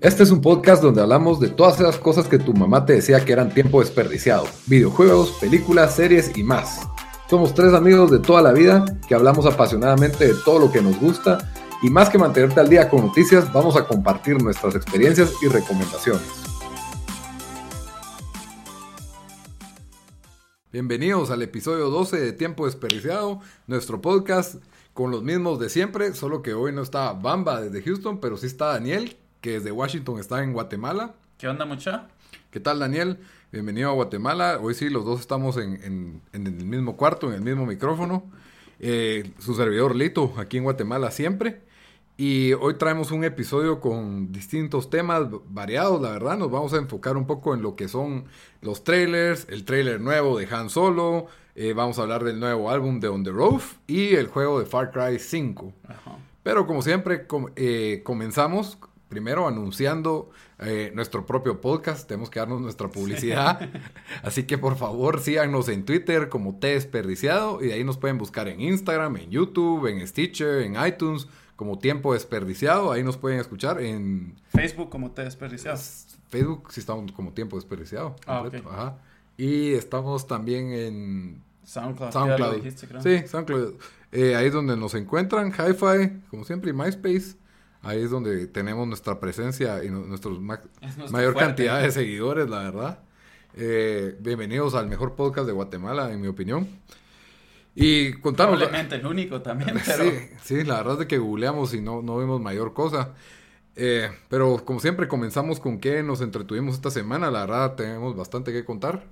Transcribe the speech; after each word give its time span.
Este 0.00 0.22
es 0.22 0.30
un 0.30 0.40
podcast 0.40 0.80
donde 0.80 1.02
hablamos 1.02 1.40
de 1.40 1.48
todas 1.48 1.80
esas 1.80 1.98
cosas 1.98 2.28
que 2.28 2.38
tu 2.38 2.54
mamá 2.54 2.86
te 2.86 2.92
decía 2.92 3.24
que 3.24 3.32
eran 3.32 3.52
tiempo 3.52 3.80
desperdiciado. 3.80 4.46
Videojuegos, 4.66 5.32
películas, 5.40 5.96
series 5.96 6.38
y 6.38 6.44
más. 6.44 6.88
Somos 7.28 7.52
tres 7.52 7.74
amigos 7.74 8.08
de 8.12 8.20
toda 8.20 8.40
la 8.40 8.52
vida 8.52 8.84
que 9.08 9.16
hablamos 9.16 9.44
apasionadamente 9.44 10.28
de 10.28 10.34
todo 10.44 10.60
lo 10.60 10.70
que 10.70 10.80
nos 10.80 11.00
gusta 11.00 11.50
y 11.82 11.90
más 11.90 12.10
que 12.10 12.18
mantenerte 12.18 12.60
al 12.60 12.68
día 12.68 12.88
con 12.88 13.06
noticias, 13.06 13.52
vamos 13.52 13.74
a 13.74 13.88
compartir 13.88 14.40
nuestras 14.40 14.76
experiencias 14.76 15.32
y 15.42 15.48
recomendaciones. 15.48 16.22
Bienvenidos 20.70 21.32
al 21.32 21.42
episodio 21.42 21.90
12 21.90 22.20
de 22.20 22.32
Tiempo 22.32 22.66
Desperdiciado, 22.66 23.40
nuestro 23.66 24.00
podcast 24.00 24.62
con 24.94 25.10
los 25.10 25.24
mismos 25.24 25.58
de 25.58 25.68
siempre, 25.70 26.14
solo 26.14 26.40
que 26.42 26.54
hoy 26.54 26.72
no 26.72 26.82
está 26.82 27.12
Bamba 27.14 27.60
desde 27.60 27.82
Houston, 27.82 28.20
pero 28.20 28.36
sí 28.36 28.46
está 28.46 28.66
Daniel, 28.66 29.16
que 29.48 29.54
desde 29.54 29.72
Washington 29.72 30.20
está 30.20 30.42
en 30.42 30.52
Guatemala. 30.52 31.14
¿Qué 31.38 31.48
onda, 31.48 31.64
mucha? 31.64 32.08
¿Qué 32.50 32.60
tal, 32.60 32.80
Daniel? 32.80 33.16
Bienvenido 33.50 33.88
a 33.88 33.94
Guatemala. 33.94 34.58
Hoy 34.60 34.74
sí, 34.74 34.90
los 34.90 35.06
dos 35.06 35.20
estamos 35.20 35.56
en, 35.56 36.20
el 36.34 36.40
mismo 36.66 36.98
cuarto, 36.98 37.28
en 37.28 37.36
el 37.36 37.40
mismo 37.40 37.64
micrófono. 37.64 38.30
Eh, 38.78 39.32
su 39.38 39.54
servidor 39.54 39.96
Lito, 39.96 40.34
aquí 40.36 40.58
en 40.58 40.64
Guatemala 40.64 41.10
siempre. 41.10 41.62
Y 42.18 42.52
hoy 42.52 42.74
traemos 42.74 43.10
un 43.10 43.24
episodio 43.24 43.80
con 43.80 44.32
distintos 44.32 44.90
temas 44.90 45.28
variados, 45.48 46.02
la 46.02 46.10
verdad. 46.10 46.36
Nos 46.36 46.50
vamos 46.50 46.74
a 46.74 46.76
enfocar 46.76 47.16
un 47.16 47.26
poco 47.26 47.54
en 47.54 47.62
lo 47.62 47.74
que 47.74 47.88
son 47.88 48.26
los 48.60 48.84
trailers, 48.84 49.46
el 49.48 49.64
trailer 49.64 49.98
nuevo 49.98 50.38
de 50.38 50.46
Han 50.54 50.68
Solo. 50.68 51.24
Eh, 51.54 51.72
vamos 51.72 51.98
a 51.98 52.02
hablar 52.02 52.22
del 52.22 52.38
nuevo 52.38 52.70
álbum 52.70 53.00
de 53.00 53.08
On 53.08 53.24
the 53.24 53.30
Roof 53.30 53.76
y 53.86 54.14
el 54.14 54.26
juego 54.26 54.60
de 54.60 54.66
Far 54.66 54.90
Cry 54.90 55.18
5. 55.18 55.72
Pero 56.42 56.66
como 56.66 56.80
siempre, 56.82 57.26
eh, 57.56 58.00
comenzamos 58.04 58.78
primero 59.08 59.48
anunciando 59.48 60.30
eh, 60.58 60.92
nuestro 60.94 61.26
propio 61.26 61.60
podcast. 61.60 62.06
Tenemos 62.06 62.30
que 62.30 62.40
darnos 62.40 62.60
nuestra 62.60 62.88
publicidad. 62.88 63.68
Así 64.22 64.44
que 64.44 64.58
por 64.58 64.76
favor 64.76 65.20
síganos 65.20 65.68
en 65.68 65.84
Twitter 65.84 66.28
como 66.28 66.58
T 66.58 66.68
Desperdiciado 66.68 67.62
y 67.62 67.68
de 67.68 67.74
ahí 67.74 67.84
nos 67.84 67.96
pueden 67.96 68.18
buscar 68.18 68.48
en 68.48 68.60
Instagram, 68.60 69.16
en 69.16 69.30
YouTube, 69.30 69.86
en 69.86 70.06
Stitcher, 70.06 70.62
en 70.62 70.76
iTunes 70.84 71.26
como 71.56 71.78
Tiempo 71.78 72.12
Desperdiciado. 72.14 72.92
Ahí 72.92 73.02
nos 73.02 73.16
pueden 73.16 73.40
escuchar 73.40 73.80
en... 73.80 74.36
Facebook 74.54 74.90
como 74.90 75.10
Te 75.10 75.24
Desperdiciado. 75.24 75.78
Facebook 76.28 76.70
sí 76.70 76.80
estamos 76.80 77.10
como 77.12 77.32
Tiempo 77.32 77.56
Desperdiciado. 77.56 78.14
Ah, 78.26 78.42
okay. 78.42 78.62
Ajá. 78.70 78.98
Y 79.36 79.72
estamos 79.72 80.26
también 80.26 80.72
en... 80.72 81.42
SoundCloud. 81.64 82.12
SoundCloud. 82.12 83.02
Sí, 83.02 83.26
SoundCloud. 83.26 83.74
Eh, 84.12 84.34
ahí 84.34 84.46
es 84.46 84.52
donde 84.52 84.76
nos 84.76 84.94
encuentran. 84.94 85.52
Hi-Fi, 85.52 86.22
como 86.30 86.44
siempre, 86.44 86.70
y 86.70 86.72
MySpace. 86.72 87.36
Ahí 87.82 88.02
es 88.02 88.10
donde 88.10 88.46
tenemos 88.48 88.86
nuestra 88.88 89.20
presencia 89.20 89.84
y 89.84 89.90
nuestra 89.90 90.32
mayor 91.10 91.36
cantidad 91.36 91.80
de 91.80 91.90
seguidores, 91.92 92.48
la 92.48 92.64
verdad. 92.64 92.98
Eh, 93.54 94.16
bienvenidos 94.20 94.74
al 94.74 94.88
mejor 94.88 95.14
podcast 95.14 95.46
de 95.46 95.52
Guatemala, 95.52 96.12
en 96.12 96.20
mi 96.20 96.26
opinión. 96.26 96.68
Y 97.74 98.14
contamos. 98.14 98.56
Probablemente 98.56 98.96
el 98.96 99.06
único 99.06 99.40
también, 99.42 99.80
pero. 99.86 100.04
Sí, 100.04 100.10
sí, 100.42 100.64
la 100.64 100.78
verdad 100.78 101.02
es 101.02 101.06
que 101.06 101.18
googleamos 101.18 101.72
y 101.74 101.80
no, 101.80 102.02
no 102.02 102.18
vimos 102.18 102.40
mayor 102.40 102.74
cosa. 102.74 103.14
Eh, 103.76 104.10
pero 104.28 104.64
como 104.64 104.80
siempre, 104.80 105.06
comenzamos 105.06 105.60
con 105.60 105.78
qué 105.78 106.02
nos 106.02 106.20
entretuvimos 106.20 106.74
esta 106.74 106.90
semana. 106.90 107.30
La 107.30 107.40
verdad, 107.42 107.76
tenemos 107.76 108.16
bastante 108.16 108.52
que 108.52 108.64
contar. 108.64 109.04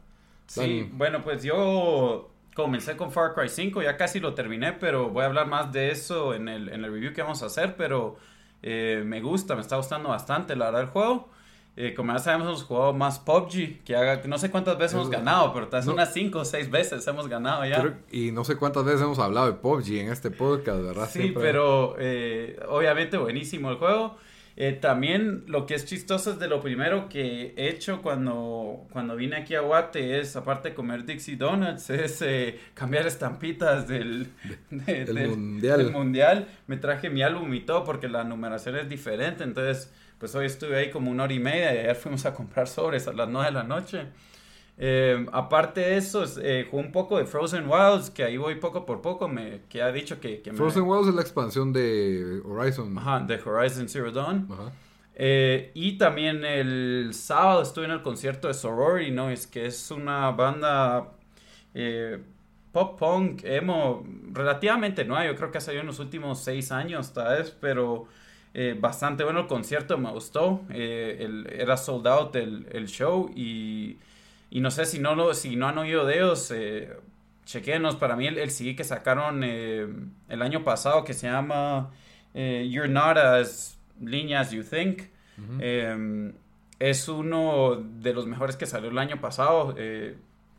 Sí, 0.49 0.91
bueno, 0.93 1.23
pues 1.23 1.45
yo 1.45 2.31
comencé 2.55 2.97
con 2.97 3.13
Far 3.13 3.35
Cry 3.35 3.49
5, 3.49 3.83
ya 3.83 3.97
casi 3.97 4.19
lo 4.19 4.35
terminé, 4.35 4.73
pero 4.73 5.11
voy 5.11 5.23
a 5.23 5.27
hablar 5.27 5.47
más 5.47 5.73
de 5.73 5.93
eso 5.93 6.35
en 6.35 6.49
el, 6.49 6.69
en 6.69 6.85
el 6.85 6.93
review 6.93 7.13
que 7.13 7.23
vamos 7.23 7.45
a 7.45 7.47
hacer. 7.47 7.77
Pero 7.77 8.17
eh, 8.63 9.03
me 9.05 9.21
gusta, 9.21 9.55
me 9.55 9.61
está 9.61 9.77
gustando 9.77 10.09
bastante, 10.09 10.57
la 10.57 10.67
verdad, 10.67 10.83
el 10.83 10.89
juego. 10.89 11.29
Eh, 11.79 11.93
como 11.93 12.11
ya 12.15 12.19
sabemos, 12.19 12.47
hemos 12.47 12.63
jugado 12.65 12.95
más 12.95 13.19
PUBG, 13.19 13.85
que 13.85 13.95
haga, 13.95 14.23
no 14.27 14.39
sé 14.39 14.51
cuántas 14.51 14.79
veces 14.79 14.95
hemos 14.95 15.11
ganado, 15.11 15.53
pero 15.53 15.69
tal 15.69 15.87
unas 15.91 16.11
5 16.15 16.39
o 16.39 16.45
6 16.45 16.71
veces 16.71 17.07
hemos 17.07 17.29
ganado 17.29 17.67
ya. 17.67 17.99
y 18.11 18.33
no 18.33 18.45
sé 18.45 18.57
cuántas 18.57 18.87
veces 18.87 19.03
hemos 19.03 19.19
hablado 19.19 19.49
de 19.49 19.53
PUBG 19.53 19.99
en 19.99 20.11
este 20.11 20.31
podcast, 20.31 20.81
¿verdad? 20.81 21.11
Sí, 21.13 21.35
pero 21.35 21.95
eh, 21.99 22.59
obviamente 22.69 23.19
buenísimo 23.19 23.71
el 23.71 23.77
juego. 23.77 24.17
Eh, 24.59 24.73
también 24.73 25.45
lo 25.47 25.67
que 25.67 25.75
es 25.75 25.85
chistoso 25.85 26.31
es 26.31 26.39
de 26.39 26.49
lo 26.49 26.63
primero 26.63 27.11
que 27.11 27.53
he 27.57 27.69
hecho 27.69 28.01
cuando, 28.01 28.87
cuando 28.91 29.15
vine 29.15 29.37
aquí 29.37 29.55
a 29.55 29.61
Guate 29.61 30.19
es, 30.19 30.35
aparte 30.35 30.71
de 30.71 30.75
comer 30.75 31.05
Dixie 31.05 31.37
Donuts, 31.37 31.91
es 31.91 32.25
cambiar 32.73 33.07
estampitas 33.07 33.87
del, 33.87 34.29
mundial. 34.71 35.79
del 35.79 35.93
mundial. 35.93 36.49
Me 36.67 36.79
traje 36.79 37.11
mi 37.11 37.23
álbum 37.23 37.53
y 37.53 37.61
todo 37.61 37.85
porque 37.85 38.09
la 38.09 38.25
numeración 38.25 38.77
es 38.77 38.89
diferente, 38.89 39.45
entonces 39.45 39.93
pues 40.19 40.35
hoy 40.35 40.47
estuve 40.47 40.77
ahí 40.77 40.91
como 40.91 41.11
una 41.11 41.25
hora 41.25 41.35
y 41.35 41.39
media 41.39 41.75
y 41.75 41.79
ayer 41.79 41.95
fuimos 41.95 42.25
a 42.25 42.35
comprar 42.35 42.67
sobres 42.69 43.07
a 43.09 43.13
las 43.13 43.29
9 43.29 43.47
de 43.47 43.53
la 43.53 43.65
noche. 43.65 44.07
Eh, 44.79 45.27
aparte 45.33 45.81
de 45.81 45.97
eso, 45.97 46.25
eh, 46.43 46.67
jugué 46.71 46.83
un 46.83 46.93
poco 46.93 47.17
de 47.19 47.25
Frozen 47.25 47.67
Wilds, 47.69 48.11
que 48.11 48.25
ahí 48.25 48.37
voy 48.37 48.57
poco 48.57 48.85
por 48.85 49.01
poco, 49.01 49.27
me, 49.27 49.63
que 49.69 49.83
ha 49.83 49.91
dicho 49.91 50.21
que... 50.21 50.43
que 50.43 50.53
Frozen 50.53 50.83
Wilds 50.83 51.09
es 51.09 51.15
la 51.15 51.23
expansión 51.23 51.73
de 51.73 52.43
Horizon. 52.45 52.97
Ajá, 52.99 53.21
de 53.21 53.41
Horizon 53.43 53.89
Zero 53.89 54.13
Dawn. 54.13 54.49
Ajá. 54.51 54.73
Eh, 55.19 55.71
y 55.73 55.97
también 55.97 56.45
el 56.45 57.13
sábado 57.15 57.63
estuve 57.63 57.87
en 57.87 57.93
el 57.93 58.03
concierto 58.03 58.49
de 58.49 58.55
Sorority 58.55 59.11
Noise, 59.11 59.49
que 59.51 59.65
es 59.65 59.91
una 59.91 60.31
banda 60.33 61.13
eh, 61.73 62.19
pop 62.71 62.99
punk, 62.99 63.43
emo, 63.45 64.05
relativamente 64.33 65.07
nueva, 65.07 65.25
yo 65.25 65.35
creo 65.35 65.51
que 65.51 65.57
ha 65.57 65.63
salido 65.63 65.81
en 65.81 65.87
los 65.87 66.01
últimos 66.01 66.41
seis 66.41 66.71
años 66.71 67.15
tal 67.15 67.39
vez, 67.39 67.51
pero 67.51 68.05
eh, 68.53 68.77
bastante 68.79 69.25
bueno 69.25 69.41
el 69.41 69.47
concierto, 69.47 69.97
me 69.97 70.11
gustó. 70.11 70.61
Eh, 70.69 71.47
era 71.51 71.79
sold 71.79 72.07
out 72.07 72.37
el, 72.37 72.69
el 72.71 72.87
show 72.87 73.31
y, 73.35 73.97
y, 74.51 74.61
no 74.61 74.71
sé 74.71 74.87
si 74.87 74.99
no, 74.99 75.15
lo, 75.15 75.35
si 75.35 75.57
no 75.57 75.69
han 75.69 75.79
oído 75.79 76.05
de 76.07 76.17
ellos, 76.17 76.51
eh, 76.51 76.97
chequenos. 77.45 77.97
Para 77.97 78.17
mí 78.17 78.27
el, 78.27 78.39
el 78.39 78.51
CD 78.51 78.77
que 78.77 78.85
sacaron 78.85 79.43
eh, 79.45 79.87
el 80.29 80.43
año 80.43 80.65
pasado 80.65 81.05
que 81.05 81.15
se 81.15 81.29
llama 81.29 81.91
You're 82.35 82.89
Not 82.89 83.17
As 83.17 83.79
Lean 84.01 84.33
As 84.35 84.51
You 84.51 84.63
Think. 84.63 85.03
Em, 85.61 86.33
es 86.79 87.09
uno 87.09 87.77
de 87.77 88.15
los 88.15 88.27
mejores 88.27 88.57
que 88.57 88.67
salió 88.67 88.91
el 88.91 88.99
año 88.99 89.21
pasado. 89.21 89.75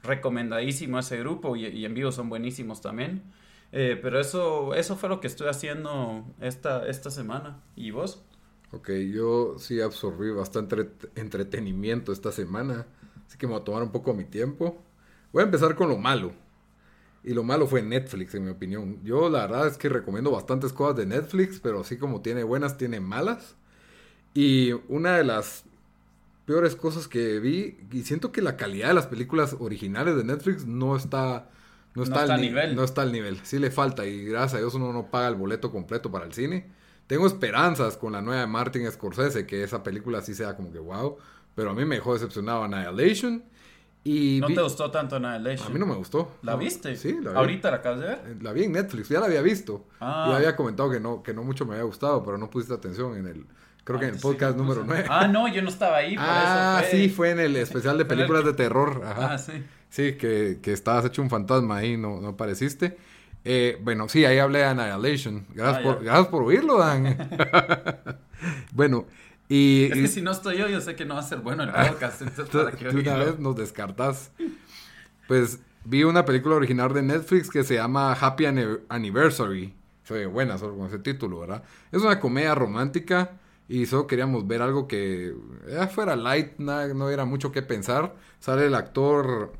recomendadísimo 0.03 0.99
ese 0.99 1.17
grupo 1.17 1.55
y, 1.55 1.65
y 1.67 1.85
en 1.85 1.93
vivo 1.93 2.11
son 2.11 2.29
buenísimos 2.29 2.81
también. 2.81 3.23
Eh, 3.71 3.99
pero 4.01 4.19
eso, 4.19 4.73
eso 4.75 4.95
fue 4.95 5.09
lo 5.09 5.19
que 5.19 5.27
estoy 5.27 5.49
haciendo 5.49 6.25
esta, 6.39 6.87
esta 6.87 7.11
semana. 7.11 7.61
¿Y 7.75 7.91
vos? 7.91 8.23
Ok, 8.71 8.89
yo 9.13 9.55
sí 9.59 9.81
absorbí 9.81 10.31
bastante 10.31 10.89
entretenimiento 11.15 12.11
esta 12.11 12.31
semana, 12.31 12.85
así 13.27 13.37
que 13.37 13.47
me 13.47 13.53
voy 13.53 13.61
a 13.61 13.65
tomar 13.65 13.83
un 13.83 13.91
poco 13.91 14.13
mi 14.13 14.25
tiempo. 14.25 14.81
Voy 15.31 15.41
a 15.41 15.45
empezar 15.45 15.75
con 15.75 15.89
lo 15.89 15.97
malo. 15.97 16.31
Y 17.23 17.33
lo 17.33 17.43
malo 17.43 17.67
fue 17.67 17.81
Netflix, 17.81 18.33
en 18.35 18.45
mi 18.45 18.51
opinión. 18.51 18.99
Yo 19.03 19.29
la 19.29 19.41
verdad 19.41 19.67
es 19.67 19.77
que 19.77 19.89
recomiendo 19.89 20.31
bastantes 20.31 20.71
cosas 20.71 20.95
de 20.95 21.05
Netflix, 21.05 21.59
pero 21.59 21.81
así 21.81 21.97
como 21.97 22.21
tiene 22.21 22.43
buenas, 22.43 22.77
tiene 22.77 22.99
malas. 22.99 23.55
Y 24.33 24.71
una 24.87 25.17
de 25.17 25.23
las 25.23 25.65
peores 26.45 26.75
cosas 26.75 27.07
que 27.07 27.39
vi, 27.39 27.77
y 27.91 28.03
siento 28.03 28.31
que 28.31 28.41
la 28.41 28.55
calidad 28.55 28.87
de 28.87 28.93
las 28.93 29.07
películas 29.07 29.57
originales 29.59 30.15
de 30.15 30.23
Netflix 30.23 30.65
no 30.65 30.95
está 30.95 31.49
no 31.97 32.03
está, 32.03 32.21
al 32.21 32.39
nivel. 32.39 32.75
No 32.75 32.83
está 32.83 33.01
al 33.01 33.11
nivel. 33.11 33.39
Sí 33.43 33.57
le 33.57 33.71
falta 33.71 34.05
y 34.05 34.23
gracias 34.23 34.53
a 34.53 34.57
Dios 34.59 34.75
uno 34.75 34.93
no 34.93 35.09
paga 35.09 35.29
el 35.29 35.35
boleto 35.35 35.71
completo 35.71 36.11
para 36.11 36.25
el 36.25 36.33
cine. 36.33 36.67
Tengo 37.07 37.25
esperanzas 37.25 37.97
con 37.97 38.13
la 38.13 38.21
nueva 38.21 38.41
de 38.41 38.47
Martin 38.47 38.91
Scorsese 38.91 39.47
que 39.47 39.63
esa 39.63 39.81
película 39.81 40.21
sí 40.21 40.35
sea 40.35 40.55
como 40.55 40.71
que 40.71 40.77
wow. 40.77 41.17
Pero 41.57 41.71
a 41.71 41.73
mí 41.73 41.85
me 41.85 41.95
dejó 41.95 42.13
decepcionado 42.13 42.63
Annihilation. 42.65 43.43
Y 44.03 44.39
¿No 44.41 44.47
te 44.47 44.61
gustó 44.61 44.91
tanto 44.91 45.15
Annihilation? 45.15 45.67
A 45.67 45.73
mí 45.73 45.79
no 45.79 45.87
me 45.87 45.95
gustó. 45.95 46.37
¿La 46.43 46.55
viste? 46.55 46.95
Sí, 46.95 47.17
la 47.19 47.31
vi. 47.31 47.37
¿Ahorita 47.37 47.71
la 47.71 47.77
acabas 47.77 47.99
de 47.99 48.05
ver? 48.05 48.21
Eh, 48.27 48.37
la 48.39 48.53
vi 48.53 48.65
en 48.65 48.73
Netflix, 48.73 49.09
ya 49.09 49.19
la 49.19 49.25
había 49.25 49.41
visto. 49.41 49.87
Ah. 49.99 50.27
Y 50.29 50.35
había 50.35 50.55
comentado 50.55 50.91
que 50.91 50.99
no, 50.99 51.23
que 51.23 51.33
no 51.33 51.41
mucho 51.41 51.65
me 51.65 51.73
había 51.73 51.85
gustado, 51.85 52.23
pero 52.23 52.37
no 52.37 52.51
pusiste 52.51 52.75
atención 52.75 53.17
en 53.17 53.25
el... 53.25 53.47
Creo 53.83 53.99
que 53.99 54.05
en 54.05 54.13
el 54.13 54.21
podcast 54.21 54.55
número 54.55 54.83
9. 54.85 55.05
Ah, 55.09 55.27
no, 55.27 55.47
yo 55.47 55.63
no 55.63 55.69
estaba 55.69 55.97
ahí, 55.97 56.13
por 56.15 56.25
ah, 56.27 56.83
sí, 56.91 57.09
fue 57.09 57.31
en 57.31 57.39
el 57.39 57.55
especial 57.55 57.97
de 57.97 58.05
películas 58.05 58.45
de 58.45 58.53
terror. 58.53 59.01
Ajá. 59.03 59.33
Ah, 59.33 59.37
sí. 59.39 59.63
Sí, 59.89 60.13
que, 60.13 60.59
que 60.61 60.73
estabas 60.73 61.05
hecho 61.05 61.23
un 61.23 61.31
fantasma 61.31 61.77
ahí, 61.77 61.97
no, 61.97 62.21
no 62.21 62.27
apareciste. 62.27 62.97
Eh, 63.45 63.79
bueno, 63.81 64.09
sí, 64.09 64.25
ahí 64.25 64.37
hablé 64.37 64.59
de 64.59 64.65
Annihilation. 64.65 65.47
Gracias, 65.55 65.79
ah, 65.79 65.83
por, 65.83 66.03
gracias 66.03 66.27
por 66.27 66.43
oírlo, 66.43 66.77
Dan. 66.77 67.29
bueno, 68.73 69.07
y... 69.49 69.85
Es 69.85 69.93
que 69.93 70.07
si 70.07 70.21
no 70.21 70.31
estoy 70.31 70.57
yo, 70.57 70.67
yo 70.67 70.81
sé 70.81 70.95
que 70.95 71.05
no 71.05 71.15
va 71.15 71.21
a 71.21 71.23
ser 71.23 71.39
bueno 71.39 71.63
el 71.63 71.71
podcast. 71.71 72.21
Entonces, 72.21 72.49
¿para 72.49 72.71
qué 72.71 72.89
una 72.89 73.15
vez 73.15 73.39
nos 73.39 73.55
descartas. 73.55 74.31
Pues 75.27 75.59
vi 75.85 76.03
una 76.03 76.25
película 76.25 76.55
original 76.55 76.93
de 76.93 77.01
Netflix 77.01 77.49
que 77.49 77.63
se 77.63 77.75
llama 77.75 78.13
Happy 78.13 78.45
Anniversary. 78.45 79.73
Se 80.03 80.13
ve 80.13 80.25
buena 80.25 80.57
solo 80.57 80.77
con 80.77 80.87
ese 80.87 80.99
título, 80.99 81.39
¿verdad? 81.39 81.63
Es 81.91 82.01
una 82.01 82.19
comedia 82.19 82.55
romántica 82.55 83.31
y 83.67 83.85
solo 83.85 84.07
queríamos 84.07 84.47
ver 84.47 84.61
algo 84.61 84.87
que 84.87 85.33
eh, 85.67 85.87
fuera 85.93 86.15
light, 86.15 86.57
no 86.57 87.09
era 87.09 87.25
mucho 87.25 87.51
que 87.51 87.61
pensar. 87.61 88.15
Sale 88.39 88.67
el 88.67 88.75
actor 88.75 89.51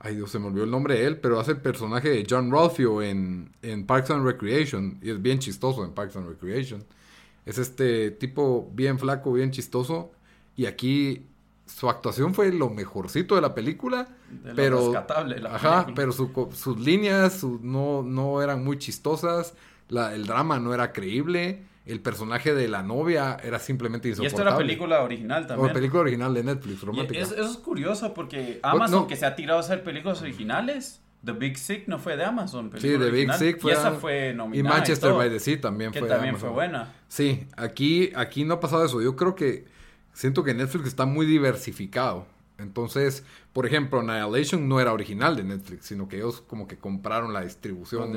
Ay 0.00 0.14
Dios, 0.14 0.30
se 0.30 0.38
me 0.38 0.46
olvidó 0.46 0.64
el 0.64 0.70
nombre 0.70 0.94
de 0.94 1.06
él, 1.06 1.18
pero 1.18 1.40
hace 1.40 1.52
el 1.52 1.60
personaje 1.60 2.08
de 2.08 2.26
John 2.28 2.52
Ralphio 2.52 3.02
en, 3.02 3.50
en 3.62 3.84
Parks 3.84 4.10
and 4.10 4.24
Recreation. 4.24 4.98
Y 5.02 5.10
es 5.10 5.20
bien 5.20 5.40
chistoso 5.40 5.84
en 5.84 5.92
Parks 5.92 6.16
and 6.16 6.28
Recreation. 6.28 6.84
Es 7.48 7.56
este 7.56 8.10
tipo 8.10 8.70
bien 8.74 8.98
flaco, 8.98 9.32
bien 9.32 9.50
chistoso. 9.50 10.12
Y 10.54 10.66
aquí 10.66 11.24
su 11.64 11.88
actuación 11.88 12.34
fue 12.34 12.52
lo 12.52 12.68
mejorcito 12.68 13.36
de 13.36 13.40
la 13.40 13.54
película. 13.54 14.06
pero, 14.54 14.92
rescatable 14.92 15.40
la 15.40 15.54
Ajá, 15.54 15.86
pero 15.94 16.12
sus 16.12 16.78
líneas 16.78 17.42
no, 17.42 18.02
no 18.02 18.42
eran 18.42 18.62
muy 18.62 18.78
chistosas. 18.78 19.54
La, 19.88 20.14
el 20.14 20.26
drama 20.26 20.58
no 20.58 20.74
era 20.74 20.92
creíble. 20.92 21.62
El 21.86 22.00
personaje 22.00 22.52
de 22.52 22.68
la 22.68 22.82
novia 22.82 23.38
era 23.42 23.58
simplemente 23.58 24.08
insoportable. 24.10 24.36
Y 24.36 24.46
esto 24.46 24.46
era 24.46 24.58
película 24.58 25.02
original 25.02 25.46
también. 25.46 25.70
O 25.70 25.72
película 25.72 26.02
original 26.02 26.34
de 26.34 26.44
Netflix, 26.44 26.82
romántica. 26.82 27.18
eso 27.18 27.34
es 27.34 27.56
curioso 27.56 28.12
porque 28.12 28.60
Amazon, 28.62 29.06
que 29.06 29.16
se 29.16 29.24
ha 29.24 29.34
tirado 29.34 29.58
a 29.58 29.62
hacer 29.62 29.82
películas 29.82 30.20
originales, 30.20 31.00
The 31.24 31.32
Big 31.32 31.58
Sick 31.58 31.88
no 31.88 31.98
fue 31.98 32.16
de 32.16 32.24
Amazon. 32.24 32.70
Sí, 32.76 32.96
The 32.98 33.10
Big 33.10 33.32
Sick 33.34 33.60
fue. 33.60 33.72
Y 33.72 33.74
esa 33.74 33.92
fue 33.92 34.32
nominada. 34.34 34.76
Y 34.76 34.78
Manchester 34.78 35.12
by 35.12 35.28
the 35.28 35.40
Sea 35.40 35.60
también 35.60 35.90
que 35.90 36.00
fue. 36.00 36.08
también 36.08 36.36
fue 36.36 36.50
buena. 36.50 36.92
Sí, 37.08 37.46
aquí, 37.56 38.12
aquí 38.14 38.44
no 38.44 38.54
ha 38.54 38.60
pasado 38.60 38.84
eso. 38.84 39.02
Yo 39.02 39.16
creo 39.16 39.34
que 39.34 39.66
siento 40.12 40.44
que 40.44 40.54
Netflix 40.54 40.86
está 40.86 41.06
muy 41.06 41.26
diversificado. 41.26 42.26
Entonces, 42.58 43.24
por 43.52 43.66
ejemplo, 43.66 44.00
Annihilation 44.00 44.68
no 44.68 44.80
era 44.80 44.92
original 44.92 45.36
de 45.36 45.44
Netflix, 45.44 45.86
sino 45.86 46.08
que 46.08 46.16
ellos 46.16 46.40
como 46.40 46.66
que 46.66 46.76
compraron 46.76 47.32
la 47.32 47.42
distribución 47.42 48.16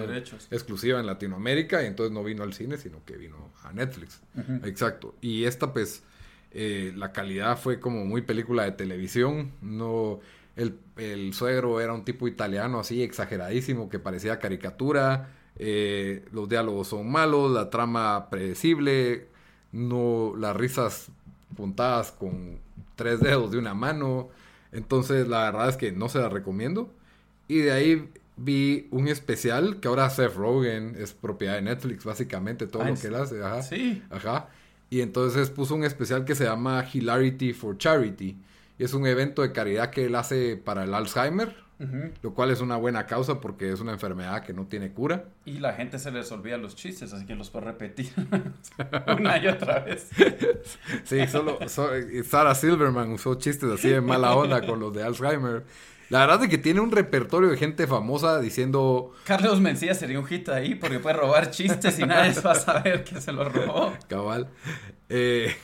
exclusiva 0.49 0.99
en 0.99 1.05
Latinoamérica 1.05 1.83
y 1.83 1.85
entonces 1.85 2.11
no 2.11 2.23
vino 2.23 2.41
al 2.41 2.53
cine, 2.53 2.77
sino 2.77 3.05
que 3.05 3.17
vino 3.17 3.51
a 3.63 3.71
Netflix. 3.71 4.21
Exacto. 4.63 5.15
Y 5.21 5.43
esta 5.43 5.71
pues 5.73 6.03
eh, 6.51 6.91
la 6.95 7.11
calidad 7.11 7.57
fue 7.57 7.79
como 7.79 8.03
muy 8.03 8.23
película 8.23 8.63
de 8.63 8.71
televisión, 8.71 9.51
no 9.61 10.19
el, 10.55 11.33
suegro 11.33 11.81
era 11.81 11.93
un 11.93 12.03
tipo 12.03 12.27
italiano 12.27 12.79
así 12.79 13.01
exageradísimo 13.01 13.89
que 13.89 13.99
parecía 13.99 14.39
caricatura, 14.39 15.29
eh, 15.57 16.25
los 16.31 16.49
diálogos 16.49 16.89
son 16.89 17.11
malos, 17.11 17.51
la 17.51 17.69
trama 17.69 18.29
predecible, 18.29 19.27
no 19.71 20.33
las 20.37 20.55
risas 20.55 21.09
puntadas 21.55 22.11
con 22.11 22.59
tres 22.95 23.19
dedos 23.19 23.51
de 23.51 23.57
una 23.57 23.73
mano. 23.73 24.29
Entonces, 24.71 25.27
la 25.27 25.43
verdad 25.43 25.69
es 25.69 25.77
que 25.77 25.91
no 25.91 26.09
se 26.09 26.19
la 26.19 26.29
recomiendo. 26.29 26.89
Y 27.47 27.59
de 27.59 27.71
ahí 27.71 28.09
vi 28.37 28.87
un 28.91 29.07
especial 29.07 29.79
que 29.79 29.87
ahora 29.87 30.09
Seth 30.09 30.35
Rogen 30.35 30.95
es 30.97 31.13
propiedad 31.13 31.55
de 31.55 31.61
Netflix, 31.61 32.05
básicamente, 32.05 32.67
todo 32.67 32.83
lo 32.85 32.95
que 32.95 33.07
él 33.07 33.15
hace. 33.15 33.43
Ajá. 33.43 33.61
Sí. 33.61 34.01
Ajá. 34.09 34.49
Y 34.89 35.01
entonces 35.01 35.49
puso 35.49 35.75
un 35.75 35.83
especial 35.83 36.25
que 36.25 36.35
se 36.35 36.45
llama 36.45 36.85
Hilarity 36.91 37.53
for 37.53 37.77
Charity. 37.77 38.37
Es 38.83 38.93
un 38.93 39.05
evento 39.07 39.41
de 39.41 39.51
caridad 39.51 39.89
que 39.89 40.05
él 40.05 40.15
hace 40.15 40.57
para 40.57 40.83
el 40.83 40.93
Alzheimer 40.93 41.55
lo 42.21 42.33
cual 42.33 42.51
es 42.51 42.61
una 42.61 42.77
buena 42.77 43.07
causa 43.07 43.41
porque 43.41 43.71
es 43.71 43.79
una 43.79 43.91
enfermedad 43.93 44.43
que 44.43 44.53
no 44.53 44.67
tiene 44.67 44.91
cura. 44.91 45.25
Y 45.45 45.53
la 45.53 45.73
gente 45.73 45.97
se 45.97 46.11
les 46.11 46.31
olvida 46.31 46.57
los 46.57 46.75
chistes, 46.75 47.11
así 47.11 47.25
que 47.25 47.35
los 47.35 47.49
puede 47.49 47.65
repetir 47.65 48.11
una 49.19 49.37
y 49.39 49.47
otra 49.47 49.79
vez. 49.79 50.09
sí, 51.03 51.25
solo 51.27 51.57
Sarah 51.67 52.53
Silverman 52.53 53.11
usó 53.11 53.35
chistes 53.35 53.69
así 53.71 53.89
de 53.89 54.01
mala 54.01 54.35
onda 54.35 54.65
con 54.65 54.79
los 54.79 54.93
de 54.93 55.03
Alzheimer. 55.03 55.63
La 56.09 56.19
verdad 56.19 56.43
es 56.43 56.49
que 56.49 56.57
tiene 56.57 56.81
un 56.81 56.91
repertorio 56.91 57.49
de 57.49 57.57
gente 57.57 57.87
famosa 57.87 58.41
diciendo... 58.41 59.13
Carlos 59.23 59.61
Mencía 59.61 59.95
sería 59.95 60.19
un 60.19 60.25
hit 60.25 60.49
ahí 60.49 60.75
porque 60.75 60.99
puede 60.99 61.15
robar 61.15 61.51
chistes 61.51 61.97
y 61.99 62.03
nadie 62.03 62.39
va 62.41 62.51
a 62.51 62.55
saber 62.55 63.05
que 63.05 63.21
se 63.21 63.31
los 63.31 63.51
robó. 63.51 63.93
Cabal. 64.09 64.49
Eh, 65.07 65.55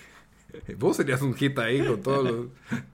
Vos 0.77 0.97
serías 0.97 1.21
un 1.21 1.33
hit 1.33 1.57
ahí 1.59 1.85
con 1.85 2.01
todos 2.01 2.23
los, 2.23 2.45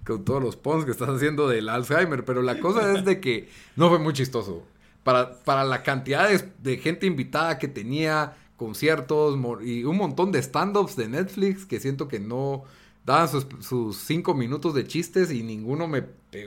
con 0.06 0.26
todos 0.26 0.42
los 0.42 0.56
pons 0.56 0.86
que 0.86 0.92
estás 0.92 1.10
haciendo 1.10 1.48
del 1.48 1.70
Alzheimer, 1.70 2.26
pero 2.26 2.42
la 2.42 2.60
cosa 2.60 2.94
es 2.94 3.06
de 3.06 3.20
que 3.20 3.50
no 3.76 3.90
fue 3.90 4.00
muy 4.00 4.14
chistoso. 4.14 4.64
Para, 5.04 5.44
para 5.44 5.64
la 5.66 5.84
cantidad 5.84 6.30
de, 6.30 6.78
gente 6.78 7.06
invitada 7.06 7.60
que 7.60 7.68
tenía, 7.68 8.36
conciertos 8.56 9.38
y 9.64 9.84
un 9.84 9.98
montón 9.98 10.32
de 10.32 10.40
stand-ups 10.40 10.96
de 10.96 11.10
Netflix 11.10 11.66
que 11.66 11.80
siento 11.80 12.08
que 12.08 12.20
no 12.20 12.64
daban 13.06 13.28
sus, 13.28 13.98
cinco 13.98 14.34
minutos 14.34 14.74
de 14.74 14.88
chistes 14.88 15.32
y 15.32 15.44
ninguno 15.44 15.88
me... 15.88 16.06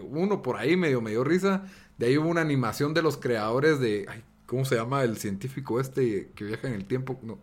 Uno 0.08 0.42
por 0.42 0.56
ahí 0.56 0.76
medio 0.76 1.00
me 1.00 1.10
dio 1.10 1.22
risa. 1.22 1.66
De 1.98 2.06
ahí 2.06 2.18
hubo 2.18 2.28
una 2.28 2.40
animación 2.40 2.94
de 2.94 3.02
los 3.02 3.16
creadores 3.16 3.80
de... 3.80 4.06
¿Cómo 4.46 4.64
se 4.64 4.76
llama 4.76 5.02
el 5.02 5.16
científico 5.16 5.80
este 5.80 6.30
que 6.34 6.44
viaja 6.44 6.68
en 6.68 6.74
el 6.74 6.84
tiempo? 6.86 7.18
No. 7.22 7.38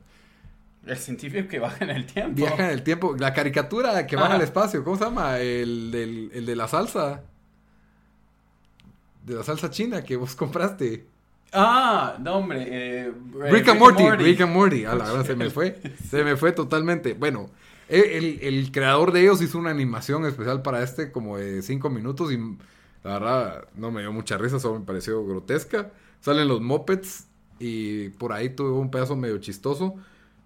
El 0.86 0.98
científico 0.98 1.48
que 1.48 1.60
baja 1.60 1.86
en 1.86 1.92
el 1.92 2.06
tiempo. 2.06 2.36
Viaja 2.36 2.66
en 2.66 2.72
el 2.72 2.84
tiempo. 2.84 3.16
La 3.18 3.34
caricatura 3.34 4.06
que 4.06 4.16
baja 4.16 4.36
al 4.36 4.42
espacio. 4.42 4.84
¿Cómo 4.84 4.98
se 4.98 5.06
llama? 5.06 5.40
El, 5.40 5.92
del, 5.92 6.32
el 6.34 6.46
de 6.46 6.56
la 6.56 6.68
salsa. 6.68 7.24
De 9.26 9.36
la 9.36 9.44
salsa 9.44 9.70
china 9.70 10.04
que 10.04 10.18
vos 10.18 10.36
compraste. 10.36 11.08
Ah, 11.54 12.18
no, 12.20 12.38
hombre. 12.38 12.66
Eh, 12.68 13.12
Rick, 13.50 13.70
and 13.70 13.80
Morty, 13.80 14.10
Rick 14.10 14.42
and 14.42 14.52
Morty. 14.52 14.86
A 14.86 14.96
la 14.96 15.06
verdad 15.12 15.26
se 15.26 15.36
me 15.36 15.50
fue. 15.50 15.80
Se 16.10 16.24
me 16.24 16.36
fue 16.36 16.52
totalmente. 16.52 17.14
Bueno, 17.14 17.50
el, 17.88 18.40
el, 18.42 18.72
creador 18.72 19.14
de 19.14 19.22
ellos 19.22 19.42
hizo 19.42 19.60
una 19.60 19.70
animación 19.70 20.26
especial 20.26 20.64
para 20.64 20.84
este, 20.84 21.12
como 21.12 21.38
de 21.38 21.62
cinco 21.62 21.90
minutos. 21.90 22.34
Y 22.34 22.38
la 23.04 23.20
verdad 23.20 23.68
no 23.76 23.92
me 23.92 24.02
dio 24.02 24.12
mucha 24.12 24.38
risa, 24.38 24.60
solo 24.60 24.80
me 24.80 24.86
pareció 24.86 25.26
grotesca. 25.26 25.92
Salen 26.20 26.50
los 26.50 26.60
mopeds. 26.60 27.28
Y 27.60 28.10
por 28.10 28.34
ahí 28.34 28.50
tuve 28.50 28.72
un 28.72 28.92
pedazo 28.92 29.16
medio 29.16 29.38
chistoso. 29.38 29.96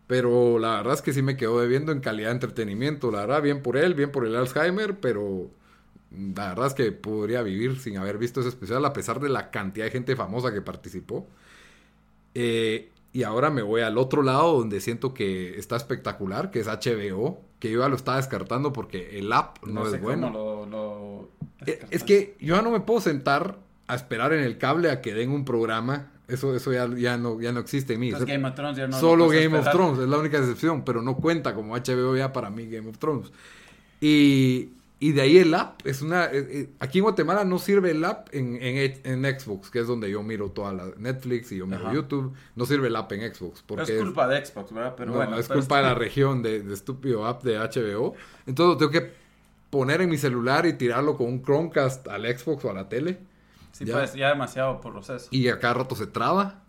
Pero 0.08 0.58
la 0.58 0.78
verdad 0.78 0.94
es 0.94 1.02
que 1.02 1.14
sí 1.14 1.22
me 1.22 1.36
quedó 1.36 1.60
debiendo 1.60 1.92
en 1.92 2.00
calidad 2.00 2.30
de 2.30 2.36
entretenimiento. 2.36 3.12
La 3.12 3.22
verdad, 3.22 3.42
bien 3.42 3.62
por 3.62 3.76
él, 3.76 3.94
bien 3.94 4.12
por 4.12 4.26
el 4.26 4.36
Alzheimer, 4.36 5.00
pero 5.00 5.50
la 6.12 6.50
verdad 6.50 6.68
es 6.68 6.74
que 6.74 6.92
podría 6.94 7.42
vivir 7.42 7.78
sin 7.80 7.98
haber 7.98 8.18
visto 8.18 8.40
ese 8.40 8.50
especial, 8.50 8.84
a 8.86 8.94
pesar 8.94 9.20
de 9.20 9.30
la 9.30 9.52
cantidad 9.52 9.86
de 9.86 9.92
gente 9.92 10.16
famosa 10.16 10.54
que 10.54 10.62
participó. 10.62 11.28
Eh, 12.34 12.90
y 13.12 13.24
ahora 13.24 13.50
me 13.50 13.62
voy 13.62 13.82
al 13.82 13.98
otro 13.98 14.24
lado 14.24 14.58
donde 14.58 14.80
siento 14.80 15.14
que 15.14 15.58
está 15.58 15.76
espectacular, 15.76 16.52
que 16.52 16.60
es 16.60 16.68
HBO, 16.68 17.42
que 17.60 17.72
yo 17.72 17.82
ya 17.82 17.90
lo 17.90 17.96
estaba 17.96 18.18
descartando 18.18 18.72
porque 18.72 19.18
el 19.20 19.34
app 19.34 19.66
no, 19.66 19.88
es 19.88 20.00
bueno. 20.02 21.28
Eh, 21.66 21.80
es 21.90 22.04
que 22.04 22.38
yo 22.40 22.56
ya 22.56 22.62
no 22.62 22.72
me 22.72 22.80
puedo 22.80 23.02
sentar 23.02 23.58
a 23.88 23.96
esperar 23.96 24.34
en 24.34 24.44
el 24.44 24.58
cable 24.58 24.92
a 24.92 25.02
que 25.02 25.14
den 25.14 25.32
un 25.32 25.46
programa 25.46 26.12
eso, 26.28 26.54
eso 26.56 26.74
ya, 26.74 26.88
ya, 26.96 27.18
no, 27.18 27.40
ya 27.40 27.52
no 27.52 27.60
existe 27.60 27.94
en 27.94 28.02
mí. 28.02 28.12
Game 28.12 28.46
of 28.48 28.56
Thrones 28.56 28.78
ya 28.78 28.88
no 28.88 29.00
Solo 29.00 29.30
Game 29.30 29.58
of 29.58 29.70
Thrones 29.72 30.00
es 30.00 30.10
la 30.10 30.18
única 30.18 30.38
excepción, 30.38 30.84
pero 30.84 31.02
no 31.02 31.16
cuenta 31.16 31.54
como 31.54 31.76
HBO 31.76 32.18
ya 32.18 32.34
para 32.34 32.50
mí 32.50 32.68
Game 32.68 32.90
of 32.90 32.98
Thrones. 32.98 33.32
Y, 34.02 34.72
y 35.00 35.12
de 35.14 35.22
ahí 35.22 35.38
el 35.38 35.54
app 35.54 35.86
es 35.86 36.02
una... 36.02 36.26
Eh, 36.26 36.48
eh, 36.50 36.70
aquí 36.80 36.98
en 36.98 37.04
Guatemala 37.04 37.46
no 37.46 37.60
sirve 37.60 37.92
el 37.92 38.04
app 38.04 38.28
en, 38.34 38.58
en, 38.62 39.02
en, 39.04 39.40
Xbox, 39.40 39.70
que 39.70 39.80
es 39.80 39.88
donde 39.88 40.12
yo 40.12 40.22
miro 40.22 40.50
toda 40.50 40.74
la 40.74 40.86
Netflix 40.98 41.52
y 41.54 41.58
yo 41.58 41.66
miro 41.66 41.94
YouTube. 41.94 42.34
No 42.56 42.66
sirve 42.66 42.90
el 42.90 42.96
app 42.98 43.12
en 43.14 43.34
Xbox. 43.34 43.64
Porque 43.66 43.96
es 43.96 44.04
culpa 44.04 44.28
de 44.28 44.46
Xbox, 44.46 44.74
¿verdad? 44.74 44.96
Pero 44.98 45.14
bueno, 45.14 45.40
es 45.40 45.48
culpa 45.48 45.78
de 45.78 45.84
la 45.84 45.96
región 45.96 46.44
de, 46.44 46.62
de 46.62 46.74
estúpido 46.74 47.26
app 47.26 47.44
de 47.44 47.58
HBO. 47.58 48.16
Entonces 48.46 48.78
tengo 48.80 48.92
que 48.92 49.12
poner 49.70 50.02
en 50.02 50.10
mi 50.10 50.18
celular 50.18 50.66
y 50.66 50.74
tirarlo 50.74 51.16
con 51.16 51.28
un 51.28 51.42
Chromecast 51.42 52.08
al 52.10 52.24
Xbox 52.38 52.66
o 52.66 52.72
a 52.72 52.74
la 52.74 52.90
tele. 52.90 53.18
Sí, 53.78 53.86
ya, 53.86 53.94
pues 53.94 54.14
ya 54.16 54.30
demasiado 54.30 54.82
proceso. 54.82 55.28
Y 55.30 55.50
a 55.50 55.60
cada 55.60 55.76
rato 55.76 55.96
se 55.96 56.08
traba. 56.08 56.64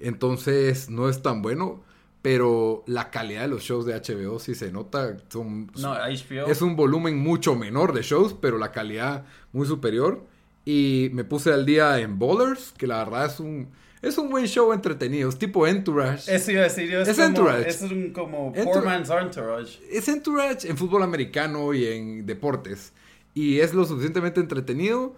Entonces 0.00 0.90
no 0.90 1.08
es 1.08 1.22
tan 1.22 1.42
bueno. 1.42 1.80
Pero 2.22 2.82
la 2.86 3.10
calidad 3.10 3.42
de 3.42 3.48
los 3.48 3.62
shows 3.62 3.86
de 3.86 3.94
HBO 3.94 4.38
sí 4.40 4.54
se 4.54 4.72
nota. 4.72 5.16
Son, 5.28 5.70
no, 5.78 5.94
HBO. 5.94 6.46
Es 6.48 6.60
un 6.60 6.76
volumen 6.76 7.18
mucho 7.18 7.54
menor 7.54 7.94
de 7.94 8.02
shows, 8.02 8.34
pero 8.34 8.58
la 8.58 8.72
calidad 8.72 9.24
muy 9.52 9.66
superior. 9.66 10.26
Y 10.66 11.08
me 11.12 11.24
puse 11.24 11.52
al 11.52 11.64
día 11.64 11.98
en 12.00 12.18
Bowlers, 12.18 12.74
que 12.76 12.86
la 12.86 13.04
verdad 13.04 13.26
es 13.26 13.40
un, 13.40 13.68
es 14.02 14.18
un 14.18 14.28
buen 14.28 14.46
show 14.46 14.72
entretenido. 14.72 15.30
Es 15.30 15.38
tipo 15.38 15.66
Entourage. 15.66 16.34
Eso 16.34 16.50
iba 16.50 16.60
a 16.60 16.64
decir 16.64 16.92
Es, 16.92 17.18
Entourage. 17.18 17.68
Es 17.68 17.80
un 17.80 18.12
como 18.12 18.52
Poor 18.52 18.84
Man's 18.84 19.08
Entourage. 19.08 19.78
Es 19.90 20.08
Entourage 20.08 20.68
en 20.68 20.76
fútbol 20.76 21.04
americano 21.04 21.72
y 21.72 21.86
en 21.86 22.26
deportes. 22.26 22.92
Y 23.34 23.60
es 23.60 23.72
lo 23.72 23.86
suficientemente 23.86 24.40
entretenido 24.40 25.14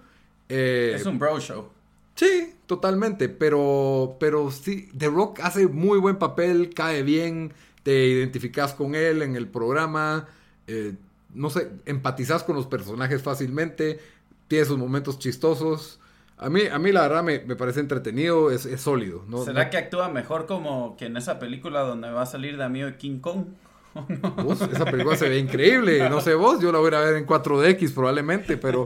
eh, 0.52 0.92
es 0.94 1.06
un 1.06 1.18
bro 1.18 1.38
show. 1.40 1.68
Sí, 2.14 2.54
totalmente. 2.66 3.28
Pero, 3.28 4.16
pero 4.20 4.50
sí, 4.50 4.88
The 4.96 5.08
Rock 5.08 5.40
hace 5.40 5.66
muy 5.66 5.98
buen 5.98 6.16
papel, 6.16 6.72
cae 6.74 7.02
bien, 7.02 7.52
te 7.82 8.06
identificas 8.06 8.74
con 8.74 8.94
él 8.94 9.22
en 9.22 9.36
el 9.36 9.48
programa. 9.48 10.28
Eh, 10.66 10.94
no 11.34 11.50
sé, 11.50 11.70
empatizas 11.86 12.44
con 12.44 12.56
los 12.56 12.66
personajes 12.66 13.22
fácilmente, 13.22 13.98
tiene 14.48 14.64
sus 14.66 14.78
momentos 14.78 15.18
chistosos. 15.18 15.98
A 16.36 16.50
mí, 16.50 16.62
a 16.70 16.78
mí 16.78 16.92
la 16.92 17.02
verdad 17.02 17.22
me, 17.22 17.38
parece 17.56 17.80
entretenido, 17.80 18.50
es, 18.50 18.68
sólido. 18.80 19.24
¿no? 19.28 19.44
¿Será 19.44 19.70
que 19.70 19.78
actúa 19.78 20.08
mejor 20.08 20.46
como 20.46 20.96
que 20.96 21.06
en 21.06 21.16
esa 21.16 21.38
película 21.38 21.80
donde 21.80 22.10
va 22.10 22.22
a 22.22 22.26
salir 22.26 22.56
de 22.56 22.64
amigo 22.64 22.86
de 22.86 22.96
King 22.96 23.20
Kong? 23.20 23.46
esa 24.72 24.84
película 24.84 25.16
se 25.16 25.28
ve 25.28 25.38
increíble. 25.38 26.08
No 26.08 26.20
sé 26.20 26.34
vos, 26.34 26.60
yo 26.60 26.72
la 26.72 26.78
voy 26.78 26.94
a 26.94 27.00
ver 27.00 27.16
en 27.16 27.26
4DX 27.26 27.94
probablemente, 27.94 28.56
pero 28.56 28.84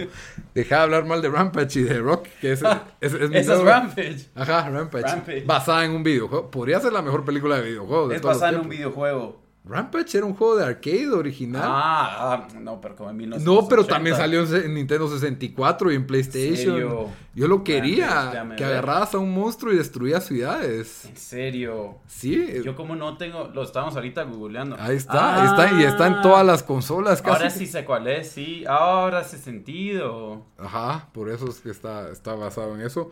deja 0.55 0.77
de 0.77 0.83
hablar 0.83 1.05
mal 1.07 1.23
de 1.23 1.29
Rampage 1.29 1.81
y 1.81 1.83
de 1.85 1.99
Rock, 1.99 2.27
que 2.41 2.53
es, 2.53 2.63
es, 3.01 3.15
es 3.15 3.31
Esa 3.33 3.55
es 3.55 3.61
Rampage. 3.61 4.27
Ajá, 4.35 4.69
Rampage. 4.69 5.45
Basada 5.45 5.85
en 5.85 5.93
un 5.93 6.03
videojuego. 6.03 6.51
Podría 6.51 6.81
ser 6.81 6.93
la 6.93 7.03
mejor 7.03 7.25
película 7.25 7.57
de 7.57 7.63
videojuegos. 7.63 8.13
es 8.15 8.23
basada 8.23 8.53
en 8.53 8.61
un 8.61 8.69
videojuego. 8.69 9.46
Rampage 9.69 10.17
era 10.17 10.27
un 10.27 10.35
juego 10.35 10.57
de 10.57 10.65
arcade 10.65 11.09
original. 11.09 11.63
Ah, 11.65 12.47
ah 12.47 12.49
no, 12.61 12.81
pero 12.81 12.95
como 12.95 13.11
en 13.11 13.17
1980. 13.17 13.63
No, 13.63 13.69
pero 13.69 13.85
también 13.85 14.15
salió 14.15 14.45
en 14.45 14.75
Nintendo 14.75 15.09
64 15.09 15.91
y 15.91 15.97
en 15.97 16.07
PlayStation. 16.07 17.09
Yo 17.35 17.49
lo 17.49 17.65
quería, 17.65 18.55
que 18.57 18.65
agarrabas 18.65 19.15
a 19.15 19.19
un 19.19 19.35
monstruo 19.35 19.73
y 19.73 19.77
destruías 19.77 20.25
ciudades. 20.25 21.05
¿En 21.07 21.17
serio? 21.17 21.97
Sí. 22.07 22.63
Yo 22.65 22.77
como 22.77 22.95
no 22.95 23.17
tengo, 23.17 23.51
lo 23.53 23.65
estamos 23.65 23.97
ahorita 23.97 24.23
googleando. 24.23 24.77
Ahí 24.79 24.97
está, 24.97 25.45
está 25.45 25.73
y 25.73 25.83
está 25.83 26.07
en 26.07 26.23
todas 26.23 26.47
las 26.47 26.63
consolas 26.63 27.21
casi. 27.21 27.37
Ahora 27.37 27.51
sí 27.51 27.67
sé 27.67 27.85
cuál 27.85 28.07
es, 28.07 28.31
sí, 28.31 28.65
ahora 28.69 29.19
hace 29.19 29.37
sentido. 29.37 30.45
Ajá, 30.59 31.09
por 31.13 31.29
eso 31.29 31.49
es 31.49 31.59
que 31.59 31.71
está, 31.71 32.11
está 32.11 32.35
basado 32.35 32.77
en 32.77 32.83
eso 32.83 33.11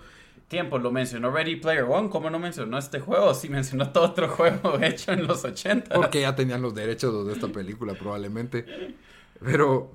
tiempo 0.54 0.78
lo 0.78 0.92
mencionó 0.92 1.32
Ready 1.32 1.56
Player 1.56 1.82
One, 1.82 2.08
¿cómo 2.10 2.30
no 2.30 2.38
mencionó 2.38 2.78
este 2.78 3.00
juego? 3.00 3.34
Si 3.34 3.48
mencionó 3.48 3.90
todo 3.90 4.04
otro 4.04 4.28
juego 4.28 4.78
hecho 4.80 5.10
en 5.10 5.26
los 5.26 5.44
80. 5.44 5.92
Porque 5.92 6.20
ya 6.20 6.36
tenían 6.36 6.62
los 6.62 6.76
derechos 6.76 7.26
de 7.26 7.32
esta 7.32 7.48
película 7.48 7.94
probablemente. 7.94 8.64
Pero, 9.42 9.90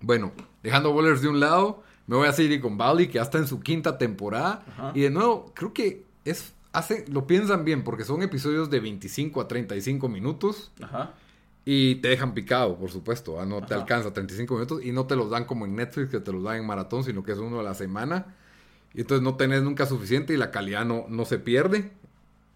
bueno, 0.00 0.32
dejando 0.62 0.92
Bowlers 0.92 1.20
de 1.20 1.28
un 1.28 1.40
lado, 1.40 1.82
me 2.06 2.16
voy 2.16 2.26
a 2.26 2.32
seguir 2.32 2.58
con 2.62 2.78
Valley, 2.78 3.08
que 3.08 3.14
ya 3.14 3.22
está 3.22 3.36
en 3.36 3.46
su 3.46 3.60
quinta 3.60 3.98
temporada. 3.98 4.64
Y 4.94 5.02
de 5.02 5.10
nuevo, 5.10 5.52
creo 5.54 5.74
que 5.74 6.06
es, 6.24 6.54
hace, 6.72 7.04
lo 7.08 7.26
piensan 7.26 7.66
bien, 7.66 7.84
porque 7.84 8.04
son 8.04 8.22
episodios 8.22 8.70
de 8.70 8.80
25 8.80 9.42
a 9.42 9.46
35 9.46 10.08
minutos. 10.08 10.72
Ajá. 10.82 11.12
Y 11.66 11.96
te 11.96 12.08
dejan 12.08 12.32
picado, 12.32 12.78
por 12.78 12.90
supuesto. 12.90 13.38
¿ah? 13.38 13.44
No 13.44 13.60
te 13.60 13.74
alcanza 13.74 14.10
35 14.10 14.54
minutos 14.54 14.82
y 14.82 14.90
no 14.90 15.06
te 15.06 15.16
los 15.16 15.28
dan 15.28 15.44
como 15.44 15.66
en 15.66 15.76
Netflix, 15.76 16.08
que 16.08 16.20
te 16.20 16.32
los 16.32 16.42
dan 16.42 16.56
en 16.56 16.66
maratón, 16.66 17.04
sino 17.04 17.22
que 17.22 17.32
es 17.32 17.38
uno 17.38 17.60
a 17.60 17.62
la 17.62 17.74
semana. 17.74 18.36
Y 18.94 19.00
entonces 19.00 19.22
no 19.22 19.36
tenés 19.36 19.62
nunca 19.62 19.86
suficiente 19.86 20.32
y 20.32 20.36
la 20.36 20.50
calidad 20.50 20.84
no, 20.84 21.06
no 21.08 21.24
se 21.24 21.38
pierde. 21.38 21.90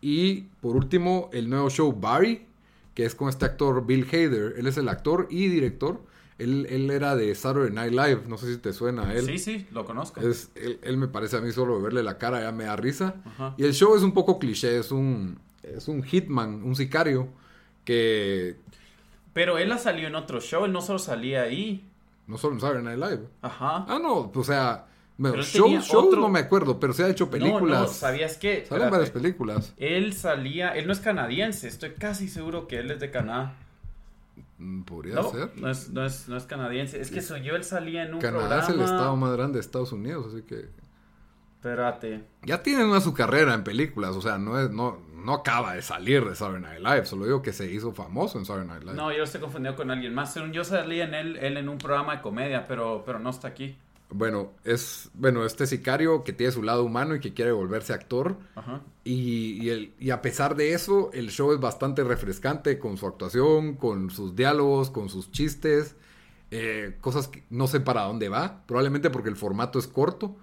Y 0.00 0.42
por 0.60 0.76
último, 0.76 1.28
el 1.32 1.50
nuevo 1.50 1.68
show 1.68 1.92
Barry, 1.92 2.46
que 2.94 3.04
es 3.04 3.14
con 3.14 3.28
este 3.28 3.44
actor 3.44 3.84
Bill 3.86 4.06
Hader. 4.10 4.54
Él 4.56 4.66
es 4.66 4.76
el 4.76 4.88
actor 4.88 5.26
y 5.30 5.48
director. 5.48 6.00
Él, 6.38 6.66
él, 6.70 6.90
era 6.90 7.16
de 7.16 7.34
Saturday 7.34 7.72
Night 7.72 7.92
Live, 7.92 8.22
no 8.28 8.38
sé 8.38 8.52
si 8.52 8.58
te 8.58 8.72
suena 8.72 9.08
a 9.08 9.14
él. 9.14 9.26
Sí, 9.26 9.38
sí, 9.38 9.66
lo 9.72 9.84
conozco. 9.84 10.20
Es, 10.20 10.52
él, 10.54 10.96
me 10.96 11.08
parece 11.08 11.36
a 11.36 11.40
mí 11.40 11.50
solo 11.50 11.82
verle 11.82 12.04
la 12.04 12.16
cara 12.16 12.40
ya 12.40 12.52
me 12.52 12.64
da 12.64 12.76
risa. 12.76 13.16
Y 13.56 13.64
el 13.64 13.72
show 13.72 13.96
es 13.96 14.02
un 14.02 14.12
poco 14.12 14.38
cliché, 14.38 14.78
es 14.78 14.92
un, 14.92 15.40
es 15.64 15.88
un 15.88 16.04
hitman, 16.04 16.62
un 16.62 16.76
sicario 16.76 17.28
que... 17.84 18.56
Pero 19.32 19.58
él 19.58 19.70
ha 19.72 19.78
salido 19.78 20.06
en 20.06 20.14
otro 20.14 20.40
show, 20.40 20.64
él 20.64 20.72
no 20.72 20.80
solo 20.80 21.00
salía 21.00 21.42
ahí. 21.42 21.84
No 22.28 22.38
solo 22.38 22.54
en 22.54 22.60
Saturday 22.60 22.84
Night 22.84 22.98
Live. 22.98 23.28
Ajá. 23.42 23.84
Ah, 23.88 23.98
no, 24.00 24.30
o 24.32 24.44
sea, 24.44 24.87
bueno, 25.18 25.42
show, 25.42 26.14
no 26.16 26.28
me 26.28 26.38
acuerdo, 26.38 26.78
pero 26.78 26.92
se 26.92 27.02
ha 27.02 27.08
hecho 27.08 27.28
películas. 27.28 27.80
No, 27.80 27.86
no, 27.86 27.92
¿sabías 27.92 28.36
qué? 28.36 28.64
Salen 28.68 28.88
varias 28.88 29.10
películas. 29.10 29.74
Él 29.76 30.12
salía, 30.12 30.70
él 30.70 30.86
no 30.86 30.92
es 30.92 31.00
canadiense, 31.00 31.66
estoy 31.66 31.90
casi 31.90 32.28
seguro 32.28 32.68
que 32.68 32.78
él 32.78 32.92
es 32.92 33.00
de 33.00 33.10
Canadá. 33.10 33.56
Mm, 34.58 34.82
podría 34.82 35.20
ser. 35.24 35.50
No 35.56 35.68
es, 35.70 35.90
no, 35.90 36.06
es, 36.06 36.28
no 36.28 36.36
es 36.36 36.44
canadiense, 36.44 37.00
es 37.00 37.10
que 37.10 37.20
soy 37.20 37.42
yo, 37.42 37.56
él 37.56 37.64
salía 37.64 38.04
en 38.04 38.14
un 38.14 38.20
Canadá 38.20 38.62
es 38.62 38.68
el 38.68 38.80
estado 38.80 39.16
más 39.16 39.32
grande 39.32 39.54
de 39.54 39.60
Estados 39.60 39.92
Unidos, 39.92 40.32
así 40.32 40.42
que... 40.42 40.68
Espérate. 41.56 42.24
Ya 42.44 42.62
tiene 42.62 42.84
una 42.84 43.00
su 43.00 43.12
carrera 43.12 43.54
en 43.54 43.64
películas, 43.64 44.14
o 44.14 44.20
sea, 44.20 44.38
no 44.38 44.60
es, 44.60 44.70
no, 44.70 45.00
no 45.16 45.34
acaba 45.34 45.74
de 45.74 45.82
salir 45.82 46.24
de 46.24 46.36
Saturday 46.36 46.62
Night 46.62 46.78
Live, 46.78 47.06
solo 47.06 47.24
digo 47.24 47.42
que 47.42 47.52
se 47.52 47.68
hizo 47.68 47.92
famoso 47.92 48.38
en 48.38 48.44
Saturday 48.44 48.68
Night 48.68 48.84
Live. 48.84 48.94
No, 48.94 49.12
yo 49.12 49.24
estoy 49.24 49.40
confundido 49.40 49.74
con 49.74 49.90
alguien 49.90 50.14
más. 50.14 50.36
Yo 50.52 50.62
salí 50.62 51.00
en 51.00 51.14
él, 51.14 51.36
él 51.38 51.56
en 51.56 51.68
un 51.68 51.78
programa 51.78 52.14
de 52.14 52.22
comedia, 52.22 52.68
pero, 52.68 53.02
pero 53.04 53.18
no 53.18 53.30
está 53.30 53.48
aquí. 53.48 53.76
Bueno, 54.10 54.52
es 54.64 55.10
bueno 55.12 55.44
este 55.44 55.66
sicario 55.66 56.24
que 56.24 56.32
tiene 56.32 56.50
su 56.50 56.62
lado 56.62 56.82
humano 56.82 57.14
y 57.14 57.20
que 57.20 57.34
quiere 57.34 57.52
volverse 57.52 57.92
actor. 57.92 58.38
Y, 59.04 59.68
el, 59.68 59.92
y, 59.98 60.10
a 60.10 60.22
pesar 60.22 60.56
de 60.56 60.72
eso, 60.72 61.10
el 61.12 61.30
show 61.30 61.52
es 61.52 61.60
bastante 61.60 62.02
refrescante 62.04 62.78
con 62.78 62.96
su 62.96 63.06
actuación, 63.06 63.76
con 63.76 64.10
sus 64.10 64.34
diálogos, 64.34 64.90
con 64.90 65.10
sus 65.10 65.30
chistes. 65.30 65.96
Eh, 66.50 66.96
cosas 67.02 67.28
que 67.28 67.44
no 67.50 67.66
sé 67.66 67.80
para 67.80 68.04
dónde 68.04 68.30
va. 68.30 68.62
Probablemente 68.66 69.10
porque 69.10 69.28
el 69.28 69.36
formato 69.36 69.78
es 69.78 69.86
corto. 69.86 70.36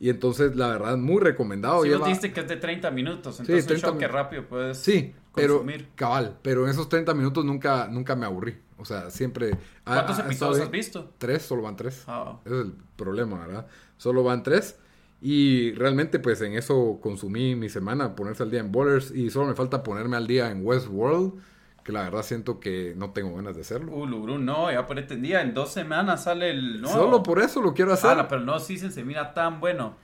Y 0.00 0.10
entonces, 0.10 0.56
la 0.56 0.66
verdad, 0.66 0.96
muy 0.96 1.20
recomendado. 1.20 1.82
Sí, 1.82 1.90
lleva... 1.90 2.06
dijiste 2.08 2.32
que 2.32 2.40
es 2.40 2.48
de 2.48 2.56
30 2.56 2.90
minutos. 2.90 3.38
Entonces, 3.38 3.64
sí, 3.64 3.72
un 3.72 3.78
show 3.78 3.98
que 3.98 4.08
rápido 4.08 4.48
puedes 4.48 4.78
Sí, 4.78 5.14
pero 5.32 5.64
cabal. 5.94 6.38
Pero 6.42 6.64
en 6.64 6.70
esos 6.70 6.88
30 6.88 7.14
minutos 7.14 7.44
nunca, 7.44 7.86
nunca 7.86 8.16
me 8.16 8.26
aburrí. 8.26 8.56
O 8.82 8.84
sea, 8.84 9.10
siempre... 9.10 9.56
¿Cuántos 9.84 10.18
episodios 10.18 10.60
has 10.60 10.70
visto? 10.70 11.14
Tres, 11.16 11.42
solo 11.42 11.62
van 11.62 11.76
tres. 11.76 12.02
Ah. 12.06 12.38
Ese 12.44 12.54
es 12.60 12.66
el 12.66 12.74
problema, 12.96 13.46
¿verdad? 13.46 13.66
Solo 13.96 14.22
van 14.24 14.42
tres. 14.42 14.76
Y 15.20 15.72
realmente, 15.72 16.18
pues, 16.18 16.40
en 16.42 16.54
eso 16.54 16.98
consumí 17.00 17.54
mi 17.54 17.68
semana, 17.68 18.14
ponerse 18.16 18.42
al 18.42 18.50
día 18.50 18.60
en 18.60 18.72
Bowlers. 18.72 19.12
Y 19.12 19.30
solo 19.30 19.46
me 19.46 19.54
falta 19.54 19.82
ponerme 19.82 20.16
al 20.16 20.26
día 20.26 20.50
en 20.50 20.66
Westworld. 20.66 21.40
Que 21.84 21.92
la 21.92 22.02
verdad 22.02 22.22
siento 22.22 22.60
que 22.60 22.94
no 22.96 23.10
tengo 23.10 23.34
ganas 23.36 23.54
de 23.54 23.62
hacerlo. 23.62 23.92
Uh, 23.92 24.06
Lugru, 24.06 24.38
no, 24.38 24.70
ya 24.70 24.86
ponete 24.86 25.14
en 25.14 25.22
día. 25.22 25.42
En 25.42 25.54
dos 25.54 25.72
semanas 25.72 26.24
sale 26.24 26.50
el 26.50 26.82
nuevo. 26.82 26.96
Solo 26.96 27.22
por 27.22 27.40
eso 27.40 27.62
lo 27.62 27.72
quiero 27.72 27.92
hacer. 27.92 28.18
Ah, 28.18 28.28
pero 28.28 28.40
no, 28.42 28.58
sí 28.58 28.78
se 28.78 29.04
mira 29.04 29.32
tan 29.32 29.60
bueno. 29.60 29.94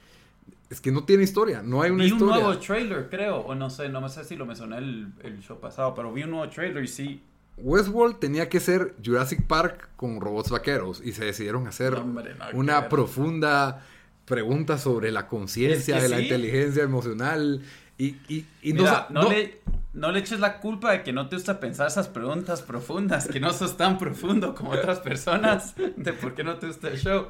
Es 0.70 0.80
que 0.80 0.92
no 0.92 1.04
tiene 1.04 1.22
historia, 1.22 1.62
no 1.62 1.80
hay 1.80 1.90
una 1.90 2.04
vi 2.04 2.10
historia. 2.10 2.34
Vi 2.34 2.40
un 2.40 2.44
nuevo 2.44 2.60
trailer, 2.60 3.08
creo, 3.08 3.38
o 3.38 3.54
no 3.54 3.70
sé, 3.70 3.88
no 3.88 4.02
me 4.02 4.10
sé 4.10 4.22
si 4.24 4.36
lo 4.36 4.44
mencioné 4.44 4.76
el, 4.76 5.12
el 5.22 5.40
show 5.40 5.58
pasado, 5.58 5.94
pero 5.94 6.12
vi 6.12 6.24
un 6.24 6.30
nuevo 6.30 6.46
trailer 6.50 6.84
y 6.84 6.86
sí, 6.86 7.22
Westworld 7.62 8.18
tenía 8.18 8.48
que 8.48 8.60
ser 8.60 8.94
Jurassic 9.04 9.42
Park 9.46 9.88
con 9.96 10.20
robots 10.20 10.50
vaqueros 10.50 11.00
y 11.04 11.12
se 11.12 11.24
decidieron 11.24 11.66
hacer 11.66 11.96
una 12.52 12.88
profunda 12.88 13.84
pregunta 14.24 14.78
sobre 14.78 15.10
la 15.10 15.26
conciencia, 15.26 16.00
de 16.00 16.08
la 16.08 16.20
inteligencia 16.20 16.82
emocional 16.82 17.62
y, 17.98 18.44
no, 18.74 19.28
Le, 19.28 19.60
no 19.92 20.12
le 20.12 20.20
eches 20.20 20.38
la 20.38 20.60
culpa 20.60 20.92
de 20.92 21.02
que 21.02 21.12
no 21.12 21.28
te 21.28 21.36
gusta 21.36 21.58
pensar 21.58 21.88
esas 21.88 22.06
preguntas 22.06 22.62
profundas, 22.62 23.26
que 23.26 23.40
no 23.40 23.52
sos 23.52 23.76
tan 23.76 23.98
profundo 23.98 24.54
como 24.54 24.70
otras 24.70 25.00
personas, 25.00 25.74
de 25.96 26.12
por 26.12 26.34
qué 26.34 26.44
no 26.44 26.58
te 26.58 26.68
gusta 26.68 26.88
el 26.88 26.98
show. 26.98 27.28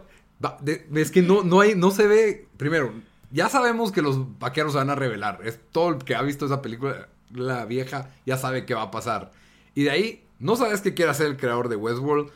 es 0.94 1.10
que 1.10 1.22
no, 1.22 1.42
no, 1.42 1.60
hay, 1.60 1.74
no 1.74 1.90
se 1.90 2.06
ve, 2.06 2.48
primero, 2.58 2.92
ya 3.30 3.48
sabemos 3.48 3.92
que 3.92 4.02
los 4.02 4.38
vaqueros 4.38 4.72
se 4.72 4.78
van 4.78 4.90
a 4.90 4.94
revelar, 4.94 5.40
es 5.44 5.58
todo 5.72 5.90
el 5.90 6.04
que 6.04 6.14
ha 6.14 6.22
visto 6.22 6.44
esa 6.44 6.60
película, 6.60 7.08
la 7.32 7.64
vieja, 7.64 8.10
ya 8.26 8.36
sabe 8.36 8.66
qué 8.66 8.74
va 8.74 8.82
a 8.82 8.90
pasar. 8.90 9.32
Y 9.78 9.84
de 9.84 9.90
ahí, 9.90 10.24
no 10.40 10.56
sabes 10.56 10.80
qué 10.80 10.92
quiere 10.92 11.12
hacer 11.12 11.28
el 11.28 11.36
creador 11.36 11.68
de 11.68 11.76
Westworld. 11.76 12.32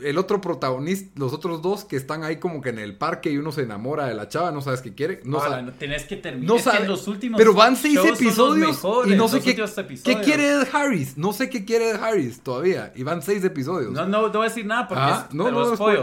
El 0.00 0.18
otro 0.18 0.42
protagonista, 0.42 1.10
los 1.18 1.32
otros 1.32 1.62
dos 1.62 1.86
que 1.86 1.96
están 1.96 2.24
ahí 2.24 2.36
como 2.36 2.60
que 2.60 2.68
en 2.68 2.78
el 2.78 2.94
parque 2.94 3.30
y 3.30 3.38
uno 3.38 3.52
se 3.52 3.62
enamora 3.62 4.04
de 4.04 4.12
la 4.12 4.28
chava, 4.28 4.52
no 4.52 4.60
sabes 4.60 4.82
qué 4.82 4.94
quiere. 4.94 5.22
No, 5.24 5.62
no 5.62 5.72
tenés 5.72 6.04
que 6.04 6.16
terminar. 6.16 6.46
No 6.46 6.58
sabes. 6.58 6.86
los 6.86 7.08
últimos 7.08 7.38
Pero 7.38 7.54
van 7.54 7.74
seis 7.74 7.98
episodios 8.04 8.82
y 9.06 9.14
no 9.14 9.28
sé 9.28 9.40
qué, 9.40 9.56
qué 10.04 10.20
quiere 10.20 10.50
Ed 10.50 10.68
Harris. 10.70 11.16
No 11.16 11.32
sé 11.32 11.48
qué 11.48 11.64
quiere 11.64 11.88
Ed 11.92 12.02
Harris 12.02 12.42
todavía. 12.42 12.92
Y 12.94 13.02
van 13.02 13.22
seis 13.22 13.42
episodios. 13.44 13.90
No, 13.90 14.04
no, 14.04 14.26
no 14.26 14.30
voy 14.30 14.42
a 14.42 14.50
decir 14.50 14.66
nada 14.66 14.86
porque 14.88 15.02
ah, 15.02 15.26
no, 15.32 15.44
no, 15.44 15.52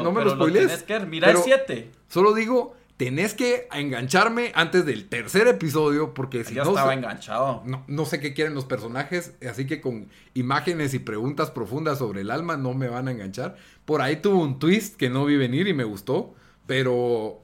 no, 0.01 0.11
me 0.11 0.25
lo 0.25 0.31
spoilees. 0.31 0.83
Mira 1.07 1.29
el 1.29 1.37
siete. 1.37 1.91
Solo 2.07 2.33
digo 2.33 2.75
tenés 2.97 3.33
que 3.33 3.67
engancharme 3.73 4.51
antes 4.55 4.85
del 4.85 5.09
tercer 5.09 5.47
episodio 5.47 6.13
porque 6.13 6.43
si 6.43 6.55
no... 6.55 6.63
estaba 6.63 6.93
enganchado. 6.93 7.63
No, 7.87 8.05
sé 8.05 8.19
qué 8.19 8.33
quieren 8.33 8.53
los 8.53 8.65
personajes, 8.65 9.33
así 9.47 9.67
que 9.67 9.81
con 9.81 10.07
imágenes 10.33 10.93
y 10.93 10.99
preguntas 10.99 11.51
profundas 11.51 11.99
sobre 11.99 12.21
el 12.21 12.31
alma 12.31 12.55
no 12.55 12.73
me 12.73 12.87
van 12.87 13.07
a 13.07 13.11
enganchar. 13.11 13.57
Por 13.83 14.01
ahí 14.01 14.17
tuvo 14.17 14.41
un 14.41 14.59
twist 14.59 14.95
que 14.95 15.09
no 15.09 15.25
vi 15.25 15.35
venir 15.35 15.67
y 15.67 15.73
me 15.73 15.83
gustó, 15.83 16.33
pero 16.67 17.41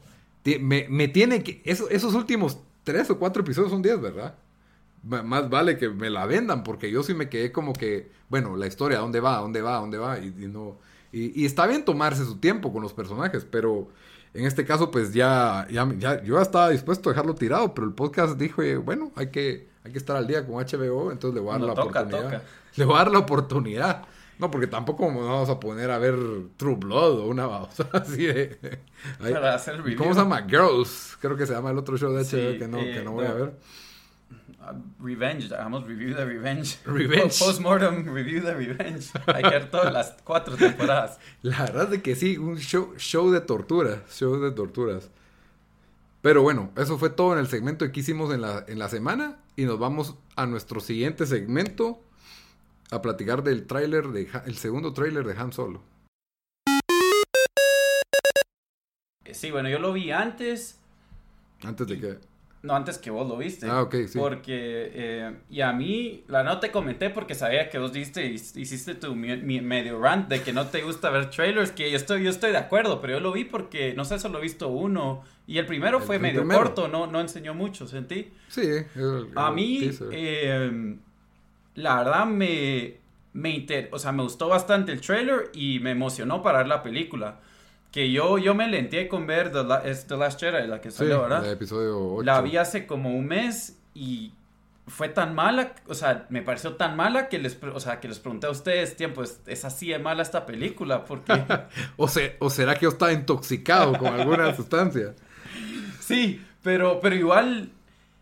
me, 0.59 1.07
tiene 1.09 1.43
que... 1.43 1.61
esos 1.65 2.13
últimos 2.13 2.59
tres 2.83 3.09
o 3.09 3.19
cuatro 3.19 3.43
episodios 3.43 3.71
son 3.71 3.81
diez, 3.81 3.99
¿verdad? 3.99 4.35
más 5.03 5.49
vale 5.49 5.79
que 5.79 5.89
me 5.89 6.11
la 6.11 6.27
vendan 6.27 6.63
porque 6.63 6.91
yo 6.91 7.01
sí 7.01 7.15
me 7.15 7.27
quedé 7.27 7.51
como 7.51 7.73
que, 7.73 8.11
bueno, 8.29 8.55
la 8.55 8.67
historia, 8.67 8.99
¿dónde 8.99 9.19
va? 9.19 9.37
¿Dónde 9.37 9.59
va? 9.59 9.77
¿Dónde 9.77 9.97
va? 9.97 10.19
Y, 10.19 10.29
no... 10.47 10.77
y 11.11 11.43
está 11.43 11.65
bien 11.65 11.83
tomarse 11.83 12.23
su 12.23 12.37
tiempo 12.37 12.71
con 12.71 12.83
los 12.83 12.93
personajes, 12.93 13.43
pero 13.49 13.89
en 14.33 14.45
este 14.45 14.65
caso, 14.65 14.91
pues 14.91 15.13
ya, 15.13 15.67
ya, 15.69 16.23
yo 16.23 16.35
ya 16.35 16.41
estaba 16.41 16.69
dispuesto 16.69 17.09
a 17.09 17.13
dejarlo 17.13 17.35
tirado, 17.35 17.73
pero 17.73 17.87
el 17.87 17.93
podcast 17.93 18.37
dijo, 18.37 18.61
bueno, 18.81 19.11
hay 19.15 19.27
que, 19.27 19.67
hay 19.83 19.91
que 19.91 19.97
estar 19.97 20.15
al 20.15 20.27
día 20.27 20.45
con 20.45 20.55
HBO, 20.55 21.11
entonces 21.11 21.35
le 21.35 21.41
voy 21.41 21.49
a 21.49 21.59
dar 21.59 21.67
la 21.67 21.73
oportunidad. 21.73 22.43
Le 22.77 22.85
voy 22.85 22.95
a 22.95 22.99
dar 22.99 23.11
la 23.11 23.19
oportunidad. 23.19 24.05
No, 24.39 24.49
porque 24.49 24.65
tampoco 24.65 25.11
nos 25.11 25.27
vamos 25.27 25.49
a 25.49 25.59
poner 25.59 25.91
a 25.91 25.99
ver 25.99 26.15
True 26.55 26.75
Blood 26.75 27.19
o 27.19 27.27
una 27.27 27.47
cosa 27.47 27.89
así 27.93 28.25
de... 28.25 28.79
¿Cómo 29.97 30.13
se 30.13 30.19
llama? 30.19 30.47
Girls, 30.47 31.17
creo 31.19 31.35
que 31.35 31.45
se 31.45 31.53
llama 31.53 31.71
el 31.71 31.77
otro 31.77 31.97
show 31.97 32.13
de 32.13 32.23
HBO 32.23 32.57
que 32.57 32.67
no, 32.67 32.77
que 32.77 32.99
eh, 32.99 33.03
no 33.03 33.11
voy 33.11 33.25
a 33.25 33.33
ver. 33.33 33.53
Revenge, 34.99 35.51
hagamos 35.53 35.87
review 35.87 36.15
de 36.15 36.25
Revenge. 36.25 36.77
Revenge. 36.85 37.39
Postmortem 37.39 38.05
review 38.13 38.43
de 38.43 38.53
Revenge. 38.53 39.11
Ver 39.25 39.71
todas 39.71 39.91
las 39.91 40.15
cuatro 40.23 40.55
temporadas. 40.55 41.19
La 41.41 41.65
verdad 41.65 41.93
es 41.93 42.01
que 42.01 42.15
sí, 42.15 42.37
un 42.37 42.57
show, 42.57 42.93
show 42.97 43.31
de 43.31 43.41
torturas, 43.41 43.99
show 44.09 44.39
de 44.39 44.51
torturas. 44.51 45.09
Pero 46.21 46.43
bueno, 46.43 46.71
eso 46.77 46.99
fue 46.99 47.09
todo 47.09 47.33
en 47.33 47.39
el 47.39 47.47
segmento 47.47 47.91
que 47.91 47.99
hicimos 47.99 48.31
en 48.33 48.41
la, 48.41 48.63
en 48.67 48.77
la 48.77 48.89
semana 48.89 49.39
y 49.55 49.65
nos 49.65 49.79
vamos 49.79 50.15
a 50.35 50.45
nuestro 50.45 50.79
siguiente 50.79 51.25
segmento 51.25 52.03
a 52.91 53.01
platicar 53.01 53.41
del 53.41 53.65
tráiler 53.65 54.09
de 54.09 54.29
el 54.45 54.57
segundo 54.57 54.93
tráiler 54.93 55.25
de 55.25 55.39
Han 55.39 55.51
Solo. 55.51 55.81
Sí, 59.31 59.49
bueno, 59.49 59.69
yo 59.69 59.79
lo 59.79 59.93
vi 59.93 60.11
antes. 60.11 60.79
Antes 61.63 61.87
de 61.87 61.99
que 61.99 62.30
No, 62.63 62.75
antes 62.75 62.99
que 62.99 63.09
vos 63.09 63.27
lo 63.27 63.37
viste. 63.37 63.67
Ah, 63.67 63.81
ok, 63.81 63.95
sí. 64.07 64.19
Porque, 64.19 64.91
eh, 64.93 65.35
y 65.49 65.61
a 65.61 65.73
mí, 65.73 66.23
la 66.27 66.43
no 66.43 66.59
te 66.59 66.69
comenté 66.69 67.09
porque 67.09 67.33
sabía 67.33 67.69
que 67.69 67.79
vos 67.79 67.91
diste, 67.91 68.23
hiciste 68.27 68.93
tu 68.93 69.15
medio 69.15 69.99
rant 69.99 70.27
de 70.27 70.43
que 70.43 70.53
no 70.53 70.67
te 70.67 70.83
gusta 70.83 71.09
ver 71.09 71.31
trailers, 71.31 71.71
que 71.71 71.89
yo 71.89 71.97
estoy, 71.97 72.23
yo 72.23 72.29
estoy 72.29 72.51
de 72.51 72.57
acuerdo, 72.57 73.01
pero 73.01 73.13
yo 73.13 73.19
lo 73.19 73.31
vi 73.31 73.45
porque, 73.45 73.95
no 73.95 74.05
sé, 74.05 74.19
solo 74.19 74.37
he 74.37 74.41
visto 74.43 74.67
uno. 74.67 75.23
Y 75.47 75.57
el 75.57 75.65
primero 75.65 75.99
fue 75.99 76.19
medio 76.19 76.47
corto, 76.47 76.87
no, 76.87 77.07
no 77.07 77.19
enseñó 77.19 77.55
mucho, 77.55 77.87
¿sentí? 77.87 78.31
Sí. 78.47 78.61
a 79.35 79.51
mí, 79.51 79.89
eh, 80.11 80.97
la 81.75 81.95
verdad, 81.95 82.25
me, 82.27 82.97
me 83.33 83.65
o 83.91 83.97
sea, 83.97 84.11
me 84.11 84.21
gustó 84.21 84.49
bastante 84.49 84.91
el 84.91 85.01
trailer 85.01 85.49
y 85.53 85.79
me 85.79 85.91
emocionó 85.91 86.43
para 86.43 86.59
ver 86.59 86.67
la 86.67 86.83
película 86.83 87.39
que 87.91 88.11
yo, 88.11 88.37
yo 88.37 88.55
me 88.55 88.67
lenté 88.67 89.07
con 89.07 89.27
ver 89.27 89.51
The, 89.51 90.15
Last 90.17 90.39
Jedi, 90.39 90.67
la 90.67 90.79
que 90.79 90.91
salió, 90.91 91.21
¿verdad? 91.23 91.45
El 91.45 91.51
episodio 91.51 92.15
8. 92.15 92.23
La 92.23 92.41
vi 92.41 92.57
hace 92.57 92.87
como 92.87 93.09
un 93.09 93.27
mes 93.27 93.77
y 93.93 94.31
fue 94.87 95.09
tan 95.09 95.35
mala, 95.35 95.73
o 95.87 95.93
sea, 95.93 96.25
me 96.29 96.41
pareció 96.41 96.75
tan 96.75 96.95
mala 96.95 97.27
que 97.27 97.37
les, 97.37 97.57
o 97.61 97.79
sea, 97.79 97.99
que 97.99 98.07
les 98.07 98.19
pregunté 98.19 98.47
a 98.47 98.49
ustedes, 98.49 98.95
tiempo, 98.95 99.23
¿es, 99.23 99.41
es 99.45 99.65
así 99.65 99.89
de 99.89 99.99
mala 99.99 100.23
esta 100.23 100.45
película? 100.45 101.03
Porque... 101.03 101.33
o, 101.97 102.09
¿O 102.39 102.49
será 102.49 102.75
que 102.75 102.81
yo 102.83 102.89
estaba 102.89 103.11
intoxicado 103.11 103.97
con 103.97 104.13
alguna 104.13 104.55
sustancia? 104.55 105.13
Sí, 105.99 106.41
pero, 106.63 106.99
pero 107.01 107.15
igual, 107.15 107.71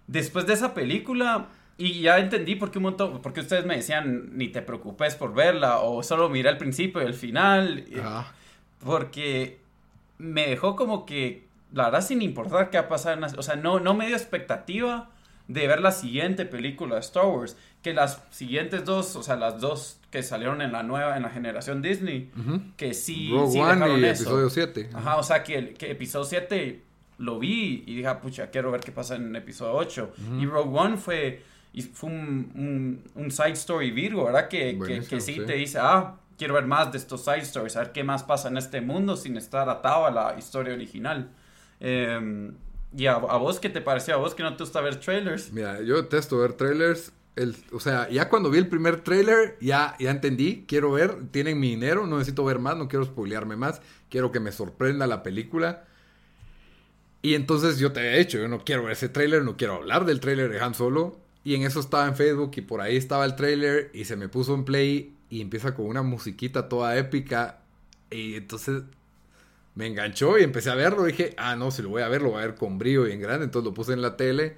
después 0.08 0.48
de 0.48 0.54
esa 0.54 0.74
película, 0.74 1.48
y 1.78 2.02
ya 2.02 2.18
entendí 2.18 2.56
por 2.56 2.72
qué 2.72 2.80
un 2.80 2.86
montón, 2.86 3.22
porque 3.22 3.42
ustedes 3.42 3.66
me 3.66 3.76
decían, 3.76 4.32
ni 4.34 4.50
te 4.50 4.64
preocupes 4.64 5.16
por 5.16 5.34
verla, 5.36 5.80
o 5.80 6.02
solo 6.02 6.28
mira 6.28 6.50
el 6.50 6.58
principio 6.58 7.04
y 7.04 7.06
el 7.06 7.14
final. 7.14 7.86
Ajá. 8.00 8.34
Porque 8.84 9.60
me 10.18 10.48
dejó 10.48 10.76
como 10.76 11.06
que, 11.06 11.48
la 11.72 11.86
verdad, 11.86 12.02
sin 12.02 12.22
importar 12.22 12.70
qué 12.70 12.78
va 12.78 12.86
a 12.86 12.90
pasar. 12.90 13.20
o 13.38 13.44
sea, 13.44 13.56
no, 13.56 13.80
no 13.80 13.94
me 13.94 14.08
dio 14.08 14.16
expectativa 14.16 15.10
de 15.48 15.68
ver 15.68 15.82
la 15.82 15.92
siguiente 15.92 16.46
película 16.46 16.96
de 16.96 17.02
Star 17.02 17.26
Wars. 17.26 17.58
Que 17.82 17.94
las 17.94 18.22
siguientes 18.30 18.86
dos, 18.86 19.16
o 19.16 19.24
sea, 19.24 19.36
las 19.36 19.62
dos 19.62 20.00
que 20.12 20.24
salieron 20.24 20.62
en 20.62 20.72
la 20.72 20.84
nueva, 20.84 21.16
en 21.18 21.24
la 21.24 21.30
generación 21.30 21.82
Disney, 21.82 22.32
que 22.78 22.94
sí, 22.94 23.32
sí 23.50 23.60
One 23.60 24.00
y 24.00 24.06
episodio 24.06 24.50
7. 24.50 24.90
Ajá, 24.94 25.18
o 25.18 25.24
sea, 25.24 25.44
que, 25.44 25.74
que 25.74 25.92
episodio 25.92 26.26
7 26.26 26.84
lo 27.20 27.38
vi 27.38 27.84
y 27.86 27.96
dije, 27.96 28.08
ah, 28.08 28.20
pucha, 28.20 28.50
quiero 28.50 28.72
ver 28.72 28.82
qué 28.82 28.92
pasa 28.92 29.16
en 29.16 29.36
episodio 29.36 29.74
8. 29.74 30.14
Y 30.40 30.46
Rogue 30.46 30.78
One 30.78 30.98
fue, 30.98 31.44
fue 31.94 32.10
un, 32.10 33.04
un, 33.16 33.32
side 33.32 33.52
story 33.52 33.92
Virgo, 33.92 34.26
¿verdad? 34.26 34.48
Que, 34.48 34.80
que, 34.80 35.02
que 35.02 35.22
sí, 35.22 35.42
te 35.46 35.54
dice, 35.54 35.78
ah, 35.82 36.16
quiero 36.40 36.56
ver 36.56 36.66
más 36.66 36.92
de 36.92 36.98
estos 36.98 37.24
side 37.26 37.42
stories, 37.42 37.76
a 37.76 37.82
ver 37.82 37.92
qué 37.92 38.04
más 38.04 38.24
pasa 38.24 38.48
en 38.48 38.58
este 38.58 38.82
mundo 38.82 39.18
sin 39.18 39.38
estar 39.38 39.70
atado 39.70 40.08
a 40.08 40.12
la 40.12 40.36
historia 40.40 40.74
original. 40.74 41.30
Em, 41.82 42.56
y 42.98 43.06
a, 43.06 43.18
vos, 43.18 43.60
¿qué 43.60 43.70
te 43.70 43.82
pareció? 43.82 44.16
¿A 44.16 44.18
vos 44.18 44.34
que 44.34 44.42
no 44.42 44.56
te 44.56 44.64
gusta 44.64 44.82
ver 44.82 45.00
trailers? 45.00 45.52
Mira, 45.52 45.82
yo 45.82 45.98
detesto 45.98 46.40
ver 46.40 46.54
trailers. 46.54 47.12
O 47.72 47.80
sea, 47.80 48.10
ya 48.10 48.28
cuando 48.28 48.50
vi 48.50 48.58
el 48.58 48.68
primer 48.68 49.02
trailer, 49.02 49.58
ya, 49.62 49.96
ya 50.00 50.12
entendí, 50.12 50.66
quiero 50.68 50.92
ver, 50.92 51.16
tienen 51.32 51.60
mi 51.60 51.70
dinero, 51.70 52.06
no 52.08 52.18
necesito 52.18 52.44
ver 52.44 52.60
más, 52.60 52.76
no 52.76 52.90
quiero 52.90 53.06
spoilearme 53.06 53.56
más, 53.56 53.82
quiero 54.10 54.32
que 54.32 54.40
me 54.40 54.52
sorprenda 54.52 55.08
la 55.08 55.24
película. 55.24 55.86
Y 57.22 57.36
entonces 57.36 57.78
yo 57.80 57.92
te 57.92 58.14
he 58.14 58.18
dicho, 58.18 58.40
yo 58.40 58.48
no 58.48 58.64
quiero 58.64 58.84
ver 58.84 58.94
ese 58.94 59.08
trailer, 59.08 59.44
no 59.44 59.56
quiero 59.56 59.76
hablar 59.76 60.06
del 60.06 60.20
trailer 60.20 60.52
de 60.52 60.60
Han 60.60 60.74
Solo. 60.74 61.20
Y 61.44 61.56
en 61.56 61.64
eso 61.64 61.80
estaba 61.80 62.08
en 62.08 62.16
Facebook 62.16 62.52
y 62.56 62.62
por 62.62 62.82
ahí 62.82 62.98
estaba 62.98 63.24
el 63.24 63.36
trailer 63.36 63.92
y 63.94 64.06
se 64.06 64.18
me 64.18 64.28
puso 64.28 64.54
en 64.56 64.66
play 64.66 65.16
y 65.30 65.42
empieza 65.42 65.76
con 65.76 65.86
una 65.86 66.02
musiquita 66.02 66.68
toda 66.68 66.98
épica. 66.98 67.60
Y 68.10 68.36
entonces 68.36 68.84
me 69.76 69.88
enganchó 69.88 70.38
y 70.38 70.44
empecé 70.44 70.70
a 70.72 70.76
verlo. 70.76 71.04
Dije, 71.04 71.34
ah, 71.38 71.56
no, 71.56 71.72
si 71.72 71.82
lo 71.82 71.90
voy 71.90 72.02
a 72.02 72.08
ver, 72.08 72.22
lo 72.22 72.32
voy 72.32 72.40
a 72.40 72.48
ver 72.48 72.56
con 72.56 72.78
brillo 72.78 73.08
y 73.08 73.12
en 73.12 73.22
grande. 73.22 73.46
Entonces 73.46 73.66
lo 73.66 73.74
puse 73.74 73.94
en 73.94 74.02
la 74.02 74.18
tele. 74.18 74.56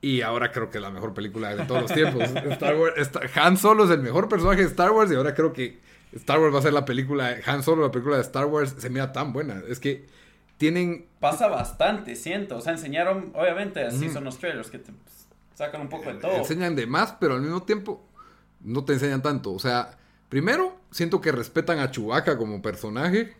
Y 0.00 0.22
ahora 0.22 0.52
creo 0.52 0.70
que 0.70 0.78
es 0.78 0.82
la 0.82 0.90
mejor 0.90 1.12
película 1.12 1.54
de 1.54 1.64
todos 1.66 1.82
los 1.82 1.92
tiempos. 1.92 2.22
Star 2.50 2.76
Wars, 2.76 3.10
Han 3.34 3.56
Solo 3.56 3.84
es 3.84 3.90
el 3.90 4.00
mejor 4.00 4.28
personaje 4.28 4.62
de 4.62 4.68
Star 4.68 4.92
Wars 4.92 5.10
y 5.10 5.16
ahora 5.16 5.34
creo 5.34 5.52
que 5.52 5.78
Star 6.12 6.38
Wars 6.38 6.54
va 6.54 6.60
a 6.60 6.62
ser 6.62 6.72
la 6.72 6.84
película. 6.84 7.36
Han 7.44 7.62
Solo, 7.62 7.82
la 7.82 7.90
película 7.90 8.16
de 8.16 8.22
Star 8.22 8.46
Wars, 8.46 8.74
se 8.78 8.90
mira 8.90 9.12
tan 9.12 9.32
buena. 9.32 9.62
Es 9.68 9.80
que 9.80 10.06
tienen... 10.56 11.06
Pasa 11.20 11.48
bastante, 11.48 12.14
siento. 12.14 12.56
O 12.56 12.60
sea, 12.60 12.72
enseñaron, 12.72 13.32
obviamente, 13.34 13.84
así 13.84 14.08
son 14.08 14.24
los 14.24 14.38
trailers 14.38 14.70
que 14.70 14.78
te 14.78 14.92
sacan 15.54 15.80
un 15.80 15.88
poco 15.88 16.12
de 16.12 16.20
todo. 16.20 16.36
Enseñan 16.36 16.76
de 16.76 16.86
más, 16.86 17.16
pero 17.18 17.34
al 17.34 17.42
mismo 17.42 17.64
tiempo 17.64 18.07
no 18.60 18.84
te 18.84 18.94
enseñan 18.94 19.22
tanto. 19.22 19.52
O 19.52 19.58
sea, 19.58 19.98
primero, 20.28 20.76
siento 20.90 21.20
que 21.20 21.32
respetan 21.32 21.78
a 21.78 21.90
Chewbacca 21.90 22.36
como 22.36 22.62
personaje. 22.62 23.34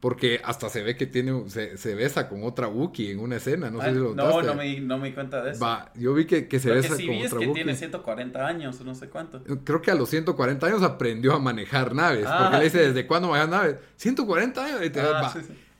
Porque 0.00 0.38
hasta 0.44 0.68
se 0.68 0.82
ve 0.82 0.96
que 0.96 1.06
tiene, 1.06 1.48
se, 1.48 1.94
besa 1.94 2.28
con 2.28 2.44
otra 2.44 2.68
Wookiee 2.68 3.12
en 3.12 3.20
una 3.20 3.36
escena, 3.36 3.70
no 3.70 3.80
sé 3.80 3.88
si 3.88 3.94
lo 3.94 4.14
No, 4.14 4.42
no 4.42 4.54
me, 4.54 4.78
no 4.80 4.98
me 4.98 5.08
di 5.08 5.14
cuenta 5.14 5.42
de 5.42 5.52
eso. 5.52 5.64
Va, 5.64 5.90
yo 5.94 6.12
vi 6.12 6.26
que, 6.26 6.46
que 6.46 6.60
se 6.60 6.70
besa 6.70 6.90
con 6.90 6.98
vi 6.98 7.22
es 7.22 7.32
que 7.32 7.46
tiene 7.46 7.74
140 7.74 8.46
años, 8.46 8.78
no 8.82 8.94
sé 8.94 9.08
cuánto. 9.08 9.42
Creo 9.64 9.80
que 9.80 9.90
a 9.90 9.94
los 9.94 10.10
140 10.10 10.66
años 10.66 10.82
aprendió 10.82 11.32
a 11.32 11.38
manejar 11.38 11.94
naves. 11.94 12.26
Ah, 12.28 12.40
porque 12.42 12.58
le 12.58 12.64
dice, 12.64 12.78
¿desde 12.88 13.06
cuándo 13.06 13.28
manejas 13.28 13.48
naves? 13.48 13.76
140 13.96 14.62
años. 14.62 14.80
Ah, 14.98 15.34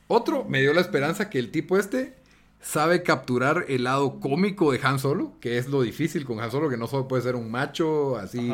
Otro, 0.08 0.46
me 0.46 0.62
dio 0.62 0.72
la 0.72 0.80
esperanza 0.80 1.28
que 1.28 1.38
el 1.38 1.50
tipo 1.50 1.76
este 1.76 2.14
sabe 2.64 3.02
capturar 3.02 3.66
el 3.68 3.84
lado 3.84 4.18
cómico 4.20 4.72
de 4.72 4.80
Han 4.82 4.98
Solo, 4.98 5.34
que 5.38 5.58
es 5.58 5.68
lo 5.68 5.82
difícil 5.82 6.24
con 6.24 6.40
Han 6.40 6.50
Solo, 6.50 6.70
que 6.70 6.78
no 6.78 6.86
solo 6.86 7.06
puede 7.06 7.22
ser 7.22 7.36
un 7.36 7.50
macho 7.50 8.16
así 8.16 8.50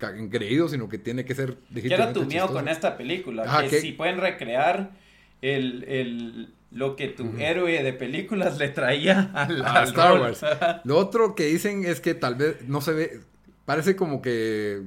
engreído, 0.00 0.68
sino 0.68 0.88
que 0.88 0.98
tiene 0.98 1.24
que 1.24 1.34
ser... 1.34 1.56
¿Qué 1.74 1.92
era 1.92 2.12
tu 2.12 2.24
miedo 2.24 2.50
con 2.52 2.68
esta 2.68 2.96
película? 2.96 3.66
que, 3.68 3.80
si 3.80 3.92
pueden 3.92 4.18
recrear 4.18 4.92
el, 5.42 6.54
lo 6.70 6.94
que 6.94 7.08
tu 7.08 7.24
héroe 7.38 7.82
de 7.82 7.92
películas 7.92 8.56
le 8.56 8.68
traía 8.68 9.30
a 9.34 9.82
Star 9.82 10.20
Wars. 10.20 10.42
lo 10.84 10.96
otro 10.96 11.34
que 11.34 11.46
dicen 11.46 11.84
es 11.84 12.00
que 12.00 12.14
tal 12.14 12.36
vez 12.36 12.68
no 12.68 12.80
se 12.80 12.92
ve, 12.92 13.20
parece 13.64 13.96
como 13.96 14.22
que 14.22 14.82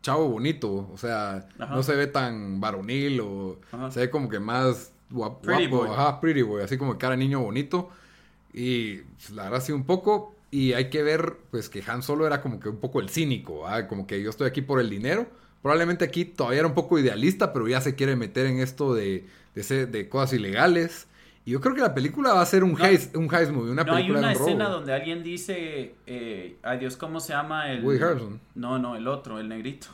chavo 0.00 0.26
bonito, 0.26 0.88
o 0.90 0.96
sea, 0.96 1.46
no 1.58 1.82
se 1.82 1.94
ve 1.94 2.06
tan 2.06 2.60
varonil 2.60 3.20
o 3.20 3.60
se 3.90 4.00
ve 4.00 4.10
como 4.10 4.30
que 4.30 4.40
más 4.40 4.92
guapo, 5.10 5.40
pretty 5.42 5.66
boy. 5.66 5.88
Ajá, 5.88 6.20
pretty 6.20 6.42
boy, 6.42 6.62
así 6.62 6.76
como 6.76 6.98
cara 6.98 7.16
niño 7.16 7.40
bonito. 7.40 7.90
Y 8.52 8.96
pues, 8.96 9.30
la 9.30 9.44
verdad 9.44 9.62
sí 9.62 9.72
un 9.72 9.84
poco. 9.84 10.34
Y 10.50 10.72
hay 10.72 10.88
que 10.88 11.02
ver, 11.02 11.36
pues, 11.50 11.68
que 11.68 11.82
Han 11.86 12.02
Solo 12.02 12.26
era 12.26 12.40
como 12.40 12.58
que 12.58 12.68
un 12.68 12.78
poco 12.78 13.00
el 13.00 13.10
cínico, 13.10 13.64
como 13.88 14.06
que 14.06 14.22
yo 14.22 14.30
estoy 14.30 14.46
aquí 14.46 14.62
por 14.62 14.80
el 14.80 14.88
dinero. 14.88 15.26
Probablemente 15.60 16.04
aquí 16.04 16.24
todavía 16.24 16.60
era 16.60 16.68
un 16.68 16.74
poco 16.74 16.98
idealista, 16.98 17.52
pero 17.52 17.68
ya 17.68 17.80
se 17.80 17.94
quiere 17.94 18.16
meter 18.16 18.46
en 18.46 18.60
esto 18.60 18.94
de, 18.94 19.26
de, 19.54 19.86
de 19.86 20.08
cosas 20.08 20.32
ilegales. 20.32 21.06
Y 21.44 21.52
yo 21.52 21.60
creo 21.60 21.74
que 21.74 21.80
la 21.80 21.94
película 21.94 22.34
va 22.34 22.42
a 22.42 22.46
ser 22.46 22.62
un 22.62 22.74
no, 22.74 22.84
heist, 22.84 23.16
un 23.16 23.34
heist 23.34 23.50
movie, 23.50 23.72
una 23.72 23.82
no, 23.82 23.94
película 23.94 24.18
hay 24.18 24.24
una 24.24 24.32
escena 24.32 24.68
donde 24.68 24.92
alguien 24.92 25.22
dice, 25.22 25.94
eh, 26.06 26.58
ay 26.62 26.78
Dios, 26.78 26.98
¿cómo 26.98 27.20
se 27.20 27.32
llama 27.32 27.72
el...? 27.72 27.82
Woody. 27.82 28.38
No, 28.54 28.78
no, 28.78 28.96
el 28.96 29.08
otro, 29.08 29.38
el 29.40 29.48
negrito. 29.48 29.88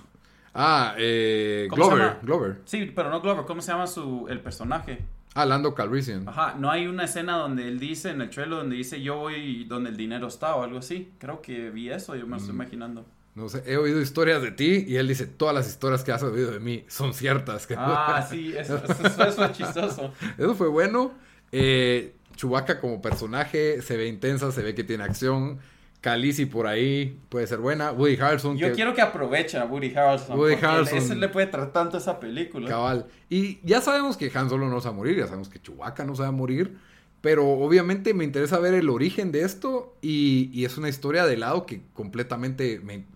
Ah, 0.54 0.94
eh, 0.96 1.68
Glover, 1.70 2.18
Glover. 2.22 2.60
Sí, 2.64 2.92
pero 2.94 3.10
no 3.10 3.20
Glover, 3.20 3.44
¿cómo 3.44 3.60
se 3.60 3.72
llama 3.72 3.86
su, 3.86 4.26
el 4.28 4.40
personaje? 4.40 5.04
Ah, 5.34 5.44
Lando 5.44 5.74
Calrissian. 5.74 6.28
Ajá, 6.28 6.54
no 6.56 6.70
hay 6.70 6.86
una 6.86 7.04
escena 7.04 7.36
donde 7.36 7.66
él 7.66 7.80
dice, 7.80 8.10
en 8.10 8.20
el 8.20 8.30
trailer, 8.30 8.58
donde 8.58 8.76
dice 8.76 9.02
yo 9.02 9.16
voy 9.16 9.64
donde 9.64 9.90
el 9.90 9.96
dinero 9.96 10.28
está 10.28 10.54
o 10.54 10.62
algo 10.62 10.78
así. 10.78 11.12
Creo 11.18 11.42
que 11.42 11.70
vi 11.70 11.90
eso, 11.90 12.14
yo 12.14 12.24
me 12.24 12.32
lo 12.32 12.36
estoy 12.36 12.52
mm. 12.52 12.56
imaginando. 12.56 13.04
No 13.34 13.48
sé, 13.48 13.64
he 13.66 13.76
oído 13.76 14.00
historias 14.00 14.40
de 14.42 14.52
ti 14.52 14.84
y 14.86 14.94
él 14.94 15.08
dice, 15.08 15.26
todas 15.26 15.52
las 15.52 15.68
historias 15.68 16.04
que 16.04 16.12
has 16.12 16.22
oído 16.22 16.52
de 16.52 16.60
mí 16.60 16.84
son 16.86 17.12
ciertas. 17.12 17.66
Ah, 17.76 18.24
sí, 18.28 18.54
eso, 18.56 18.76
eso, 18.76 19.32
fue 19.32 19.52
chistoso. 19.52 20.12
Eso 20.38 20.54
fue 20.54 20.68
bueno. 20.68 21.12
Eh, 21.50 22.14
Chewbacca 22.36 22.80
como 22.80 23.02
personaje 23.02 23.82
se 23.82 23.96
ve 23.96 24.06
intensa, 24.06 24.52
se 24.52 24.62
ve 24.62 24.74
que 24.74 24.84
tiene 24.84 25.02
acción. 25.02 25.58
Khaleesi 26.04 26.44
por 26.44 26.66
ahí 26.66 27.18
puede 27.30 27.46
ser 27.46 27.60
buena. 27.60 27.90
Woody 27.90 28.16
Harrelson. 28.20 28.58
Yo 28.58 28.74
quiero 28.74 28.92
que 28.94 29.00
aproveche 29.00 29.56
a 29.56 29.64
Woody 29.64 29.94
Harrelson. 29.96 30.38
Woody 30.38 30.56
Harrelson. 30.62 30.98
Ese 30.98 31.16
le 31.16 31.30
puede 31.30 31.46
tratar 31.46 31.72
tanto 31.72 31.96
esa 31.96 32.20
película. 32.20 32.68
Cabal. 32.68 33.06
Y 33.30 33.58
ya 33.66 33.80
sabemos 33.80 34.18
que 34.18 34.30
Han 34.34 34.50
Solo 34.50 34.68
no 34.68 34.82
se 34.82 34.88
va 34.88 34.92
a 34.92 34.96
morir, 34.96 35.16
ya 35.16 35.26
sabemos 35.26 35.48
que 35.48 35.62
Chewbacca 35.62 36.04
no 36.04 36.14
se 36.14 36.20
va 36.20 36.28
a 36.28 36.32
morir. 36.32 36.76
Pero 37.22 37.48
obviamente 37.48 38.12
me 38.12 38.24
interesa 38.24 38.58
ver 38.58 38.74
el 38.74 38.90
origen 38.90 39.32
de 39.32 39.44
esto 39.44 39.96
y, 40.02 40.50
y 40.52 40.66
es 40.66 40.76
una 40.76 40.90
historia 40.90 41.24
de 41.24 41.38
lado 41.38 41.64
que 41.64 41.80
completamente 41.94 42.80
me, 42.84 43.06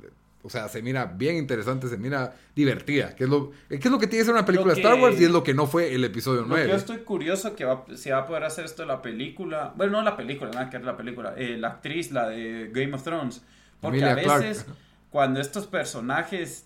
o 0.48 0.50
sea, 0.50 0.66
se 0.68 0.80
mira 0.80 1.04
bien 1.04 1.36
interesante, 1.36 1.88
se 1.88 1.98
mira 1.98 2.34
divertida. 2.56 3.14
Que 3.14 3.24
es 3.24 3.30
lo, 3.30 3.52
es 3.68 3.84
lo 3.84 3.98
que 3.98 4.06
tiene 4.06 4.22
que 4.22 4.24
ser 4.24 4.32
una 4.32 4.46
película 4.46 4.72
de 4.72 4.80
Star 4.80 4.98
Wars 4.98 5.20
y 5.20 5.24
es 5.24 5.30
lo 5.30 5.42
que 5.42 5.52
no 5.52 5.66
fue 5.66 5.94
el 5.94 6.02
episodio 6.04 6.46
9. 6.48 6.70
yo 6.70 6.74
estoy 6.74 7.00
curioso 7.00 7.54
que 7.54 7.66
va, 7.66 7.84
si 7.94 8.08
va 8.08 8.20
a 8.20 8.26
poder 8.26 8.44
hacer 8.44 8.64
esto 8.64 8.86
la 8.86 9.02
película. 9.02 9.74
Bueno, 9.76 9.98
no 9.98 10.02
la 10.02 10.16
película, 10.16 10.50
nada 10.50 10.70
que 10.70 10.78
es 10.78 10.84
la 10.84 10.96
película. 10.96 11.34
Eh, 11.36 11.58
la 11.58 11.68
actriz, 11.68 12.12
la 12.12 12.30
de 12.30 12.70
Game 12.72 12.94
of 12.94 13.02
Thrones. 13.02 13.42
Porque 13.82 14.02
a 14.02 14.14
veces, 14.14 14.64
cuando 15.10 15.38
estos 15.38 15.66
personajes 15.66 16.64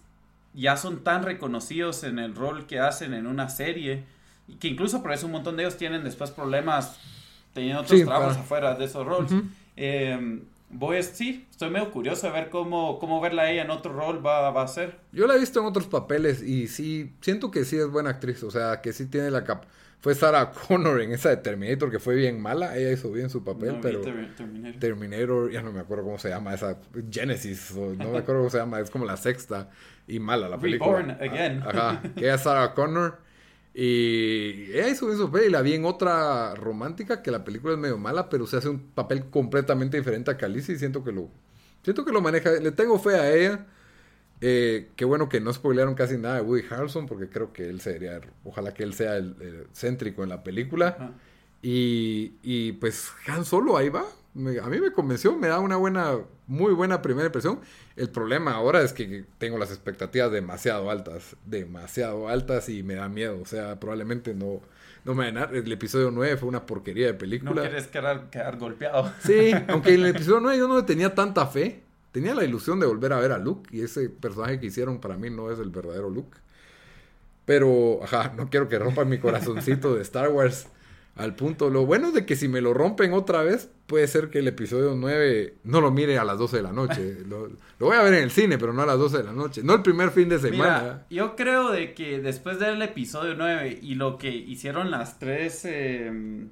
ya 0.55 0.77
son 0.77 1.03
tan 1.03 1.25
reconocidos 1.25 2.05
en 2.05 2.21
el 2.21 2.37
rol 2.37 2.69
que 2.69 2.79
hacen 2.79 3.15
en 3.15 3.27
una 3.27 3.49
serie, 3.49 4.05
que 4.61 4.69
incluso 4.69 5.03
por 5.03 5.13
eso 5.13 5.27
un 5.27 5.33
montón 5.33 5.57
de 5.57 5.65
ellos 5.65 5.77
tienen 5.77 6.05
después 6.05 6.31
problemas 6.31 7.01
teniendo 7.53 7.83
otros 7.83 8.01
trabajos 8.05 8.37
afuera 8.37 8.77
de 8.77 8.85
esos 8.85 9.05
roles. 9.05 9.33
Voy 10.73 10.97
a, 10.97 11.03
sí, 11.03 11.47
estoy 11.51 11.71
medio 11.71 11.91
curioso 11.91 12.27
de 12.27 12.33
ver 12.33 12.51
cómo, 12.51 12.99
cómo 12.99 13.21
verla 13.21 13.51
ella 13.51 13.63
en 13.63 13.71
otro 13.71 13.93
rol 13.93 14.25
va, 14.25 14.51
va 14.51 14.63
a 14.63 14.69
ser. 14.69 14.99
Yo 15.13 15.27
la 15.27 15.37
he 15.37 15.39
visto 15.39 15.61
en 15.61 15.67
otros 15.67 15.87
papeles 15.87 16.43
y 16.43 16.69
sí, 16.69 17.15
siento 17.21 17.51
que 17.51 17.65
sí 17.65 17.77
es 17.77 17.89
buena 17.89 18.11
actriz, 18.11 18.43
o 18.43 18.51
sea, 18.51 18.81
que 18.81 18.93
sí 18.93 19.07
tiene 19.07 19.31
la 19.31 19.45
cap 19.45 19.65
fue 20.03 20.17
Sarah 20.17 20.51
Connor 20.69 21.01
en 21.01 21.13
esa 21.13 21.31
de 21.31 21.37
Terminator 21.37 21.91
que 21.91 22.01
fue 22.01 22.17
bien 22.17 22.43
mala. 22.43 22.77
Ella 22.77 22.91
hizo 22.91 23.11
bien 23.13 23.31
su 23.31 23.45
papel, 23.45 23.79
pero 23.81 24.01
Terminator. 24.01 24.81
Terminator. 24.81 25.51
ya 25.53 25.63
no 25.63 25.73
me 25.73 25.81
acuerdo 25.81 26.05
cómo 26.05 26.19
se 26.19 26.29
llama 26.29 26.53
esa 26.53 26.77
Genesis, 27.11 27.73
no 27.75 28.11
me 28.11 28.19
acuerdo 28.19 28.41
cómo 28.41 28.51
se 28.51 28.59
llama, 28.59 28.81
es 28.81 28.91
como 28.91 29.05
la 29.05 29.17
sexta 29.17 29.71
y 30.09 30.19
mala 30.19 30.49
la 30.49 30.59
película. 30.59 30.99
Reborn 30.99 31.11
again. 31.23 31.63
Ajá, 31.63 32.03
que 32.17 32.25
ella 32.25 32.35
es 32.35 32.41
Sarah 32.41 32.75
Connor 32.75 33.19
y 33.75 34.71
ella 34.73 34.89
hizo 34.89 35.07
bien 35.07 35.19
su 35.19 35.31
papel 35.31 35.49
y 35.49 35.51
la 35.51 35.63
vi 35.63 35.75
en 35.75 35.85
otra 35.85 36.55
romántica 36.55 37.23
que 37.23 37.31
la 37.31 37.45
película 37.45 37.73
es 37.73 37.79
medio 37.79 37.99
mala, 37.99 38.29
pero 38.29 38.47
se 38.47 38.59
hace 38.59 38.69
un 38.69 38.81
papel 38.81 39.27
completamente 39.31 39.97
diferente 39.97 40.31
a 40.31 40.37
Calici 40.37 40.73
y 40.73 40.79
siento 40.79 41.03
que 41.03 41.13
lo 41.13 41.31
siento 41.83 42.05
que 42.05 42.13
lo 42.13 42.21
maneja, 42.21 42.51
le 42.53 42.73
tengo 42.73 42.99
fe 42.99 43.17
a 43.17 43.35
ella. 43.35 43.67
Eh, 44.41 44.91
qué 44.97 45.05
bueno 45.05 45.29
que 45.29 45.41
no 45.41 45.53
spoilearon 45.53 45.95
casi 45.95 46.19
nada 46.19 46.37
de 46.37 46.43
Woody 46.43 46.65
Harrelson, 46.69 47.07
porque 47.07 47.29
creo 47.29 47.53
que 47.53 47.69
él 47.69 47.81
sería, 47.81 48.21
ojalá 48.45 48.75
que 48.75 48.83
él 48.83 48.93
sea 48.93 49.17
el, 49.17 49.69
céntrico 49.73 50.23
en 50.23 50.31
la 50.31 50.43
película. 50.43 51.15
Y, 51.63 52.35
y, 52.43 52.73
pues 52.73 53.13
Han 53.29 53.45
Solo 53.45 53.77
ahí 53.77 53.89
va. 53.89 54.05
A 54.35 54.67
mí 54.69 54.81
me 54.81 54.93
convenció, 54.93 55.37
me 55.37 55.49
da 55.49 55.59
una 55.61 55.77
buena, 55.77 56.19
muy 56.47 56.73
buena 56.73 57.03
primera 57.03 57.27
impresión. 57.27 57.61
El 57.97 58.11
problema 58.11 58.53
ahora 58.53 58.83
es 58.83 58.93
que 58.93 59.25
tengo 59.39 59.59
las 59.59 59.71
expectativas 59.71 60.33
demasiado 60.33 60.91
altas, 60.91 61.37
demasiado 61.45 62.29
altas 62.29 62.69
y 62.69 62.83
me 62.83 62.95
da 62.95 63.09
miedo. 63.09 63.39
O 63.41 63.47
sea, 63.47 63.79
probablemente 63.79 64.35
no, 64.35 64.61
no 65.05 65.15
me 65.15 65.27
a 65.27 65.45
El 65.45 65.71
episodio 65.71 66.11
9 66.11 66.37
fue 66.39 66.49
una 66.49 66.65
porquería 66.65 67.07
de 67.07 67.15
película. 67.15 67.53
No 67.53 67.61
quieres 67.61 67.87
quedar, 67.89 68.31
quedar 68.31 68.59
golpeado. 68.59 69.13
Sí, 69.25 69.53
aunque 69.69 69.95
en 69.95 70.01
el 70.01 70.07
episodio 70.07 70.41
9 70.41 70.59
yo 70.59 70.69
no 70.69 70.85
tenía 70.85 71.15
tanta 71.15 71.47
fe 71.47 71.83
tenía 72.13 72.35
la 72.35 72.45
ilusión 72.45 72.79
de 72.79 72.87
volver 72.87 73.13
a 73.15 73.19
ver 73.19 73.33
a 73.33 73.39
Luke 73.39 73.69
y 73.75 73.83
ese 73.83 74.09
personaje 74.09 74.61
que 74.61 74.67
hicieron 74.67 75.01
para 75.01 75.17
mí 75.17 75.31
no 75.31 75.51
es 75.51 75.59
el 75.59 75.71
verdadero 75.71 76.11
Luke. 76.11 76.39
Pero, 77.45 78.01
ajá, 78.05 78.33
no 78.37 78.49
quiero 78.49 78.69
que 78.69 78.79
rompan 78.79 79.09
mi 79.09 79.19
corazoncito 79.19 79.95
de 79.95 80.03
Star 80.03 80.29
Wars 80.29 80.69
al 81.17 81.35
punto. 81.35 81.71
Lo 81.71 81.85
bueno 81.85 82.09
es 82.09 82.15
de 82.15 82.27
que 82.27 82.37
si 82.37 82.49
me 82.49 82.61
lo 82.61 82.75
rompen 82.75 83.13
otra 83.13 83.43
vez, 83.43 83.69
puede 83.87 84.07
ser 84.09 84.31
que 84.31 84.39
el 84.39 84.49
episodio 84.49 84.95
9 84.97 85.57
no 85.65 85.81
lo 85.81 85.91
mire 85.91 86.19
a 86.19 86.25
las 86.25 86.39
12 86.39 86.57
de 86.57 86.63
la 86.63 86.73
noche. 86.73 87.19
Lo, 87.29 87.49
voy 87.79 87.97
a 87.97 88.03
ver 88.03 88.15
en 88.15 88.23
el 88.23 88.31
cine, 88.31 88.59
pero 88.59 88.73
no 88.73 88.83
a 88.83 88.87
las 88.87 88.99
12 88.99 89.19
de 89.19 89.25
la 89.25 89.33
noche. 89.33 89.63
No 89.65 89.75
el 89.75 89.83
primer 89.83 90.11
fin 90.11 90.29
de 90.29 90.39
semana. 90.39 91.05
yo 91.11 91.35
creo 91.37 91.71
de 91.71 91.95
que 91.95 92.21
después 92.21 92.59
del 92.59 92.81
episodio 92.81 93.35
9 93.37 93.81
y 93.83 93.95
lo 93.97 94.19
que 94.19 94.31
hicieron 94.31 94.91
las 94.91 95.19
tres... 95.19 95.65
Eh, 95.65 96.49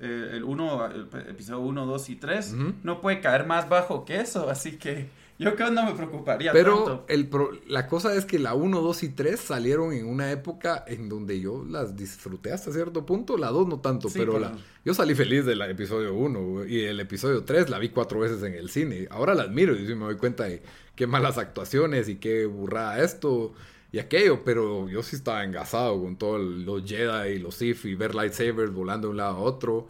el 0.00 0.44
1, 0.44 0.86
el 0.86 1.08
episodio 1.28 1.58
1, 1.58 1.86
2 1.86 2.10
y 2.10 2.14
3, 2.14 2.54
no 2.84 3.00
puede 3.00 3.20
caer 3.20 3.46
más 3.46 3.68
bajo 3.68 4.04
que 4.04 4.20
eso, 4.20 4.48
así 4.48 4.76
que 4.76 5.08
yo 5.38 5.54
creo 5.54 5.68
que 5.68 5.74
no 5.74 5.84
me 5.84 5.92
preocuparía 5.92 6.52
Pero 6.52 7.04
El 7.08 7.30
la 7.68 7.86
cosa 7.86 8.14
es 8.16 8.24
que 8.24 8.38
la 8.38 8.54
1, 8.54 8.80
2 8.80 9.02
y 9.04 9.08
3 9.10 9.38
salieron 9.38 9.92
en 9.92 10.06
una 10.06 10.32
época 10.32 10.84
en 10.86 11.08
donde 11.08 11.40
yo 11.40 11.64
las 11.64 11.96
disfruté 11.96 12.52
hasta 12.52 12.72
cierto 12.72 13.06
punto, 13.06 13.36
la 13.36 13.48
2 13.48 13.68
no 13.68 13.80
tanto, 13.80 14.08
pero 14.12 14.38
la, 14.38 14.56
yo 14.84 14.94
salí 14.94 15.14
feliz 15.14 15.44
del 15.44 15.62
episodio 15.62 16.14
1 16.14 16.66
y 16.66 16.80
el 16.80 16.98
episodio 16.98 17.44
3 17.44 17.70
la 17.70 17.78
vi 17.78 17.90
cuatro 17.90 18.20
veces 18.20 18.42
en 18.42 18.54
el 18.54 18.68
cine. 18.68 19.06
Ahora 19.10 19.34
las 19.34 19.50
miro 19.50 19.76
y 19.76 19.82
me 19.94 20.06
doy 20.06 20.16
cuenta 20.16 20.44
de 20.44 20.62
qué 20.96 21.06
malas 21.06 21.38
actuaciones 21.38 22.08
y 22.08 22.16
qué 22.16 22.46
burrada 22.46 23.02
esto 23.02 23.54
y 23.92 24.00
aquello, 24.00 24.44
pero 24.44 24.88
yo 24.88 25.02
sí 25.02 25.16
estaba 25.16 25.44
engasado 25.44 26.02
con 26.02 26.16
todos 26.16 26.40
los 26.40 26.84
Jedi 26.84 27.36
y 27.36 27.38
los 27.38 27.54
Sith 27.54 27.84
y 27.84 27.94
ver 27.94 28.14
lightsabers 28.14 28.72
volando 28.72 29.08
de 29.08 29.12
un 29.12 29.16
lado 29.16 29.36
a 29.36 29.40
otro. 29.40 29.88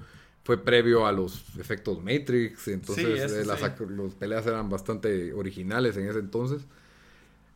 Fue 0.49 0.57
previo 0.57 1.07
a 1.07 1.13
los 1.13 1.45
efectos 1.59 2.03
Matrix, 2.03 2.69
entonces 2.69 3.31
eh, 3.33 3.45
las, 3.45 3.61
peleas 4.15 4.47
eran 4.47 4.71
bastante 4.71 5.35
originales 5.35 5.95
en 5.99 6.09
ese 6.09 6.21
entonces. 6.21 6.63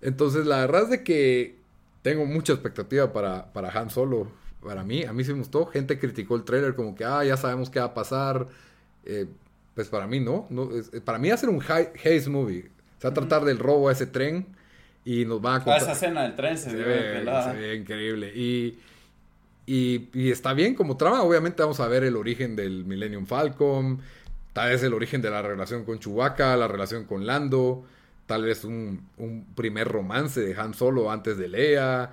Entonces 0.02 0.44
la 0.44 0.58
verdad 0.58 0.82
es 0.82 0.90
de 0.90 1.02
que 1.02 1.56
tengo 2.02 2.26
mucha 2.26 2.52
expectativa 2.52 3.10
para, 3.10 3.50
para 3.54 3.70
Han 3.70 3.88
Solo. 3.88 4.30
Para 4.62 4.84
mí, 4.84 5.04
a 5.04 5.14
mí 5.14 5.24
sí 5.24 5.32
me 5.32 5.38
gustó. 5.38 5.64
Gente 5.64 5.98
criticó 5.98 6.36
el 6.36 6.44
trailer 6.44 6.74
como 6.74 6.94
que, 6.94 7.02
ah, 7.02 7.24
ya 7.24 7.38
sabemos 7.38 7.70
qué 7.70 7.80
va 7.80 7.86
a 7.86 7.94
pasar. 7.94 8.48
Eh, 9.06 9.24
pues 9.74 9.88
para 9.88 10.06
mí 10.06 10.20
no. 10.20 10.46
no 10.50 10.68
para 11.02 11.18
mí 11.18 11.30
va 11.30 11.34
a 11.36 11.38
ser 11.38 11.48
un 11.48 11.62
haze 11.62 12.28
movie. 12.28 12.68
Se 12.98 13.08
va 13.08 13.12
a 13.12 13.14
tratar 13.14 13.46
del 13.46 13.58
robo 13.58 13.88
a 13.88 13.92
ese 13.92 14.04
tren 14.04 14.48
y 15.02 15.24
nos 15.24 15.40
van 15.40 15.62
a 15.62 15.64
contar. 15.64 15.80
esa 15.80 15.92
escena 15.92 16.24
del 16.24 16.36
tren 16.36 16.58
se, 16.58 16.76
ve, 16.76 17.24
Se 17.24 17.56
ve 17.56 17.74
increíble. 17.74 18.32
Y, 18.36 18.78
y, 19.66 20.30
está 20.30 20.52
bien 20.54 20.74
como 20.74 20.96
trama. 20.96 21.22
Obviamente 21.22 21.62
vamos 21.62 21.80
a 21.80 21.88
ver 21.88 22.04
el 22.04 22.16
origen 22.16 22.56
del 22.56 22.84
Millennium 22.84 23.26
Falcon. 23.26 24.00
Tal 24.52 24.70
vez 24.70 24.82
el 24.82 24.94
origen 24.94 25.22
de 25.22 25.30
la 25.30 25.42
relación 25.42 25.84
con 25.84 25.98
Chewbacca, 25.98 26.56
la 26.56 26.68
relación 26.68 27.04
con 27.04 27.26
Lando. 27.26 27.84
Tal 28.26 28.44
vez 28.44 28.64
un, 28.64 29.06
primer 29.54 29.88
romance 29.88 30.40
de 30.40 30.54
Han 30.54 30.74
Solo 30.74 31.10
antes 31.10 31.38
de 31.38 31.48
Leia. 31.48 32.10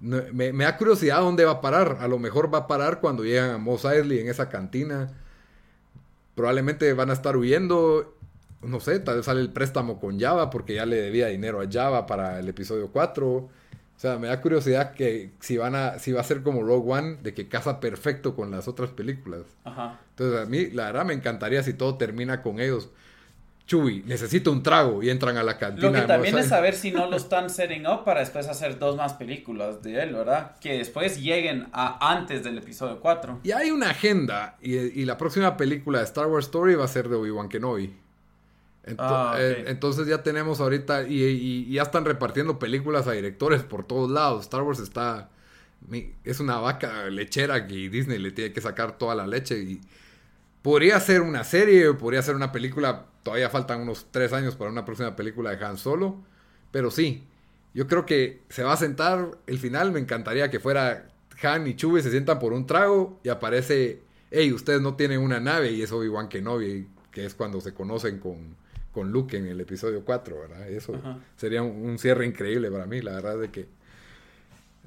Me, 0.00 0.52
me, 0.52 0.64
da 0.64 0.76
curiosidad 0.76 1.20
dónde 1.20 1.44
va 1.44 1.52
a 1.52 1.60
parar. 1.60 1.98
A 2.00 2.08
lo 2.08 2.18
mejor 2.18 2.52
va 2.52 2.58
a 2.58 2.66
parar 2.66 3.00
cuando 3.00 3.24
llegan 3.24 3.50
a 3.50 3.58
Mos 3.58 3.84
Eisley 3.84 4.20
en 4.20 4.28
esa 4.28 4.48
cantina. 4.48 5.12
Probablemente 6.34 6.92
van 6.92 7.10
a 7.10 7.14
estar 7.14 7.36
huyendo 7.36 8.16
no 8.62 8.80
sé, 8.80 9.00
tal 9.00 9.16
vez 9.16 9.26
sale 9.26 9.40
el 9.40 9.52
préstamo 9.52 10.00
con 10.00 10.18
Java 10.18 10.50
porque 10.50 10.74
ya 10.74 10.86
le 10.86 10.96
debía 10.96 11.28
dinero 11.28 11.60
a 11.60 11.66
Java 11.70 12.06
para 12.06 12.38
el 12.40 12.48
episodio 12.48 12.90
4. 12.92 13.48
O 13.96 13.98
sea, 13.98 14.18
me 14.18 14.28
da 14.28 14.42
curiosidad 14.42 14.92
que 14.92 15.30
si 15.40 15.56
van 15.56 15.74
a, 15.74 15.98
si 15.98 16.12
va 16.12 16.20
a 16.20 16.24
ser 16.24 16.42
como 16.42 16.62
Rogue 16.62 16.92
One, 16.92 17.16
de 17.22 17.32
que 17.32 17.48
casa 17.48 17.80
perfecto 17.80 18.36
con 18.36 18.50
las 18.50 18.68
otras 18.68 18.90
películas. 18.90 19.42
Ajá. 19.64 20.00
Entonces 20.10 20.40
a 20.40 20.44
mí, 20.44 20.66
la 20.66 20.86
verdad, 20.86 21.06
me 21.06 21.14
encantaría 21.14 21.62
si 21.62 21.72
todo 21.72 21.96
termina 21.96 22.42
con 22.42 22.60
ellos. 22.60 22.90
Chuy, 23.66 24.04
necesito 24.06 24.52
un 24.52 24.62
trago 24.62 25.02
y 25.02 25.08
entran 25.08 25.38
a 25.38 25.42
la 25.42 25.56
cantina. 25.56 25.88
Lo 25.88 25.92
que 25.94 26.02
también 26.02 26.36
es 26.36 26.48
saber 26.48 26.74
si 26.74 26.92
no 26.92 27.10
lo 27.10 27.16
están 27.16 27.48
setting 27.48 27.86
up 27.86 28.04
para 28.04 28.20
después 28.20 28.46
hacer 28.48 28.78
dos 28.78 28.96
más 28.96 29.14
películas 29.14 29.82
de 29.82 30.02
él, 30.02 30.12
¿verdad? 30.14 30.56
Que 30.60 30.78
después 30.78 31.20
lleguen 31.20 31.66
a 31.72 32.12
antes 32.12 32.44
del 32.44 32.58
episodio 32.58 33.00
4. 33.00 33.40
Y 33.42 33.52
hay 33.52 33.70
una 33.70 33.90
agenda 33.90 34.56
y, 34.60 34.76
y 34.76 35.04
la 35.06 35.16
próxima 35.16 35.56
película 35.56 35.98
de 35.98 36.04
Star 36.04 36.26
Wars 36.26 36.46
Story 36.46 36.74
va 36.74 36.84
a 36.84 36.88
ser 36.88 37.08
de 37.08 37.16
Obi-Wan 37.16 37.48
Kenobi. 37.48 38.05
Ah, 38.98 39.36
eh, 39.38 39.64
entonces 39.66 40.06
ya 40.06 40.22
tenemos 40.22 40.60
ahorita 40.60 41.02
y, 41.08 41.70
ya 41.72 41.82
están 41.82 42.04
repartiendo 42.04 42.58
películas 42.58 43.08
a 43.08 43.12
directores 43.12 43.62
por 43.62 43.84
todos 43.84 44.10
lados. 44.10 44.42
Star 44.42 44.62
Wars 44.62 44.78
está 44.78 45.30
es 46.24 46.40
una 46.40 46.58
vaca 46.58 47.08
lechera 47.10 47.66
que 47.66 47.88
Disney 47.88 48.18
le 48.18 48.32
tiene 48.32 48.52
que 48.52 48.60
sacar 48.60 48.98
toda 48.98 49.14
la 49.14 49.26
leche 49.26 49.58
y 49.58 49.80
podría 50.62 50.98
ser 51.00 51.20
una 51.20 51.44
serie, 51.44 51.92
podría 51.94 52.22
ser 52.22 52.34
una 52.34 52.52
película. 52.52 53.06
Todavía 53.22 53.50
faltan 53.50 53.80
unos 53.80 54.06
tres 54.10 54.32
años 54.32 54.56
para 54.56 54.70
una 54.70 54.84
próxima 54.84 55.16
película 55.16 55.54
de 55.54 55.64
Han 55.64 55.78
Solo, 55.78 56.22
pero 56.70 56.90
sí, 56.90 57.24
yo 57.74 57.86
creo 57.86 58.06
que 58.06 58.42
se 58.48 58.62
va 58.62 58.72
a 58.72 58.76
sentar 58.76 59.38
el 59.46 59.58
final. 59.58 59.92
Me 59.92 60.00
encantaría 60.00 60.50
que 60.50 60.60
fuera 60.60 61.08
Han 61.42 61.66
y 61.66 61.74
Chewie 61.74 62.02
se 62.02 62.10
sientan 62.10 62.38
por 62.38 62.52
un 62.52 62.66
trago 62.66 63.18
y 63.24 63.28
aparece, 63.28 64.02
hey, 64.30 64.52
ustedes 64.52 64.80
no 64.80 64.94
tienen 64.94 65.20
una 65.20 65.40
nave 65.40 65.72
y 65.72 65.82
es 65.82 65.92
Obi 65.92 66.08
Wan 66.08 66.28
Kenobi, 66.28 66.88
que 67.10 67.26
es 67.26 67.34
cuando 67.34 67.60
se 67.60 67.74
conocen 67.74 68.18
con 68.18 68.56
con 68.96 69.12
Luke 69.12 69.36
en 69.36 69.46
el 69.46 69.60
episodio 69.60 70.02
4, 70.06 70.40
¿verdad? 70.40 70.70
Eso 70.70 70.98
sería 71.36 71.60
un, 71.60 71.98
cierre 71.98 72.24
increíble 72.24 72.70
para 72.70 72.86
mí, 72.86 73.02
la 73.02 73.12
verdad 73.12 73.38
de 73.38 73.50
que 73.50 73.66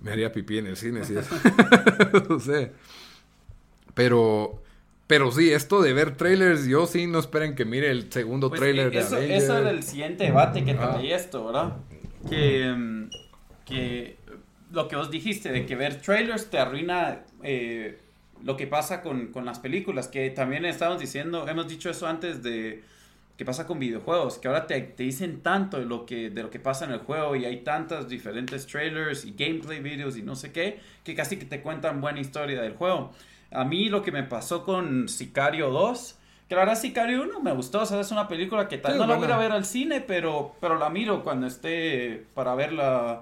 me 0.02 0.10
haría 0.12 0.32
pipí 0.32 0.58
en 0.58 0.66
el 0.66 0.78
cine 0.78 1.06
si 1.06 1.16
eso. 1.16 1.36
no 2.30 2.40
sé. 2.40 2.72
Pero 3.94 4.64
pero 5.06 5.32
sí, 5.32 5.52
esto 5.52 5.84
de 5.84 5.94
ver 5.94 6.18
trailers, 6.18 6.66
yo 6.66 6.88
sí 6.88 7.06
no 7.06 7.20
esperen 7.20 7.54
que 7.54 7.66
mire 7.66 7.92
el 7.92 8.12
segundo 8.12 8.50
pues, 8.50 8.62
trailer 8.62 8.96
eso, 8.96 9.18
de 9.18 9.38
Eso 9.38 9.60
era 9.60 9.70
el 9.70 9.84
siguiente 9.84 10.24
debate 10.24 10.66
que 10.66 10.74
tenía 10.74 11.16
esto, 11.16 11.46
¿verdad? 11.46 11.78
Que, 12.28 13.08
que 13.68 14.18
lo 14.72 14.88
que 14.88 14.96
vos 14.96 15.12
dijiste, 15.12 15.52
de 15.52 15.68
que 15.68 15.76
ver 15.76 16.02
trailers 16.02 16.50
te 16.50 16.58
arruina 16.58 17.26
eh, 17.44 18.00
lo 18.44 18.58
que 18.58 18.66
pasa 18.66 19.04
con, 19.04 19.28
con, 19.28 19.46
las 19.46 19.60
películas, 19.60 20.08
que 20.08 20.32
también 20.32 20.66
estamos 20.66 21.00
diciendo, 21.00 21.48
hemos 21.48 21.68
dicho 21.68 21.92
eso 21.92 22.08
antes 22.08 22.42
de 22.42 22.84
¿Qué 23.40 23.46
pasa 23.46 23.66
con 23.66 23.80
videojuegos? 23.80 24.38
Que 24.38 24.50
ahora 24.50 24.68
te, 24.68 24.82
te, 24.82 25.04
dicen 25.04 25.40
tanto 25.40 25.80
de 25.80 25.86
lo, 25.86 26.06
que, 26.06 26.30
de 26.30 26.44
lo 26.44 26.50
que 26.50 26.60
pasa 26.60 26.84
en 26.84 26.92
el 26.92 27.00
juego 27.00 27.38
y 27.38 27.46
hay 27.46 27.62
tantas 27.62 28.10
diferentes 28.10 28.68
trailers 28.68 29.24
y 29.24 29.32
gameplay 29.32 29.80
videos 29.80 30.18
y 30.18 30.22
no 30.22 30.36
sé 30.36 30.52
qué, 30.52 30.82
que 31.06 31.16
casi 31.16 31.40
que 31.40 31.46
te 31.46 31.62
cuentan 31.62 32.02
buena 32.02 32.20
historia 32.20 32.62
del 32.62 32.74
juego. 32.74 33.14
A 33.52 33.64
mí 33.64 33.88
lo 33.88 34.02
que 34.02 34.12
me 34.12 34.24
pasó 34.24 34.66
con 34.66 35.08
Sicario 35.08 35.70
2, 35.70 36.18
que 36.50 36.56
la 36.56 36.66
verdad 36.66 36.78
Sicario 36.78 37.24
1 37.24 37.40
me 37.40 37.54
gustó, 37.54 37.84
o 37.84 37.86
sea, 37.86 38.02
es 38.02 38.12
una 38.12 38.28
película 38.28 38.68
que 38.68 38.78
tal 38.78 38.98
no 38.98 39.08
la 39.08 39.16
voy 39.16 39.32
a 39.32 39.38
ver 39.38 39.54
al 39.54 39.64
cine, 39.64 40.02
pero, 40.02 40.58
pero 40.60 40.78
la 40.78 40.90
miro 40.90 41.24
cuando 41.24 41.48
esté 41.48 42.26
para 42.34 42.56
verla, 42.56 43.22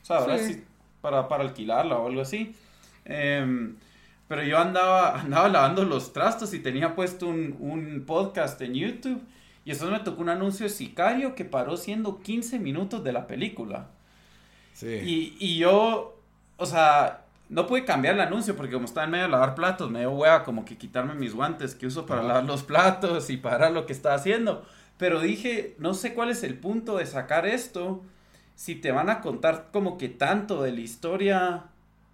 ¿sabes? 0.00 0.60
Para, 1.02 1.28
para 1.28 1.44
alquilarla 1.44 1.98
o 1.98 2.06
algo 2.06 2.22
así. 2.22 2.56
Em, 3.04 3.76
pero 4.28 4.42
yo 4.44 4.56
andaba, 4.56 5.20
andaba 5.20 5.46
lavando 5.50 5.84
los 5.84 6.14
trastos 6.14 6.54
y 6.54 6.60
tenía 6.60 6.94
puesto 6.94 7.26
un, 7.26 7.54
un 7.60 8.04
podcast 8.06 8.58
en 8.62 8.72
YouTube 8.72 9.20
y 9.68 9.72
después 9.72 9.90
me 9.90 10.00
tocó 10.00 10.22
un 10.22 10.30
anuncio 10.30 10.64
de 10.64 10.70
Sicario 10.70 11.34
que 11.34 11.44
paró 11.44 11.76
siendo 11.76 12.20
15 12.22 12.58
minutos 12.58 13.04
de 13.04 13.12
la 13.12 13.26
película. 13.26 13.88
Sí. 14.72 14.86
Y, 14.86 15.36
y 15.38 15.58
yo, 15.58 16.18
o 16.56 16.64
sea, 16.64 17.26
no 17.50 17.66
pude 17.66 17.84
cambiar 17.84 18.14
el 18.14 18.22
anuncio 18.22 18.56
porque 18.56 18.72
como 18.72 18.86
estaba 18.86 19.04
en 19.04 19.10
medio 19.10 19.24
de 19.26 19.30
lavar 19.30 19.54
platos, 19.54 19.90
me 19.90 19.98
dio 19.98 20.12
hueva 20.12 20.42
como 20.42 20.64
que 20.64 20.78
quitarme 20.78 21.12
mis 21.12 21.34
guantes 21.34 21.74
que 21.74 21.86
uso 21.86 22.06
para 22.06 22.22
lavar 22.22 22.44
los 22.44 22.62
platos 22.62 23.28
y 23.28 23.36
para 23.36 23.68
lo 23.68 23.84
que 23.84 23.92
estaba 23.92 24.14
haciendo. 24.14 24.64
Pero 24.96 25.20
dije, 25.20 25.76
no 25.78 25.92
sé 25.92 26.14
cuál 26.14 26.30
es 26.30 26.42
el 26.44 26.58
punto 26.58 26.96
de 26.96 27.04
sacar 27.04 27.46
esto 27.46 28.02
si 28.54 28.74
te 28.74 28.90
van 28.90 29.10
a 29.10 29.20
contar 29.20 29.68
como 29.70 29.98
que 29.98 30.08
tanto 30.08 30.62
de 30.62 30.72
la 30.72 30.80
historia. 30.80 31.64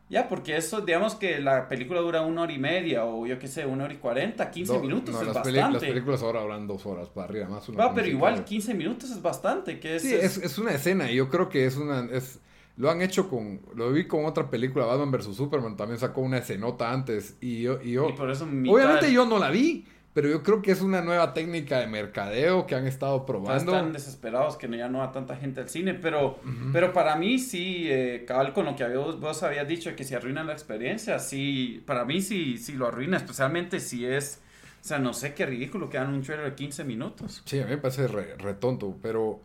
Ya, 0.09 0.29
porque 0.29 0.57
eso, 0.57 0.83
digamos 0.83 1.15
que 1.15 1.41
la 1.41 1.69
película 1.69 2.01
dura 2.01 2.21
una 2.23 2.43
hora 2.43 2.53
y 2.53 2.59
media, 2.59 3.05
o 3.07 3.27
yo 3.27 3.39
qué 3.39 3.49
sé, 3.49 3.65
una 3.65 3.85
hora 3.85 3.95
y 3.95 3.97
cuarenta, 3.97 4.51
quince 4.51 4.79
minutos 4.79 5.15
es 5.15 5.27
las 5.27 5.35
bastante. 5.35 5.73
las 5.73 5.83
películas 5.83 6.23
ahora 6.23 6.43
duran 6.43 6.67
dos 6.67 6.85
horas 6.85 7.09
para 7.09 7.27
arriba, 7.27 7.49
más 7.49 7.69
una 7.69 7.87
Va, 7.87 7.95
pero 7.95 8.07
igual 8.07 8.45
quince 8.45 8.75
minutos 8.75 9.11
es 9.11 9.23
bastante, 9.23 9.81
que 9.81 9.97
es... 9.97 10.03
Sí, 10.03 10.15
es, 10.15 10.37
es, 10.37 10.59
una 10.59 10.73
escena, 10.73 11.11
y 11.11 11.17
yo 11.17 11.31
creo 11.31 11.49
que 11.49 11.65
es 11.65 11.77
una... 11.77 12.07
Es, 12.13 12.39
lo 12.77 12.91
han 12.91 13.03
hecho 13.03 13.29
con. 13.29 13.61
Lo 13.75 13.93
vi 13.93 14.07
con 14.07 14.25
otra 14.25 14.51
película, 14.51 14.85
Batman 14.85 15.13
vs 15.13 15.37
Superman. 15.37 15.77
También 15.77 15.99
sacó 15.99 16.23
una 16.23 16.39
escenota 16.39 16.91
antes. 16.91 17.37
Y 17.41 17.63
yo. 17.63 17.81
Y 17.81 17.93
yo 17.93 18.15
por 18.17 18.31
eso 18.31 18.45
obviamente 18.45 19.13
yo 19.13 19.27
no 19.27 19.39
la 19.39 19.51
vi. 19.51 19.87
Pero 20.15 20.29
yo 20.29 20.43
creo 20.43 20.63
que 20.63 20.71
es 20.71 20.81
una 20.81 21.03
nueva 21.03 21.35
técnica 21.35 21.81
de 21.81 21.89
mercadeo 21.89 22.67
que 22.67 22.77
han 22.77 22.87
estado 22.87 23.27
probando. 23.27 23.73
Están 23.73 23.93
desesperados 23.93 24.57
que 24.57 24.69
ya 24.69 24.89
no 24.89 24.99
va 24.99 25.11
tanta 25.11 25.37
gente 25.37 25.61
al 25.61 25.69
cine. 25.69 25.95
Pero, 25.95 26.39
pero 26.73 26.93
para 26.93 27.17
mí 27.17 27.41
sí, 27.41 27.87
eh, 27.91 28.25
cabal 28.27 28.53
con 28.53 28.65
lo 28.65 28.77
que 28.77 28.87
vos, 28.97 29.19
vos 29.19 29.43
habías 29.43 29.67
dicho, 29.67 29.95
que 29.97 30.05
si 30.05 30.15
arruina 30.15 30.45
la 30.45 30.53
experiencia, 30.53 31.19
sí, 31.19 31.83
para 31.85 32.05
mí 32.05 32.21
sí, 32.23 32.59
sí 32.59 32.75
lo 32.75 32.87
arruina. 32.87 33.17
Especialmente 33.17 33.81
si 33.81 34.07
es. 34.07 34.41
O 34.81 34.87
sea, 34.87 34.99
no 34.99 35.15
sé 35.15 35.35
qué 35.35 35.47
ridículo 35.47 35.91
que 35.91 35.99
dan 35.99 36.15
un 36.15 36.23
trailer 36.23 36.51
de 36.51 36.55
15 36.55 36.85
minutos. 36.85 37.43
Sí, 37.45 37.59
a 37.59 37.65
mí 37.65 37.71
me 37.71 37.79
parece 37.79 38.07
re, 38.07 38.37
re 38.37 38.55
tonto. 38.55 38.97
Pero 39.03 39.41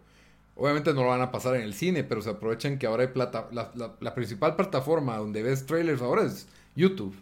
Obviamente 0.59 0.93
no 0.93 1.03
lo 1.03 1.09
van 1.09 1.21
a 1.21 1.31
pasar 1.31 1.55
en 1.55 1.61
el 1.61 1.73
cine, 1.73 2.03
pero 2.03 2.21
se 2.21 2.31
aprovechan 2.31 2.77
que 2.77 2.85
ahora 2.85 3.03
hay 3.03 3.09
plata. 3.09 3.47
La, 3.51 4.13
principal 4.13 4.57
plataforma 4.57 5.15
donde 5.15 5.41
ves 5.41 5.65
trailers 5.65 6.01
ahora 6.01 6.23
es 6.23 6.47
YouTube. 6.75 7.15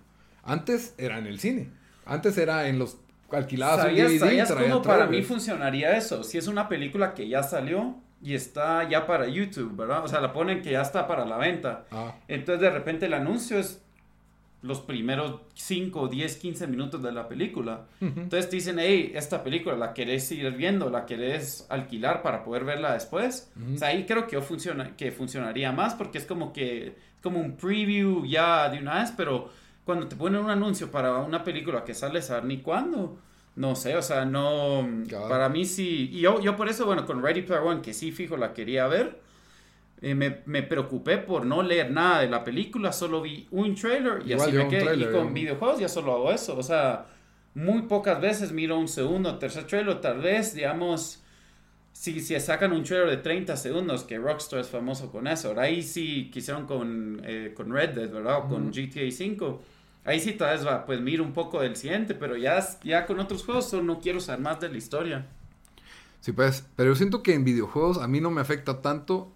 Antes 0.43 0.95
era 0.97 1.19
en 1.19 1.27
el 1.27 1.39
cine. 1.39 1.69
Antes 2.05 2.35
era 2.39 2.67
en 2.67 2.79
los 2.79 2.97
alquilados 3.31 3.81
¿Sabías, 3.81 4.19
¿sabías 4.19 4.51
cómo 4.51 4.81
para 4.81 5.07
mí 5.07 5.21
funcionaría 5.21 5.97
eso? 5.97 6.23
Si 6.23 6.37
es 6.37 6.47
una 6.47 6.69
película 6.69 7.13
que 7.13 7.27
ya 7.27 7.43
salió 7.43 7.95
y 8.21 8.33
está 8.33 8.87
ya 8.89 9.05
para 9.05 9.27
YouTube, 9.27 9.75
¿verdad? 9.75 10.03
O 10.03 10.07
sea, 10.07 10.21
la 10.21 10.33
ponen 10.33 10.61
que 10.61 10.71
ya 10.71 10.81
está 10.81 11.07
para 11.07 11.25
la 11.25 11.37
venta. 11.37 11.85
Ah. 11.91 12.15
Entonces 12.27 12.61
de 12.61 12.69
repente 12.69 13.05
el 13.05 13.13
anuncio 13.13 13.59
es 13.59 13.81
los 14.61 14.81
primeros 14.81 15.41
5, 15.53 16.07
10, 16.07 16.37
15 16.37 16.67
minutos 16.67 17.03
de 17.03 17.11
la 17.11 17.27
película. 17.27 17.85
Entonces 18.01 18.49
te 18.49 18.55
dicen, 18.55 18.77
hey, 18.79 19.11
esta 19.13 19.43
película 19.43 19.75
la 19.75 19.93
querés 19.93 20.31
ir 20.31 20.51
viendo, 20.51 20.89
la 20.89 21.05
querés 21.05 21.67
alquilar 21.69 22.23
para 22.23 22.43
poder 22.43 22.65
verla 22.65 22.93
después. 22.93 23.51
O 23.73 23.77
sea, 23.77 23.89
ahí 23.89 24.05
creo 24.05 24.27
que, 24.27 24.41
funciona, 24.41 24.95
que 24.97 25.11
funcionaría 25.11 25.71
más 25.71 25.93
porque 25.93 26.17
es 26.17 26.25
como 26.25 26.53
que, 26.53 26.95
como 27.21 27.39
un 27.39 27.55
preview 27.55 28.25
ya 28.25 28.69
de 28.69 28.79
una 28.79 29.01
vez, 29.01 29.13
pero 29.15 29.49
cuando 29.87 30.07
te 30.07 30.17
ponen 30.17 30.41
un 30.41 30.49
anuncio 30.49 30.91
para 30.91 31.17
una 31.19 31.45
película 31.45 31.85
que 31.85 31.93
sale 31.93 32.19
a 32.29 32.41
ni 32.41 32.57
cuándo, 32.57 33.17
no 33.55 33.73
sé, 33.73 33.95
o 33.95 34.01
sea, 34.01 34.25
no, 34.25 34.85
para 35.29 35.47
mí 35.47 35.63
sí, 35.63 36.09
y 36.11 36.19
yo, 36.19 36.41
yo 36.41 36.57
por 36.57 36.67
eso, 36.67 36.85
bueno, 36.85 37.05
con 37.05 37.23
Ready 37.23 37.43
Player 37.43 37.63
One, 37.63 37.81
que 37.81 37.93
sí 37.93 38.11
fijo 38.11 38.35
la 38.35 38.53
quería 38.53 38.85
ver, 38.87 39.17
eh, 40.01 40.13
me, 40.13 40.41
me, 40.45 40.61
preocupé 40.61 41.17
por 41.19 41.45
no 41.45 41.63
leer 41.63 41.89
nada 41.89 42.19
de 42.19 42.29
la 42.29 42.43
película, 42.43 42.91
solo 42.91 43.21
vi 43.21 43.47
un 43.49 43.75
trailer 43.75 44.21
y 44.25 44.33
así 44.33 44.51
me 44.51 44.67
quedé. 44.67 44.95
y 44.97 45.05
con 45.05 45.33
videojuegos 45.33 45.79
ya 45.79 45.87
solo 45.87 46.13
hago 46.13 46.31
eso. 46.33 46.55
O 46.57 46.61
sea, 46.61 47.05
muy 47.55 47.83
pocas 47.83 48.19
veces 48.19 48.51
miro 48.51 48.77
un 48.77 48.89
segundo, 48.89 49.39
tercer 49.39 49.65
trailer, 49.65 50.01
tal 50.01 50.19
vez, 50.19 50.53
digamos, 50.53 51.23
si, 51.93 52.19
si 52.19 52.37
sacan 52.39 52.73
un 52.73 52.83
trailer 52.83 53.09
de 53.09 53.17
30 53.17 53.55
segundos, 53.55 54.03
que 54.03 54.19
Rockstar 54.19 54.59
es 54.59 54.67
famoso 54.67 55.11
con 55.11 55.27
eso. 55.27 55.47
Ahora 55.47 55.63
ahí 55.63 55.81
sí 55.81 56.29
quisieron 56.31 56.67
con, 56.67 57.21
eh, 57.23 57.53
con 57.55 57.71
Red 57.71 57.91
Dead, 57.91 58.11
¿verdad? 58.11 58.39
O 58.39 58.49
con 58.49 58.69
GTA 58.69 59.09
5. 59.09 59.61
Ahí 60.07 60.21
sí 60.21 60.31
tal 60.31 60.55
vez 60.55 60.65
va, 60.65 60.85
pues 60.85 61.01
miro 61.01 61.21
un 61.21 61.33
poco 61.33 61.59
del 61.59 61.75
siguiente, 61.75 62.15
pero 62.15 62.37
ya, 62.37 62.65
ya 62.81 63.05
con 63.05 63.19
otros 63.19 63.43
juegos 63.43 63.73
no 63.73 63.99
quiero 63.99 64.21
saber 64.21 64.39
más 64.39 64.57
de 64.61 64.69
la 64.69 64.77
historia. 64.77 65.25
Sí, 66.21 66.31
pues, 66.31 66.65
pero 66.77 66.91
yo 66.91 66.95
siento 66.95 67.21
que 67.21 67.33
en 67.33 67.43
videojuegos 67.43 67.97
a 67.97 68.07
mí 68.07 68.21
no 68.21 68.31
me 68.31 68.39
afecta 68.39 68.81
tanto 68.81 69.33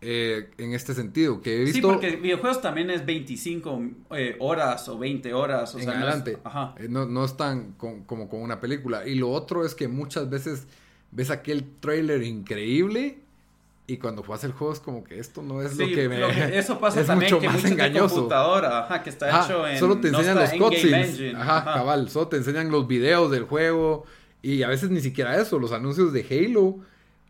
eh, 0.00 0.50
en 0.56 0.72
este 0.72 0.94
sentido. 0.94 1.40
Que 1.40 1.56
he 1.56 1.64
visto... 1.64 1.78
Sí, 1.78 1.82
porque 1.82 2.14
videojuegos 2.14 2.62
también 2.62 2.90
es 2.90 3.04
25 3.04 3.82
eh, 4.12 4.36
horas 4.38 4.88
o 4.88 4.98
20 5.00 5.34
horas. 5.34 5.74
O 5.74 5.80
en 5.80 5.88
adelante. 5.88 6.38
Eh, 6.76 6.86
no, 6.88 7.06
no, 7.06 7.24
es 7.24 7.36
tan 7.36 7.72
como 7.72 8.28
con 8.28 8.40
una 8.40 8.60
película. 8.60 9.08
Y 9.08 9.16
lo 9.16 9.32
otro 9.32 9.66
es 9.66 9.74
que 9.74 9.88
muchas 9.88 10.30
veces 10.30 10.68
ves 11.10 11.30
aquel 11.30 11.64
trailer 11.80 12.22
increíble 12.22 13.23
y 13.86 13.98
cuando 13.98 14.22
juegas 14.22 14.44
el 14.44 14.52
juego 14.52 14.72
es 14.72 14.80
como 14.80 15.04
que 15.04 15.18
esto 15.18 15.42
no 15.42 15.60
es 15.60 15.76
lo 15.76 15.86
que 15.86 16.08
me... 16.08 16.56
eso 16.56 16.78
pasa 16.80 17.04
también 17.04 17.38
que 17.38 17.48
mucho 17.48 17.66
engañoso. 17.66 18.14
computadora, 18.14 18.78
ajá, 18.80 19.02
que 19.02 19.10
está 19.10 19.44
hecho 19.44 19.66
en... 19.68 19.78
Solo 19.78 20.00
te 20.00 20.08
enseñan 20.08 20.36
los 20.36 20.50
cutscenes. 20.52 21.34
Ajá, 21.34 21.64
cabal. 21.64 22.08
Solo 22.08 22.28
te 22.28 22.38
enseñan 22.38 22.70
los 22.70 22.88
videos 22.88 23.30
del 23.30 23.44
juego. 23.44 24.06
Y 24.40 24.62
a 24.62 24.68
veces 24.68 24.88
ni 24.88 25.00
siquiera 25.00 25.36
eso. 25.36 25.58
Los 25.58 25.72
anuncios 25.72 26.14
de 26.14 26.24
Halo 26.30 26.78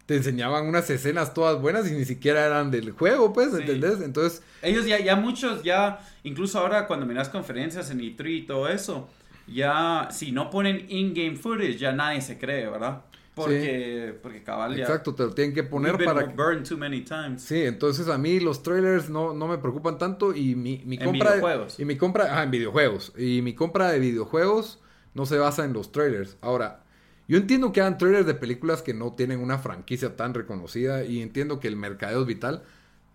te 0.07 0.15
enseñaban 0.17 0.67
unas 0.67 0.89
escenas 0.91 1.35
todas 1.35 1.61
buenas 1.61 1.91
y 1.91 1.95
ni 1.95 2.05
siquiera 2.05 2.45
eran 2.47 2.71
del 2.71 2.93
juego, 2.93 3.33
pues, 3.33 3.53
¿entendés? 3.53 4.01
Entonces... 4.01 4.43
Ellos 4.63 4.87
ya, 4.87 5.01
ya 5.01 5.17
muchos, 5.17 5.63
ya, 5.63 6.01
incluso 6.23 6.59
ahora 6.59 6.87
cuando 6.87 7.07
miras 7.07 7.31
conferencias 7.31 7.91
en 7.91 8.01
E3 8.01 8.31
y 8.31 8.43
todo 8.43 8.69
eso, 8.69 9.09
ya, 9.47 10.09
si 10.11 10.31
no 10.31 10.51
ponen 10.51 10.87
in-game 10.89 11.37
footage, 11.37 11.79
ya 11.79 11.93
nadie 11.93 12.21
se 12.21 12.39
cree, 12.39 12.69
¿verdad? 12.69 13.01
Porque, 13.35 14.17
porque 14.23 14.43
cabal 14.43 14.77
ya... 14.77 14.83
Exacto, 14.85 15.15
te 15.15 15.25
lo 15.25 15.35
tienen 15.35 15.55
que 15.55 15.65
poner 15.65 16.03
para... 16.05 16.25
Burn 16.27 16.63
too 16.63 16.79
many 16.79 17.01
times. 17.01 17.43
Sí, 17.43 17.63
entonces 17.63 18.09
a 18.09 18.17
mí 18.17 18.39
los 18.39 18.63
trailers 18.63 19.11
no, 19.11 19.35
no 19.35 19.49
me 19.49 19.59
preocupan 19.59 19.99
tanto 19.99 20.35
y 20.35 20.55
mi, 20.55 20.83
mi 20.85 20.97
en 21.01 21.13
videojuegos. 21.13 21.81
Y 21.81 21.85
mi 21.85 21.97
compra... 21.97 22.39
Ah, 22.39 22.45
en 22.45 22.51
videojuegos. 22.53 23.13
Y 23.19 23.43
mi 23.43 23.55
compra 23.55 23.91
de 23.91 23.99
videojuegos 23.99 24.81
no 25.15 25.27
se 25.27 25.39
basa 25.39 25.65
en 25.65 25.73
los 25.73 25.91
trailers. 25.91 26.37
Ahora, 26.41 26.85
yo 27.27 27.39
entiendo 27.39 27.73
que 27.73 27.81
hagan 27.81 27.99
trailers 27.99 28.27
de 28.27 28.35
películas 28.35 28.83
que 28.83 28.95
no 28.95 29.15
tienen 29.15 29.41
una 29.41 29.59
franquicia 29.59 30.15
tan 30.17 30.35
reconocida 30.35 31.05
y 31.05 31.23
entiendo 31.23 31.59
que 31.59 31.69
el 31.69 31.77
mercado 31.77 32.21
es 32.21 32.27
vital, 32.27 32.63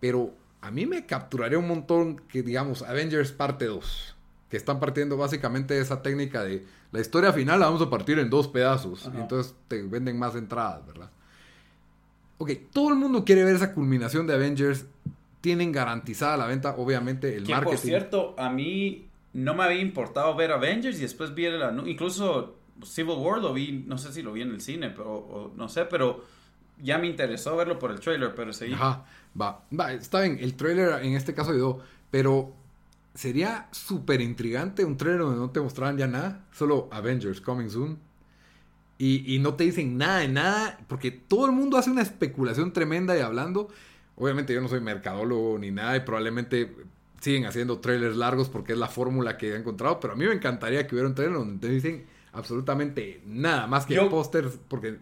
pero 0.00 0.34
a 0.60 0.70
mí 0.70 0.86
me 0.86 1.06
capturaría 1.06 1.58
un 1.58 1.68
montón 1.68 2.16
que 2.16 2.42
digamos 2.42 2.82
Avengers 2.82 3.32
parte 3.32 3.66
2, 3.66 4.16
que 4.50 4.56
están 4.56 4.80
partiendo 4.80 5.16
básicamente 5.16 5.78
esa 5.78 6.02
técnica 6.02 6.42
de 6.42 6.66
la 6.90 7.00
historia 7.00 7.32
final 7.32 7.60
la 7.60 7.66
vamos 7.66 7.82
a 7.82 7.88
partir 7.88 8.18
en 8.18 8.28
dos 8.28 8.48
pedazos 8.48 9.08
y 9.14 9.16
entonces 9.16 9.54
te 9.68 9.80
venden 9.82 10.18
más 10.18 10.34
entradas, 10.34 10.84
¿verdad? 10.86 11.08
Ok, 12.38 12.50
todo 12.72 12.88
el 12.88 12.96
mundo 12.96 13.24
quiere 13.24 13.44
ver 13.44 13.54
esa 13.54 13.72
culminación 13.72 14.26
de 14.26 14.34
Avengers, 14.34 14.86
tienen 15.40 15.70
garantizada 15.70 16.36
la 16.36 16.46
venta, 16.46 16.74
obviamente 16.76 17.36
el 17.36 17.44
que, 17.44 17.52
marketing. 17.52 17.76
Por 17.76 17.80
cierto, 17.80 18.34
a 18.36 18.50
mí 18.50 19.06
no 19.34 19.54
me 19.54 19.62
había 19.62 19.80
importado 19.80 20.34
ver 20.34 20.50
Avengers 20.50 20.98
y 20.98 21.02
después 21.02 21.32
vi 21.32 21.44
el 21.44 21.62
incluso 21.86 22.56
Civil 22.84 23.16
War 23.18 23.40
lo 23.40 23.52
vi, 23.52 23.84
no 23.86 23.98
sé 23.98 24.12
si 24.12 24.22
lo 24.22 24.32
vi 24.32 24.42
en 24.42 24.50
el 24.50 24.60
cine, 24.60 24.90
pero 24.90 25.52
no 25.54 25.68
sé, 25.68 25.84
pero 25.84 26.24
ya 26.82 26.98
me 26.98 27.06
interesó 27.06 27.56
verlo 27.56 27.78
por 27.78 27.92
el 27.92 28.00
trailer, 28.00 28.34
pero 28.34 28.52
seguí. 28.52 28.72
Ajá, 28.72 29.04
va, 29.40 29.62
va, 29.78 29.92
está 29.92 30.22
bien, 30.22 30.38
el 30.40 30.54
trailer 30.54 31.04
en 31.04 31.14
este 31.14 31.34
caso 31.34 31.52
ayudó, 31.52 31.80
pero 32.10 32.54
sería 33.14 33.68
súper 33.72 34.20
intrigante 34.20 34.84
un 34.84 34.96
trailer 34.96 35.20
donde 35.20 35.38
no 35.38 35.50
te 35.50 35.60
mostraran 35.60 35.98
ya 35.98 36.06
nada, 36.06 36.46
solo 36.52 36.88
Avengers 36.92 37.40
Coming 37.40 37.70
Soon. 37.70 37.98
Y, 38.98 39.34
y, 39.34 39.38
no 39.38 39.54
te 39.54 39.64
dicen 39.64 39.96
nada 39.96 40.18
de 40.18 40.28
nada, 40.28 40.78
porque 40.86 41.10
todo 41.10 41.46
el 41.46 41.52
mundo 41.52 41.78
hace 41.78 41.90
una 41.90 42.02
especulación 42.02 42.74
tremenda 42.74 43.16
y 43.16 43.20
hablando. 43.20 43.68
Obviamente 44.16 44.52
yo 44.52 44.60
no 44.60 44.68
soy 44.68 44.80
mercadólogo 44.80 45.58
ni 45.58 45.70
nada 45.70 45.96
y 45.96 46.00
probablemente 46.00 46.70
siguen 47.20 47.46
haciendo 47.46 47.78
trailers 47.78 48.16
largos 48.16 48.48
porque 48.48 48.72
es 48.72 48.78
la 48.78 48.88
fórmula 48.88 49.38
que 49.38 49.52
he 49.52 49.56
encontrado, 49.56 50.00
pero 50.00 50.14
a 50.14 50.16
mí 50.16 50.26
me 50.26 50.34
encantaría 50.34 50.86
que 50.86 50.94
hubiera 50.94 51.08
un 51.08 51.14
trailer 51.14 51.38
donde 51.38 51.66
te 51.66 51.72
dicen 51.72 52.04
absolutamente 52.32 53.22
nada 53.26 53.66
más 53.66 53.86
que 53.86 54.00
pósters 54.02 54.58
porque 54.68 54.98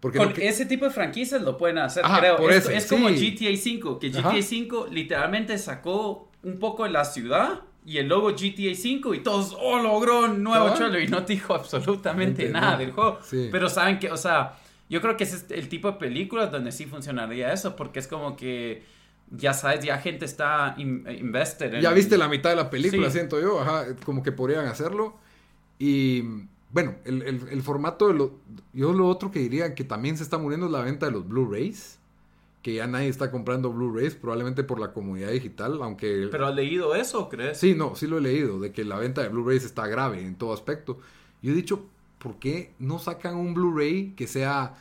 porque 0.00 0.18
con 0.18 0.32
ese 0.36 0.64
tipo 0.64 0.84
de 0.84 0.92
franquicias 0.92 1.42
lo 1.42 1.58
pueden 1.58 1.78
hacer, 1.78 2.04
creo. 2.04 2.48
es, 2.50 2.86
como 2.86 3.08
GTA 3.08 3.56
5, 3.56 3.98
que 3.98 4.10
GTA 4.10 4.42
5 4.42 4.86
literalmente 4.92 5.58
sacó 5.58 6.27
un 6.42 6.58
poco 6.58 6.84
de 6.84 6.90
la 6.90 7.04
ciudad 7.04 7.60
y 7.84 7.98
el 7.98 8.08
logo 8.08 8.32
GTA 8.32 8.74
5 8.74 9.14
y 9.14 9.22
todos, 9.22 9.56
oh, 9.58 9.80
logró 9.82 10.26
un 10.26 10.42
nuevo 10.42 10.72
trailer 10.74 11.02
y 11.02 11.08
no 11.08 11.22
dijo 11.22 11.54
absolutamente 11.54 12.48
nada 12.50 12.76
del 12.76 12.92
juego. 12.92 13.18
Pero 13.30 13.68
saben 13.68 13.98
que, 13.98 14.10
o 14.10 14.16
sea, 14.16 14.58
yo 14.90 15.00
creo 15.00 15.16
que 15.16 15.24
ese 15.24 15.36
es 15.36 15.46
el 15.50 15.68
tipo 15.68 15.90
de 15.92 15.98
películas 15.98 16.52
donde 16.52 16.72
sí 16.72 16.84
funcionaría 16.86 17.52
eso, 17.52 17.76
porque 17.76 17.98
es 17.98 18.06
como 18.06 18.36
que 18.36 18.82
ya 19.30 19.52
sabes, 19.52 19.84
ya 19.84 19.98
gente 19.98 20.24
está 20.24 20.74
invested. 20.78 21.80
ya 21.80 21.92
viste 21.92 22.16
la 22.16 22.28
mitad 22.28 22.50
de 22.50 22.56
la 22.56 22.70
película, 22.70 23.10
siento 23.10 23.40
yo, 23.40 23.60
ajá, 23.60 23.86
como 24.04 24.22
que 24.22 24.32
podrían 24.32 24.66
hacerlo. 24.66 25.16
Y 25.78 26.22
bueno, 26.70 26.96
el, 27.04 27.22
el, 27.22 27.62
formato 27.62 28.08
de 28.08 28.14
lo... 28.14 28.40
Yo 28.72 28.92
lo 28.92 29.06
otro 29.06 29.30
que 29.30 29.38
diría 29.38 29.74
que 29.74 29.84
también 29.84 30.16
se 30.16 30.22
está 30.22 30.38
muriendo 30.38 30.66
es 30.66 30.72
la 30.72 30.82
venta 30.82 31.06
de 31.06 31.12
los 31.12 31.26
Blu-rays. 31.26 31.97
Que 32.68 32.74
ya 32.74 32.86
nadie 32.86 33.08
está 33.08 33.30
comprando 33.30 33.72
Blu-rays, 33.72 34.14
probablemente 34.14 34.62
por 34.62 34.78
la 34.78 34.92
comunidad 34.92 35.30
digital, 35.30 35.78
aunque... 35.80 36.28
¿Pero 36.30 36.48
has 36.48 36.54
leído 36.54 36.94
eso, 36.94 37.30
crees? 37.30 37.56
Sí, 37.56 37.74
no, 37.74 37.94
sí 37.94 38.06
lo 38.06 38.18
he 38.18 38.20
leído, 38.20 38.60
de 38.60 38.72
que 38.72 38.84
la 38.84 38.98
venta 38.98 39.22
de 39.22 39.30
Blu-rays 39.30 39.64
está 39.64 39.86
grave 39.86 40.20
en 40.20 40.34
todo 40.34 40.52
aspecto. 40.52 40.98
Yo 41.40 41.52
he 41.52 41.54
dicho, 41.54 41.86
¿por 42.18 42.38
qué 42.38 42.72
no 42.78 42.98
sacan 42.98 43.36
un 43.36 43.54
Blu-ray 43.54 44.12
que 44.16 44.26
sea 44.26 44.76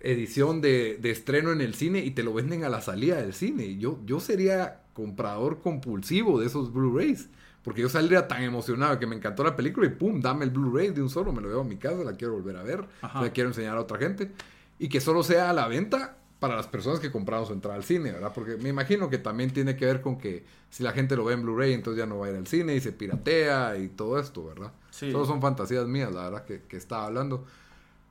edición 0.00 0.62
de, 0.62 0.98
estreno 1.02 1.52
en 1.52 1.60
el 1.60 1.74
cine 1.74 2.00
y 2.00 2.12
te 2.12 2.22
lo 2.22 2.32
venden 2.32 2.64
a 2.64 2.70
la 2.70 2.80
salida 2.80 3.16
del 3.16 3.34
cine. 3.34 3.76
Yo, 3.76 3.98
yo 4.06 4.20
sería 4.20 4.80
comprador 4.94 5.60
compulsivo 5.60 6.40
de 6.40 6.46
esos 6.46 6.72
Blu-rays. 6.72 7.28
Porque 7.62 7.82
yo 7.82 7.90
saldría 7.90 8.26
tan 8.26 8.42
emocionado 8.42 8.98
que 8.98 9.06
me 9.06 9.14
encantó 9.14 9.44
la 9.44 9.54
película 9.54 9.86
y 9.86 9.90
pum, 9.90 10.18
dame 10.20 10.46
el 10.46 10.50
Blu-ray 10.50 10.90
de 10.90 11.02
un 11.02 11.10
solo, 11.10 11.30
me 11.30 11.42
lo 11.42 11.48
llevo 11.48 11.60
a 11.60 11.64
mi 11.64 11.76
casa, 11.76 12.02
la 12.02 12.14
quiero 12.14 12.32
volver 12.32 12.56
a 12.56 12.62
ver, 12.62 12.84
la 13.02 13.30
quiero 13.34 13.50
enseñar 13.50 13.76
a 13.76 13.82
otra 13.82 13.98
gente. 13.98 14.32
Y 14.78 14.88
que 14.88 14.98
solo 15.00 15.22
sea 15.22 15.50
a 15.50 15.52
la 15.52 15.68
venta 15.68 16.16
para 16.42 16.56
las 16.56 16.66
personas 16.66 16.98
que 16.98 17.12
compraron 17.12 17.46
su 17.46 17.52
entrada 17.52 17.76
al 17.76 17.84
cine, 17.84 18.10
¿verdad? 18.10 18.32
Porque 18.34 18.56
me 18.56 18.68
imagino 18.68 19.08
que 19.08 19.18
también 19.18 19.52
tiene 19.52 19.76
que 19.76 19.86
ver 19.86 20.00
con 20.00 20.18
que 20.18 20.44
si 20.70 20.82
la 20.82 20.90
gente 20.90 21.14
lo 21.14 21.24
ve 21.24 21.34
en 21.34 21.42
Blu-ray, 21.42 21.72
entonces 21.72 22.00
ya 22.00 22.04
no 22.04 22.18
va 22.18 22.26
a 22.26 22.30
ir 22.30 22.36
al 22.36 22.48
cine 22.48 22.74
y 22.74 22.80
se 22.80 22.90
piratea 22.90 23.78
y 23.78 23.86
todo 23.86 24.18
esto, 24.18 24.44
¿verdad? 24.44 24.72
Sí. 24.90 25.12
Todos 25.12 25.28
son 25.28 25.40
fantasías 25.40 25.86
mías, 25.86 26.12
la 26.12 26.24
verdad, 26.24 26.44
que, 26.44 26.62
que 26.62 26.76
estaba 26.76 27.06
hablando. 27.06 27.44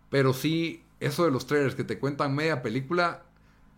Pero 0.10 0.32
sí, 0.32 0.82
eso 1.02 1.26
de 1.26 1.32
los 1.32 1.46
trailers 1.46 1.76
que 1.76 1.84
te 1.84 2.00
cuentan 2.00 2.34
media 2.34 2.62
película, 2.62 3.24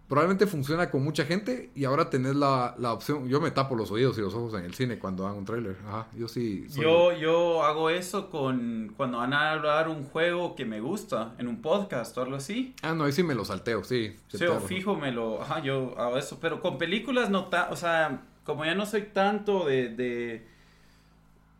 probablemente 0.08 0.48
funciona 0.48 0.92
con 0.92 1.04
mucha 1.04 1.26
gente 1.26 1.72
y 1.76 1.86
ahora 1.86 2.10
tenés 2.10 2.36
la, 2.36 2.76
la, 2.78 2.94
opción. 2.94 3.28
Yo 3.28 3.39
me 3.42 3.52
tapo 3.52 3.76
los 3.76 3.89
oídos 3.92 4.18
y 4.18 4.22
los 4.22 4.34
ojos 4.34 4.54
en 4.54 4.66
el 4.66 4.74
cine 4.74 5.00
cuando 5.00 5.28
hago 5.28 5.38
un 5.38 5.46
trailer. 5.46 5.76
Ajá, 5.88 6.08
yo 6.16 6.28
sí. 6.28 6.68
Yo, 6.70 7.13
yo 7.13 7.63
hago 7.63 7.89
eso 7.89 8.30
con 8.30 8.94
cuando 8.96 9.20
van 9.20 9.34
a 9.34 9.52
hablar 9.52 9.88
un 9.88 10.04
juego 10.04 10.56
que 10.56 10.66
me 10.66 10.80
gusta 10.82 11.34
en 11.38 11.48
un 11.48 11.62
podcast 11.62 12.18
o 12.18 12.22
algo 12.22 12.36
así. 12.36 12.76
Ah, 12.82 12.94
no, 12.94 13.06
ahí 13.06 13.12
sí 13.12 13.24
me 13.24 13.36
lo 13.36 13.46
salteo, 13.46 13.84
sí. 13.84 14.16
Sí, 14.28 14.46
fijo 14.68 14.96
me 14.96 15.12
lo. 15.12 15.42
Ajá, 15.42 15.62
yo 15.62 15.96
hago 15.98 16.18
eso. 16.18 16.38
Pero 16.39 16.62
con 16.62 16.78
películas 16.78 17.30
no. 17.30 17.50
o 17.70 17.76
sea, 17.76 18.22
como 18.44 18.66
ya 18.66 18.76
no 18.76 18.86
soy 18.86 19.04
tanto 19.13 19.66
de 19.66 20.44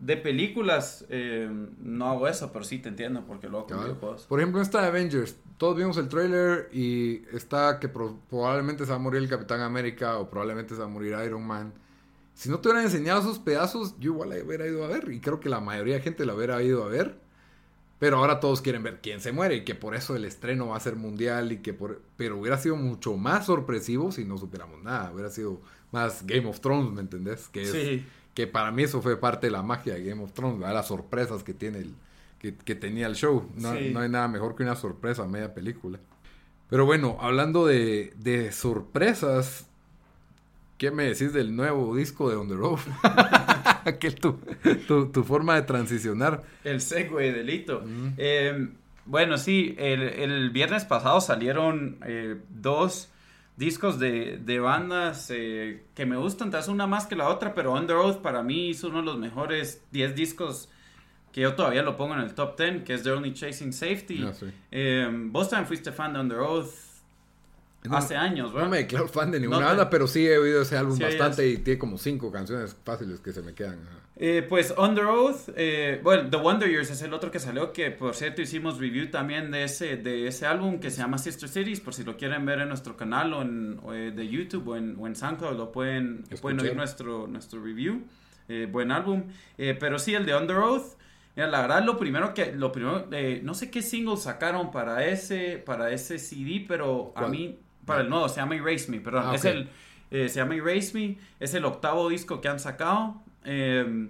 de 0.04 0.18
películas, 0.18 1.06
eh, 1.10 1.50
no 1.80 2.10
hago 2.10 2.28
eso, 2.28 2.52
pero 2.52 2.66
sí 2.66 2.80
te 2.80 2.90
entiendo 2.90 3.24
porque 3.26 3.48
lo 3.48 3.60
hago 3.60 4.18
Por 4.28 4.40
ejemplo, 4.40 4.62
esta 4.62 4.82
de 4.82 4.88
Avengers, 4.88 5.38
todos 5.64 5.78
vimos 5.78 5.96
el 5.96 6.10
trailer 6.10 6.68
y 6.74 7.24
está 7.32 7.80
que 7.80 7.88
probablemente 7.88 8.84
se 8.84 8.90
va 8.90 8.98
a 8.98 9.00
morir 9.00 9.22
el 9.22 9.30
Capitán 9.30 9.62
América 9.62 10.18
o 10.18 10.30
probablemente 10.30 10.74
se 10.74 10.82
va 10.82 10.88
a 10.88 10.90
morir 10.90 11.16
Iron 11.26 11.48
Man. 11.48 11.74
Si 12.34 12.50
no 12.50 12.60
te 12.60 12.68
hubieran 12.68 12.84
enseñado 12.84 13.22
esos 13.22 13.40
pedazos, 13.40 13.96
yo 13.98 14.12
igual 14.12 14.32
la 14.32 14.44
hubiera 14.44 14.68
ido 14.68 14.84
a 14.84 14.90
ver 14.90 15.10
y 15.10 15.22
creo 15.22 15.40
que 15.40 15.48
la 15.48 15.62
mayoría 15.62 15.96
de 15.96 16.02
gente 16.02 16.26
la 16.26 16.36
hubiera 16.36 16.62
ido 16.62 16.84
a 16.84 16.90
ver. 16.90 17.16
Pero 17.98 18.18
ahora 18.18 18.42
todos 18.42 18.62
quieren 18.62 18.84
ver 18.84 19.00
quién 19.02 19.22
se 19.22 19.32
muere 19.32 19.56
y 19.56 19.64
que 19.64 19.74
por 19.74 19.96
eso 19.96 20.18
el 20.18 20.26
estreno 20.26 20.68
va 20.68 20.76
a 20.76 20.82
ser 20.82 20.98
mundial 20.98 21.54
y 21.54 21.60
que 21.60 21.74
por... 21.74 22.02
Pero 22.18 22.40
hubiera 22.40 22.58
sido 22.58 22.76
mucho 22.76 23.16
más 23.16 23.46
sorpresivo 23.46 24.12
si 24.12 24.26
no 24.26 24.38
supiéramos 24.38 24.84
nada. 24.84 25.14
Hubiera 25.14 25.30
sido 25.30 25.62
más 25.94 26.28
Game 26.28 26.46
of 26.46 26.60
Thrones, 26.60 26.92
¿me 26.92 27.00
entendés? 27.00 27.48
Que 27.48 27.66
sí 27.66 28.06
que 28.34 28.48
para 28.48 28.72
mí 28.72 28.84
eso 28.84 29.02
fue 29.02 29.18
parte 29.18 29.48
de 29.48 29.52
la 29.52 29.62
magia 29.62 29.94
de 29.94 30.04
Game 30.04 30.24
of 30.24 30.34
Thrones, 30.34 30.60
las 30.60 30.88
sorpresas 30.88 31.44
que 31.44 31.54
tiene 31.54 31.80
el, 31.80 31.96
que, 32.52 32.76
tenía 32.76 33.08
el 33.08 33.16
show. 33.16 33.50
No, 33.56 33.72
hay 33.72 33.92
nada 33.92 34.28
mejor 34.28 34.56
que 34.56 34.64
una 34.64 34.76
sorpresa 34.76 35.26
media 35.26 35.54
película. 35.54 36.00
Pero 36.70 36.86
bueno, 36.86 37.18
hablando 37.22 37.66
de, 37.66 38.14
de 38.18 38.52
sorpresas, 38.52 39.68
¿qué 40.78 40.92
me 40.92 41.06
decís 41.06 41.32
del 41.32 41.56
nuevo 41.56 41.96
disco 41.96 42.30
de 42.30 42.36
On 42.36 42.48
the 42.48 42.56
Road? 42.56 42.80
¿Qué 44.00 44.08
es 44.08 44.16
tu, 44.16 44.40
tu, 44.88 45.24
forma 45.24 45.56
de 45.56 45.62
transicionar? 45.62 46.44
El 46.64 46.82
segue, 46.82 47.32
delito. 47.32 47.84
Eh, 48.18 48.70
bueno, 49.06 49.38
sí, 49.38 49.76
el, 49.78 50.02
el, 50.02 50.50
viernes 50.50 50.86
pasado 50.86 51.22
salieron 51.22 51.98
eh, 52.06 52.38
dos 52.50 53.10
discos 53.56 54.00
de, 54.00 54.38
de 54.38 54.60
bandas 54.60 55.30
eh, 55.30 55.84
que 55.96 56.06
me 56.06 56.18
gustan, 56.18 56.50
te 56.50 56.58
una 56.70 56.88
más 56.88 57.06
que 57.06 57.16
la 57.16 57.30
otra, 57.30 57.54
pero 57.54 57.74
Under 57.74 57.98
Oath 57.98 58.22
para 58.22 58.42
mí 58.42 58.72
es 58.72 58.84
uno 58.84 59.00
de 59.00 59.06
los 59.06 59.18
mejores 59.18 59.84
10 59.92 60.16
discos 60.16 60.70
que 61.34 61.42
yo 61.42 61.56
todavía 61.56 61.82
lo 61.82 61.98
pongo 61.98 62.14
en 62.14 62.22
el 62.22 62.34
top 62.36 62.56
10, 62.58 62.84
que 62.84 62.94
es 62.94 63.04
The 63.04 63.12
Only 63.12 63.34
Chasing 63.34 63.74
Safety. 63.74 64.24
Ah, 64.24 64.32
eh, 64.72 65.10
vos 65.12 65.50
también 65.50 65.68
fuiste 65.68 65.92
fan 65.92 66.14
de 66.14 66.20
Under 66.20 66.38
Oath 66.38 66.70
hace 67.90 68.16
años, 68.16 68.54
¿verdad? 68.54 68.68
No 68.68 68.72
me 68.72 68.78
declaro 68.78 69.08
fan 69.08 69.32
de 69.32 69.40
ninguna 69.40 69.66
banda, 69.66 69.90
pero 69.90 70.08
sí 70.08 70.26
he 70.28 70.38
oído 70.38 70.62
ese 70.62 70.78
álbum 70.78 70.98
bastante 70.98 71.50
y 71.50 71.58
tiene 71.58 71.80
como 71.80 71.98
cinco 71.98 72.32
canciones 72.32 72.78
fáciles 72.86 73.20
que 73.20 73.34
se 73.34 73.42
me 73.42 73.54
quedan. 73.54 73.80
Eh, 74.16 74.46
pues 74.48 74.76
Under 74.78 75.06
Oath, 75.06 75.50
eh, 75.56 76.00
bueno, 76.04 76.30
The 76.30 76.38
Wonder 76.38 76.70
Years 76.70 76.92
es 76.92 77.02
el 77.02 77.12
otro 77.16 77.32
que 77.32 77.40
salió, 77.40 77.74
que 77.74 77.90
por 77.90 78.14
cierto 78.14 78.44
hicimos 78.44 78.78
review 78.78 79.10
también 79.10 79.50
de 79.50 79.64
ese, 79.64 79.98
de 79.98 80.28
ese 80.28 80.46
álbum 80.46 80.80
que 80.80 80.92
se 80.92 80.98
llama 80.98 81.18
Sister 81.18 81.50
Cities, 81.50 81.82
por 81.82 81.96
si 81.96 82.04
lo 82.04 82.16
quieren 82.16 82.46
ver 82.46 82.60
en 82.60 82.68
nuestro 82.68 82.96
canal 82.96 83.34
o 83.34 83.42
en, 83.42 84.16
de 84.16 84.28
YouTube 84.30 84.68
o 84.68 84.76
en, 84.76 84.98
o 85.00 85.08
en 85.08 85.16
SoundCloud, 85.16 85.58
lo 85.58 85.72
pueden, 85.72 86.26
pueden 86.42 86.60
oír 86.60 86.76
nuestro, 86.76 87.26
nuestro 87.26 87.62
review. 87.64 88.04
buen 88.70 88.92
álbum. 88.92 89.24
pero 89.58 89.98
sí, 89.98 90.14
el 90.14 90.28
de 90.28 90.36
Under 90.36 90.58
Oath. 90.58 91.02
Mira, 91.36 91.48
la 91.48 91.62
verdad, 91.62 91.84
lo 91.84 91.98
primero 91.98 92.34
que, 92.34 92.52
lo 92.52 92.72
primero, 92.72 93.08
no 93.42 93.54
sé 93.54 93.72
qué 93.72 93.82
single 93.82 94.18
sacaron 94.18 94.72
para 94.72 95.06
ese, 95.06 95.58
para 95.58 95.92
ese 95.92 96.20
CD, 96.20 96.64
pero 96.68 97.12
a 97.16 97.28
mí 97.28 97.58
para 97.86 98.02
el 98.02 98.10
nuevo, 98.10 98.30
se 98.30 98.38
llama 98.38 98.56
Erase 98.56 98.92
Me, 98.92 99.00
perdón. 99.00 99.24
Ah, 99.28 99.36
es 99.36 99.46
el, 99.46 99.70
eh, 100.12 100.30
se 100.30 100.40
llama 100.40 100.56
Erase 100.56 100.94
Me, 100.94 101.18
es 101.40 101.54
el 101.54 101.66
octavo 101.66 102.10
disco 102.10 102.40
que 102.40 102.48
han 102.48 102.60
sacado. 102.60 103.22
Em, 103.44 104.10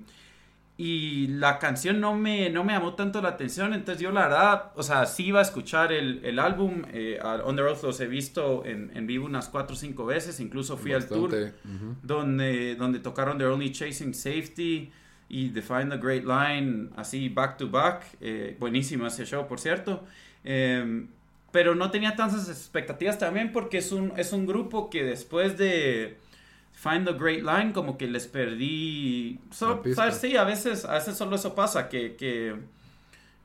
y 0.76 1.28
la 1.28 1.60
canción 1.60 2.00
no 2.00 2.16
me, 2.16 2.50
no 2.50 2.64
me 2.64 2.74
llamó 2.74 2.96
tanto 2.96 3.22
la 3.22 3.30
atención, 3.30 3.74
entonces 3.74 4.02
yo 4.02 4.12
la 4.12 4.24
verdad, 4.24 4.72
o 4.76 4.82
sea, 4.82 5.06
sí 5.06 5.28
iba 5.28 5.40
a 5.40 5.44
escuchar 5.44 5.94
el, 5.94 6.26
el 6.26 6.40
álbum, 6.40 6.82
eh, 6.92 7.20
On 7.22 7.56
the 7.56 7.62
Road 7.62 7.78
los 7.84 8.00
he 8.00 8.08
visto 8.08 8.66
en, 8.66 8.92
en, 8.96 9.06
vivo 9.06 9.26
unas 9.26 9.50
cuatro 9.50 9.76
o 9.76 9.78
cinco 9.78 10.06
veces, 10.06 10.40
incluso 10.40 10.76
fui 10.76 10.92
al 10.92 11.08
tour 11.08 11.54
donde, 12.02 12.76
donde 12.76 13.00
tocaron 13.00 13.38
The 13.38 13.46
Only 13.46 13.72
Chasing 13.72 14.16
Safety 14.16 14.92
y 15.30 15.50
Define 15.50 15.88
the 15.88 15.98
Great 15.98 16.26
Line, 16.26 16.90
así 16.96 17.30
back 17.30 17.58
to 17.58 17.70
back, 17.70 18.04
eh, 18.22 18.56
buenísimo 18.60 19.08
ese 19.08 19.26
show 19.26 19.48
por 19.48 19.60
cierto. 19.60 20.04
Eh, 20.44 21.06
pero 21.54 21.76
no 21.76 21.92
tenía 21.92 22.16
tantas 22.16 22.50
expectativas 22.50 23.20
también 23.20 23.52
porque 23.52 23.78
es 23.78 23.92
un, 23.92 24.12
es 24.18 24.34
un 24.34 24.48
grupo 24.48 24.90
que 24.90 25.04
después 25.04 25.56
de 25.56 26.18
Find 26.74 27.06
the 27.06 27.14
Great 27.14 27.44
Line 27.44 27.74
como 27.74 27.96
que 27.96 28.08
les 28.08 28.26
perdí... 28.26 29.40
Sí, 29.52 30.36
a 30.36 30.44
veces, 30.46 30.84
a 30.84 30.96
veces 30.96 31.16
solo 31.16 31.36
eso 31.36 31.54
pasa, 31.54 31.90
que, 31.90 32.16
que, 32.16 32.56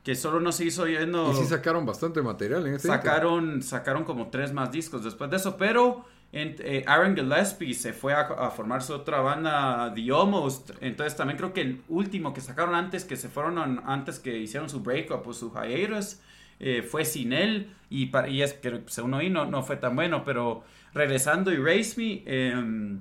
que 0.02 0.14
solo 0.14 0.40
no 0.40 0.52
se 0.52 0.64
hizo 0.64 0.84
oyendo... 0.84 1.30
Y 1.32 1.34
sí 1.34 1.44
sacaron 1.44 1.84
bastante 1.84 2.22
material 2.22 2.66
en 2.66 2.74
ese 2.76 2.88
sacaron, 2.88 3.62
sacaron 3.62 4.04
como 4.04 4.28
tres 4.28 4.54
más 4.54 4.72
discos 4.72 5.04
después 5.04 5.30
de 5.30 5.36
eso, 5.36 5.58
pero 5.58 6.06
eh, 6.32 6.84
Aaron 6.86 7.16
Gillespie 7.16 7.72
se 7.74 7.92
fue 7.92 8.12
a, 8.12 8.50
formar 8.50 8.82
su 8.82 8.92
otra 8.92 9.20
banda, 9.20 9.92
The 9.94 10.10
Almost. 10.10 10.70
Entonces 10.80 11.16
también 11.16 11.38
creo 11.38 11.52
que 11.52 11.62
el 11.62 11.82
último 11.88 12.34
que 12.34 12.40
sacaron 12.40 12.74
antes, 12.74 13.04
que 13.04 13.16
se 13.16 13.28
fueron 13.28 13.80
antes 13.86 14.18
que 14.18 14.36
hicieron 14.38 14.68
su 14.68 14.80
breakup 14.80 15.26
o 15.26 15.32
su 15.32 15.52
hiatus, 15.52 16.20
eh, 16.60 16.82
fue 16.82 17.04
sin 17.04 17.32
él 17.32 17.70
y, 17.88 18.10
y 18.28 18.42
es 18.42 18.54
que 18.54 18.82
según 18.86 19.14
oí 19.14 19.30
no, 19.30 19.46
no 19.46 19.62
fue 19.62 19.76
tan 19.76 19.94
bueno, 19.94 20.24
pero 20.24 20.64
regresando 20.92 21.52
y 21.52 21.56
Race 21.56 21.94
Me, 21.96 22.22
em, 22.26 23.00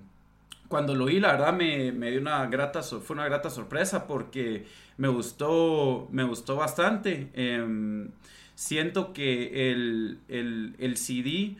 cuando 0.68 0.96
lo 0.96 1.06
oí 1.06 1.20
la 1.20 1.32
verdad 1.32 1.54
me, 1.54 1.92
me, 1.92 2.12
dio 2.12 2.22
una 2.22 2.46
grata, 2.48 2.84
fue 2.84 3.16
una 3.16 3.26
grata 3.26 3.50
sorpresa 3.50 4.06
porque 4.06 4.66
me 4.98 5.08
gustó, 5.08 6.08
me 6.12 6.24
gustó 6.24 6.56
bastante. 6.56 7.30
Em, 7.34 8.10
siento 8.56 9.13
que 9.13 9.72
el, 9.72 10.20
el, 10.28 10.76
el 10.80 10.98
CD, 10.98 11.58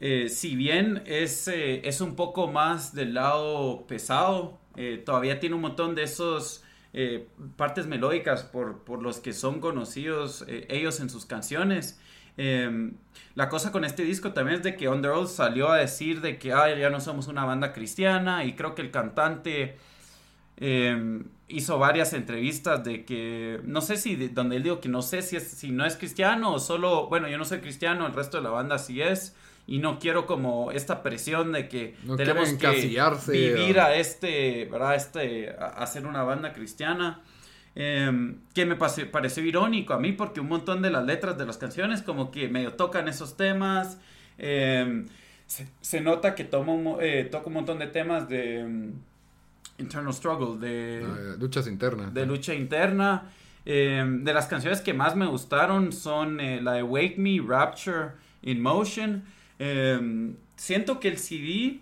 eh, 0.00 0.28
si 0.28 0.56
bien 0.56 1.02
es, 1.06 1.48
eh, 1.48 1.86
es 1.86 2.00
un 2.00 2.16
poco 2.16 2.48
más 2.48 2.94
del 2.94 3.14
lado 3.14 3.86
pesado, 3.86 4.58
todavía 5.06 5.40
tiene 5.40 5.54
un 5.54 5.62
montón 5.62 5.94
de 5.94 6.02
esos 6.02 6.62
eh, 6.98 7.28
partes 7.56 7.86
melódicas 7.86 8.42
por, 8.42 8.82
por, 8.84 9.02
los 9.02 9.20
que 9.20 9.34
son 9.34 9.60
conocidos 9.60 10.46
eh, 10.48 10.66
ellos 10.70 10.98
en 11.00 11.10
sus 11.10 11.26
canciones. 11.26 12.00
Em, 12.38 12.94
la 13.34 13.50
cosa 13.50 13.70
con 13.70 13.84
este 13.84 14.02
disco 14.02 14.32
también 14.32 14.56
es 14.56 14.62
de 14.62 14.76
que 14.76 14.88
Under 14.88 15.12
salió 15.26 15.70
a 15.70 15.76
decir 15.76 16.22
de 16.22 16.38
que 16.38 16.48
ya 16.48 16.88
no 16.88 17.00
somos 17.02 17.28
una 17.28 17.44
banda 17.44 17.74
cristiana 17.74 18.46
y 18.46 18.54
creo 18.54 18.74
que 18.74 18.80
el 18.80 18.90
cantante 18.90 19.76
em, 20.56 21.24
hizo 21.48 21.78
varias 21.78 22.14
entrevistas 22.14 22.82
de 22.82 23.04
que 23.04 23.60
no 23.64 23.82
sé 23.82 23.98
si 23.98 24.16
donde 24.28 24.56
él 24.56 24.62
dijo 24.62 24.80
que 24.80 24.88
no 24.88 25.02
sé 25.02 25.20
si 25.20 25.36
es 25.36 25.46
si 25.46 25.72
no 25.72 25.84
es 25.84 25.96
cristiano 25.96 26.54
o 26.54 26.58
solo 26.58 27.08
bueno 27.08 27.28
yo 27.28 27.36
no 27.36 27.44
soy 27.44 27.60
cristiano 27.60 28.06
el 28.06 28.14
resto 28.14 28.38
de 28.38 28.42
la 28.44 28.50
banda 28.50 28.78
sí 28.78 29.02
es 29.02 29.36
y 29.66 29.78
no 29.78 29.98
quiero 29.98 30.26
como 30.26 30.70
esta 30.70 31.02
presión 31.02 31.52
de 31.52 31.68
que 31.68 31.96
tenemos 32.16 32.52
que 32.54 32.70
vivir 33.32 33.80
a 33.80 33.96
este, 33.96 34.66
¿verdad? 34.66 34.94
Este, 34.94 35.50
a 35.50 35.66
hacer 35.82 36.06
una 36.06 36.22
banda 36.22 36.52
cristiana. 36.52 37.22
Em, 37.78 38.38
que 38.54 38.64
me 38.64 38.74
pareció 38.74 39.44
irónico 39.44 39.92
a 39.92 39.98
mí 39.98 40.12
porque 40.12 40.40
un 40.40 40.48
montón 40.48 40.80
de 40.80 40.88
las 40.88 41.04
letras 41.04 41.36
de 41.36 41.44
las 41.44 41.58
canciones 41.58 42.00
como 42.00 42.30
que 42.30 42.48
medio 42.48 42.72
tocan 42.72 43.06
esos 43.06 43.36
temas. 43.36 43.98
Em, 44.38 45.06
se, 45.46 46.00
nota 46.00 46.34
que 46.34 46.44
tomo, 46.44 46.98
eh, 47.02 47.28
toca 47.30 47.48
un 47.48 47.52
montón 47.52 47.78
de 47.78 47.86
temas 47.86 48.28
de 48.30 48.64
um, 48.64 48.92
internal 49.78 50.14
struggle, 50.14 50.58
de 50.58 51.04
ah, 51.04 51.36
luchas 51.38 51.66
internas. 51.66 52.14
De 52.14 52.24
lucha 52.24 52.54
interna. 52.54 53.30
Em, 53.66 54.24
de 54.24 54.32
las 54.32 54.46
canciones 54.46 54.80
que 54.80 54.94
más 54.94 55.14
me 55.14 55.26
gustaron 55.26 55.92
son 55.92 56.40
eh, 56.40 56.60
la 56.62 56.74
de 56.74 56.82
Wake 56.82 57.16
Me, 57.18 57.40
Rapture, 57.46 58.12
In 58.42 58.62
Motion. 58.62 59.24
Em, 59.58 60.36
siento 60.56 61.00
que 61.00 61.08
el 61.08 61.18
CD 61.18 61.80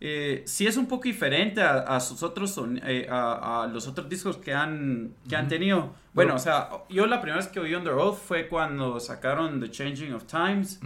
eh, 0.00 0.42
sí 0.46 0.66
es 0.66 0.76
un 0.76 0.86
poco 0.86 1.04
diferente 1.04 1.62
a, 1.62 1.98
sus 2.00 2.22
otros 2.22 2.60
eh, 2.84 3.06
a, 3.08 3.68
los 3.72 3.86
otros 3.86 4.08
discos 4.08 4.36
que 4.36 4.52
han 4.52 5.14
que 5.28 5.36
han 5.36 5.48
tenido. 5.48 5.94
Bueno 6.12 6.34
o 6.34 6.38
sea 6.38 6.68
yo 6.90 7.06
la 7.06 7.20
primera 7.20 7.38
vez 7.38 7.48
que 7.48 7.60
oí 7.60 7.74
Under 7.74 7.94
Oath 7.94 8.18
fue 8.18 8.48
cuando 8.48 9.00
sacaron 9.00 9.60
The 9.60 9.70
Changing 9.70 10.12
of 10.12 10.24
Times 10.24 10.80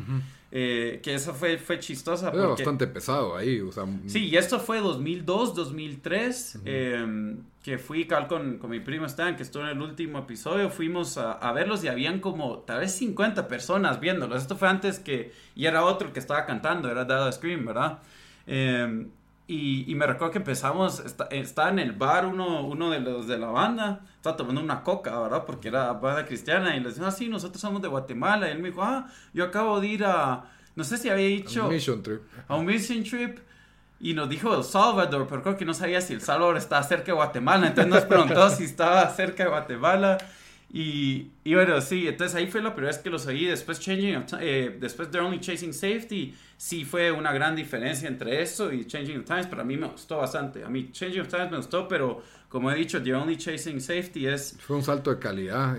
eh, 0.50 1.00
que 1.02 1.14
eso 1.14 1.34
fue 1.34 1.58
fue 1.58 1.78
chistosa 1.78 2.30
era 2.32 2.46
bastante 2.46 2.86
pesado 2.86 3.36
ahí 3.36 3.60
o 3.60 3.70
sea 3.70 3.84
sí 4.06 4.26
y 4.26 4.36
esto 4.36 4.58
fue 4.58 4.80
2002 4.80 5.54
2003 5.54 6.60
em, 6.64 7.36
que 7.62 7.76
fui 7.76 8.06
cal 8.06 8.26
con, 8.28 8.56
con 8.58 8.70
mi 8.70 8.80
primo 8.80 9.04
Stan 9.06 9.36
que 9.36 9.42
estuvo 9.42 9.62
en 9.64 9.70
el 9.70 9.82
último 9.82 10.20
episodio 10.20 10.70
fuimos 10.70 11.18
a, 11.18 11.32
a, 11.32 11.52
verlos 11.52 11.84
y 11.84 11.88
habían 11.88 12.20
como 12.20 12.60
tal 12.60 12.80
vez 12.80 12.92
50 12.92 13.46
personas 13.46 14.00
viéndolos. 14.00 14.40
Esto 14.40 14.56
fue 14.56 14.68
antes 14.68 14.98
que 14.98 15.32
y 15.54 15.66
era 15.66 15.84
otro 15.84 16.12
que 16.12 16.18
estaba 16.18 16.46
cantando 16.46 16.90
era 16.90 17.04
Dada 17.04 17.30
Scream 17.30 17.66
verdad 17.66 17.98
Em, 18.50 19.10
y, 19.50 19.94
me 19.94 20.06
recuerdo 20.06 20.30
que 20.30 20.38
empezamos, 20.38 21.02
está, 21.30 21.70
en 21.70 21.78
el 21.78 21.92
bar 21.92 22.26
uno, 22.26 22.66
uno 22.66 22.90
de 22.90 23.00
los 23.00 23.26
de 23.26 23.38
la 23.38 23.46
banda, 23.46 24.00
estaba 24.16 24.36
tomando 24.36 24.60
una 24.60 24.82
coca, 24.82 25.18
¿verdad? 25.18 25.46
Porque 25.46 25.68
era 25.68 25.90
banda 25.94 26.26
cristiana 26.26 26.76
y 26.76 26.80
le 26.80 26.90
decía, 26.90 27.06
ah, 27.06 27.10
sí, 27.10 27.30
nosotros 27.30 27.58
somos 27.58 27.80
de 27.80 27.88
Guatemala. 27.88 28.46
Y 28.46 28.52
él 28.52 28.58
me 28.58 28.68
dijo, 28.68 28.82
ah, 28.82 29.06
yo 29.32 29.44
acabo 29.44 29.80
de 29.80 29.86
ir 29.86 30.04
a, 30.04 30.44
no 30.76 30.84
sé 30.84 30.98
si 30.98 31.08
había 31.08 31.28
dicho... 31.28 31.62
A 31.62 31.66
un 31.66 31.72
mission 31.72 32.02
trip. 32.02 32.20
A 32.46 32.56
un 32.56 32.66
mission 32.66 33.02
trip. 33.02 33.38
Y 34.00 34.12
nos 34.12 34.28
dijo 34.28 34.54
El 34.54 34.64
Salvador, 34.64 35.26
pero 35.26 35.42
creo 35.42 35.56
que 35.56 35.64
no 35.64 35.72
sabía 35.72 36.02
si 36.02 36.12
El 36.12 36.20
Salvador 36.20 36.58
estaba 36.58 36.82
cerca 36.82 37.06
de 37.06 37.12
Guatemala. 37.12 37.68
Entonces 37.68 37.90
nos 37.90 38.04
preguntó 38.04 38.50
si 38.50 38.64
estaba 38.64 39.08
cerca 39.08 39.44
de 39.44 39.48
Guatemala. 39.48 40.18
Y, 40.70 41.30
y, 41.44 41.54
bueno, 41.54 41.80
sí, 41.80 42.06
entonces 42.06 42.36
ahí 42.36 42.46
fue 42.46 42.60
la 42.60 42.74
primera 42.74 42.92
vez 42.92 43.02
que 43.02 43.08
los 43.08 43.26
oí. 43.26 43.46
Después, 43.46 43.80
Changing 43.80 44.26
eh, 44.40 44.76
después 44.78 45.10
They're 45.10 45.26
Only 45.26 45.40
Chasing 45.40 45.72
Safety, 45.72 46.34
sí 46.58 46.84
fue 46.84 47.10
una 47.10 47.32
gran 47.32 47.56
diferencia 47.56 48.06
entre 48.06 48.42
eso 48.42 48.70
y 48.70 48.84
Changing 48.84 49.20
of 49.20 49.24
Times. 49.24 49.46
Pero 49.46 49.62
a 49.62 49.64
mí 49.64 49.78
me 49.78 49.86
gustó 49.86 50.18
bastante. 50.18 50.64
A 50.64 50.68
mí 50.68 50.90
Changing 50.92 51.22
of 51.22 51.28
Times 51.28 51.50
me 51.50 51.56
gustó, 51.56 51.88
pero 51.88 52.22
como 52.50 52.70
he 52.70 52.74
dicho, 52.74 53.02
The 53.02 53.14
Only 53.14 53.38
Chasing 53.38 53.80
Safety 53.80 54.26
es. 54.26 54.58
Fue 54.60 54.76
un 54.76 54.82
salto 54.82 55.10
de 55.10 55.18
calidad. 55.18 55.78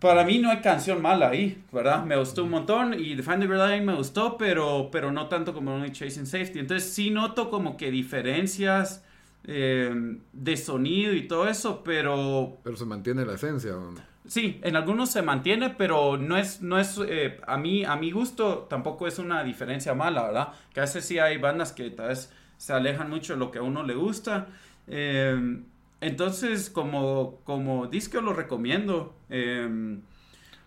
Para 0.00 0.24
mí 0.24 0.38
no 0.38 0.50
hay 0.50 0.60
canción 0.62 1.02
mala 1.02 1.28
ahí, 1.28 1.62
¿verdad? 1.70 2.02
Me 2.04 2.16
gustó 2.16 2.44
un 2.44 2.50
montón 2.50 2.94
y 2.98 3.14
The 3.14 3.22
Find 3.22 3.40
the 3.40 3.46
Line 3.46 3.82
me 3.82 3.94
gustó, 3.94 4.38
pero, 4.38 4.88
pero 4.90 5.12
no 5.12 5.28
tanto 5.28 5.52
como 5.52 5.74
Only 5.74 5.92
Chasing 5.92 6.26
Safety. 6.26 6.58
Entonces 6.58 6.90
sí 6.90 7.10
noto 7.10 7.50
como 7.50 7.76
que 7.76 7.90
diferencias. 7.90 9.04
Eh, 9.44 10.18
de 10.32 10.56
sonido 10.56 11.12
y 11.14 11.26
todo 11.26 11.48
eso, 11.48 11.82
pero... 11.82 12.58
Pero 12.62 12.76
se 12.76 12.84
mantiene 12.84 13.26
la 13.26 13.34
esencia. 13.34 13.72
¿no? 13.72 14.11
Sí, 14.26 14.60
en 14.62 14.76
algunos 14.76 15.10
se 15.10 15.22
mantiene, 15.22 15.70
pero 15.70 16.16
no 16.16 16.36
es, 16.36 16.62
no 16.62 16.78
es 16.78 16.98
eh, 17.08 17.40
a 17.46 17.56
mí, 17.56 17.84
a 17.84 17.96
mi 17.96 18.12
gusto, 18.12 18.66
tampoco 18.70 19.08
es 19.08 19.18
una 19.18 19.42
diferencia 19.42 19.94
mala, 19.94 20.22
¿verdad? 20.26 20.48
Que 20.72 20.80
a 20.80 20.84
veces 20.84 21.04
sí 21.04 21.18
hay 21.18 21.38
bandas 21.38 21.72
que 21.72 21.90
tal 21.90 22.08
vez 22.08 22.32
se 22.56 22.72
alejan 22.72 23.10
mucho 23.10 23.32
de 23.32 23.40
lo 23.40 23.50
que 23.50 23.58
a 23.58 23.62
uno 23.62 23.82
le 23.82 23.94
gusta. 23.94 24.46
Em, 24.86 25.64
entonces, 26.00 26.70
como, 26.70 27.40
como 27.44 27.88
disco 27.88 28.20
lo 28.20 28.32
recomiendo. 28.32 29.14
Em, 29.28 30.00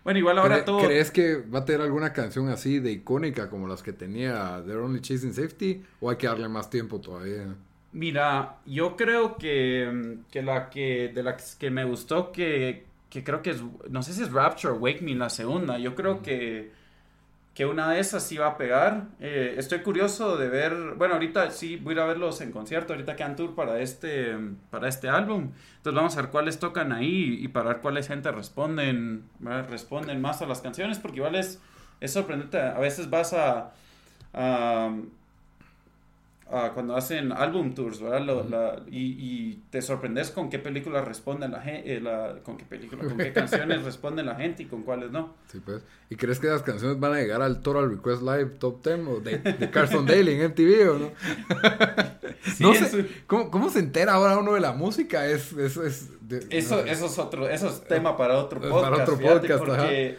bueno, 0.04 0.18
igual 0.18 0.38
ahora 0.38 0.64
todo. 0.64 0.86
¿Crees 0.86 1.10
que 1.10 1.36
va 1.36 1.60
a 1.60 1.64
tener 1.64 1.80
alguna 1.80 2.12
canción 2.12 2.48
así 2.50 2.78
de 2.78 2.92
icónica 2.92 3.48
como 3.48 3.66
las 3.66 3.82
que 3.82 3.92
tenía 3.94 4.62
They're 4.66 4.82
Only 4.82 5.00
Chasing 5.00 5.32
Safety? 5.32 5.82
¿O 6.00 6.10
hay 6.10 6.16
que 6.16 6.26
darle 6.26 6.48
más 6.48 6.68
tiempo 6.68 7.00
todavía? 7.00 7.56
Mira, 7.92 8.58
yo 8.66 8.96
creo 8.96 9.36
que, 9.36 10.18
que 10.30 10.42
la 10.42 10.68
que 10.68 11.10
de 11.14 11.22
la 11.22 11.36
que 11.58 11.70
me 11.70 11.84
gustó 11.84 12.30
que 12.30 12.84
que 13.16 13.24
creo 13.24 13.40
que 13.40 13.50
es, 13.50 13.62
no 13.88 14.02
sé 14.02 14.12
si 14.12 14.22
es 14.22 14.30
Rapture 14.30 14.74
o 14.74 14.76
Wake 14.76 15.00
Me 15.00 15.14
la 15.14 15.30
segunda, 15.30 15.78
yo 15.78 15.94
creo 15.94 16.20
que, 16.20 16.70
que 17.54 17.64
una 17.64 17.90
de 17.90 17.98
esas 17.98 18.22
sí 18.22 18.36
va 18.36 18.48
a 18.48 18.56
pegar. 18.58 19.06
Eh, 19.20 19.54
estoy 19.56 19.78
curioso 19.78 20.36
de 20.36 20.50
ver, 20.50 20.74
bueno, 20.98 21.14
ahorita 21.14 21.50
sí 21.50 21.76
voy 21.76 21.92
a 21.92 21.96
ir 21.96 22.00
a 22.00 22.04
verlos 22.04 22.42
en 22.42 22.52
concierto, 22.52 22.92
ahorita 22.92 23.16
quedan 23.16 23.34
tour 23.34 23.54
para 23.54 23.80
este, 23.80 24.36
para 24.68 24.88
este 24.88 25.08
álbum, 25.08 25.52
entonces 25.78 25.94
vamos 25.94 26.14
a 26.18 26.20
ver 26.20 26.30
cuáles 26.30 26.58
tocan 26.58 26.92
ahí 26.92 27.38
y 27.40 27.48
para 27.48 27.70
ver 27.70 27.78
cuáles 27.80 28.06
gente 28.06 28.30
responden, 28.30 29.24
responden 29.40 30.20
más 30.20 30.42
a 30.42 30.46
las 30.46 30.60
canciones, 30.60 30.98
porque 30.98 31.16
igual 31.16 31.36
es, 31.36 31.58
es 32.00 32.12
sorprendente, 32.12 32.60
a 32.60 32.78
veces 32.78 33.08
vas 33.08 33.32
a 33.32 33.72
cuando 36.46 36.94
hacen 36.94 37.32
álbum 37.32 37.74
tours, 37.74 38.00
¿verdad? 38.00 38.82
y, 38.88 39.54
te 39.70 39.82
sorprendes 39.82 40.30
con 40.30 40.48
qué 40.48 40.58
películas 40.58 41.04
responden 41.04 41.50
la 41.50 41.60
gente, 41.60 41.96
eh, 41.96 42.40
con 42.44 42.56
qué 42.56 42.64
película, 42.64 43.04
con 43.04 43.16
qué 43.16 43.32
canciones 43.34 43.82
responden 43.82 44.26
la 44.26 44.36
gente 44.36 44.62
y 44.62 44.66
con 44.66 44.82
cuáles 44.82 45.10
no. 45.10 45.34
Sí, 45.50 45.60
pues. 45.64 45.84
¿Y 46.08 46.14
crees 46.14 46.38
que 46.38 46.46
las 46.46 46.62
canciones 46.62 47.00
van 47.00 47.14
a 47.14 47.16
llegar 47.16 47.42
al 47.42 47.60
Total 47.60 47.90
Request 47.90 48.22
Live 48.22 48.50
Top 48.60 48.84
10 48.84 49.00
o 49.08 49.20
de, 49.20 49.38
de 49.38 49.70
Carson 49.70 50.06
Daly 50.06 50.34
en 50.34 50.50
MTV 50.50 50.90
o 50.90 50.98
no? 50.98 51.10
no 52.60 52.74
sé, 52.74 53.06
¿cómo, 53.26 53.68
se 53.68 53.80
entera 53.80 54.14
ahora 54.14 54.38
uno 54.38 54.54
de 54.54 54.60
la 54.60 54.72
música? 54.72 55.26
Es, 55.26 55.52
eso, 55.52 55.84
es 55.84 56.10
eso, 56.50 56.84
eso 56.84 57.06
es 57.06 57.18
otro, 57.18 57.48
eso 57.48 57.68
es 57.68 57.82
tema 57.84 58.16
para 58.16 58.38
otro 58.38 58.60
podcast. 58.60 58.82
Para 58.82 59.02
otro 59.02 59.18
podcast, 59.18 59.64
porque 59.64 60.18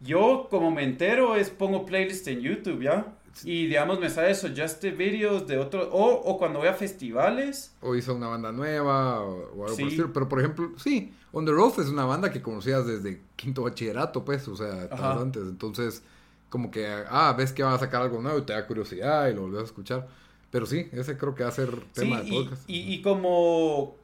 yo 0.00 0.46
como 0.50 0.70
me 0.70 0.84
entero 0.84 1.36
es 1.36 1.50
pongo 1.50 1.86
playlist 1.86 2.28
en 2.28 2.40
YouTube, 2.40 2.82
¿ya? 2.82 3.06
Y 3.44 3.66
digamos, 3.66 4.00
me 4.00 4.10
sale 4.10 4.34
suggested 4.34 4.96
videos 4.96 5.46
de 5.46 5.58
otros, 5.58 5.88
o, 5.92 6.04
o 6.06 6.38
cuando 6.38 6.58
voy 6.58 6.68
a 6.68 6.74
festivales. 6.74 7.74
O 7.80 7.94
hizo 7.94 8.14
una 8.14 8.28
banda 8.28 8.52
nueva, 8.52 9.20
o, 9.20 9.64
algo 9.64 9.76
por 9.76 9.88
el 9.88 10.10
Pero 10.10 10.28
por 10.28 10.38
ejemplo, 10.40 10.72
sí, 10.76 11.12
On 11.32 11.44
the 11.44 11.52
Road 11.52 11.80
es 11.80 11.88
una 11.88 12.04
banda 12.04 12.32
que 12.32 12.42
conocías 12.42 12.86
desde 12.86 13.20
quinto 13.36 13.62
bachillerato, 13.62 14.24
pues, 14.24 14.48
o 14.48 14.56
sea, 14.56 14.88
antes. 14.90 15.42
Entonces, 15.42 16.02
como 16.48 16.70
que, 16.70 16.86
ah, 17.08 17.34
ves 17.36 17.52
que 17.52 17.62
van 17.62 17.74
a 17.74 17.78
sacar 17.78 18.02
algo 18.02 18.20
nuevo 18.20 18.38
y 18.38 18.42
te 18.42 18.52
da 18.52 18.66
curiosidad 18.66 19.28
y 19.28 19.34
lo 19.34 19.42
volvés 19.42 19.60
a 19.60 19.64
escuchar. 19.64 20.08
Pero 20.50 20.64
sí, 20.66 20.88
ese 20.92 21.18
creo 21.18 21.34
que 21.34 21.42
va 21.42 21.50
a 21.50 21.52
ser 21.52 21.70
tema 21.92 22.22
de 22.22 22.30
podcast. 22.30 22.62
Y, 22.68 22.94
y, 22.94 23.02
como, 23.02 23.96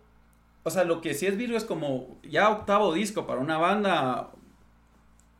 o 0.62 0.70
sea, 0.70 0.84
lo 0.84 1.00
que 1.00 1.14
sí 1.14 1.26
es 1.26 1.36
video 1.38 1.56
es 1.56 1.64
como 1.64 2.18
ya 2.22 2.50
octavo 2.50 2.92
disco 2.92 3.26
para 3.26 3.40
una 3.40 3.56
banda 3.56 4.30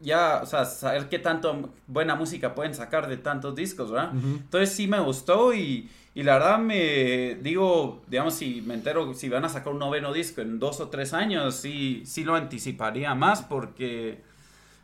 ya, 0.05 0.41
o 0.43 0.47
sea, 0.47 0.65
saber 0.65 1.09
qué 1.09 1.19
tanto 1.19 1.71
buena 1.87 2.15
música 2.15 2.55
pueden 2.55 2.75
sacar 2.75 3.09
de 3.09 3.17
tantos 3.17 3.55
discos, 3.55 3.91
¿verdad? 3.91 4.13
Entonces 4.15 4.71
sí 4.71 4.87
me 4.87 5.01
gustó 5.01 5.53
y, 5.55 5.91
y, 6.15 6.23
la 6.23 6.35
verdad 6.35 6.59
me 6.59 7.37
digo, 7.43 8.03
digamos, 8.07 8.35
si 8.35 8.63
me 8.63 8.75
entero, 8.75 9.15
si 9.15 9.29
van 9.29 9.45
a 9.45 9.49
sacar 9.49 9.73
un 9.73 9.79
noveno 9.79 10.13
disco 10.13 10.41
en 10.41 10.59
dos 10.59 10.81
o 10.81 10.89
tres 10.89 11.13
años, 11.13 11.57
sí, 11.57 12.03
sí 12.05 12.25
lo 12.25 12.35
anticiparía 12.35 13.15
más 13.15 13.43
porque, 13.43 14.23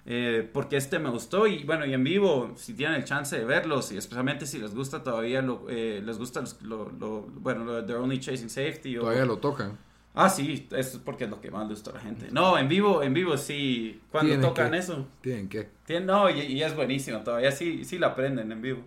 eh, 0.06 0.48
porque 0.52 0.76
este 0.76 0.98
me 0.98 1.10
gustó 1.10 1.46
y 1.46 1.64
bueno, 1.64 1.86
y 1.86 1.94
en 1.94 2.02
vivo, 2.02 2.52
si 2.56 2.74
tienen 2.74 2.96
el 2.96 3.04
chance 3.04 3.38
de 3.38 3.44
verlos 3.44 3.92
y 3.92 3.98
especialmente 3.98 4.46
si 4.46 4.58
les 4.58 4.74
gusta 4.74 5.02
todavía, 5.04 5.42
lo, 5.42 5.66
eh, 5.68 6.02
les 6.04 6.18
gusta 6.18 6.42
lo, 6.62 6.90
lo, 6.98 7.22
bueno, 7.22 7.64
lo 7.64 7.74
de 7.74 7.82
They're 7.82 8.02
Only 8.02 8.18
Chasing 8.18 8.50
Safety. 8.50 8.96
Todavía 8.96 9.24
lo 9.24 9.38
tocan. 9.38 9.78
Ah, 10.14 10.28
sí, 10.28 10.66
eso 10.72 10.96
es 10.96 11.02
porque 11.04 11.24
es 11.24 11.30
lo 11.30 11.40
que 11.40 11.50
más 11.50 11.68
le 11.68 11.74
gusta 11.74 11.90
a 11.90 11.94
la 11.94 12.00
gente. 12.00 12.28
No, 12.32 12.58
en 12.58 12.68
vivo, 12.68 13.02
en 13.02 13.14
vivo 13.14 13.36
sí, 13.36 14.00
cuando 14.10 14.38
tocan 14.40 14.74
eso. 14.74 15.06
¿Tienen 15.20 15.48
qué? 15.48 15.68
Tienen, 15.86 16.06
no, 16.06 16.28
y, 16.28 16.62
es 16.62 16.74
buenísimo 16.74 17.20
todavía, 17.20 17.52
sí, 17.52 17.84
sí 17.84 17.98
la 17.98 18.08
aprenden 18.08 18.50
en 18.50 18.60
vivo. 18.60 18.82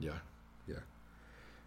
Ya, 0.00 0.22
ya. 0.66 0.82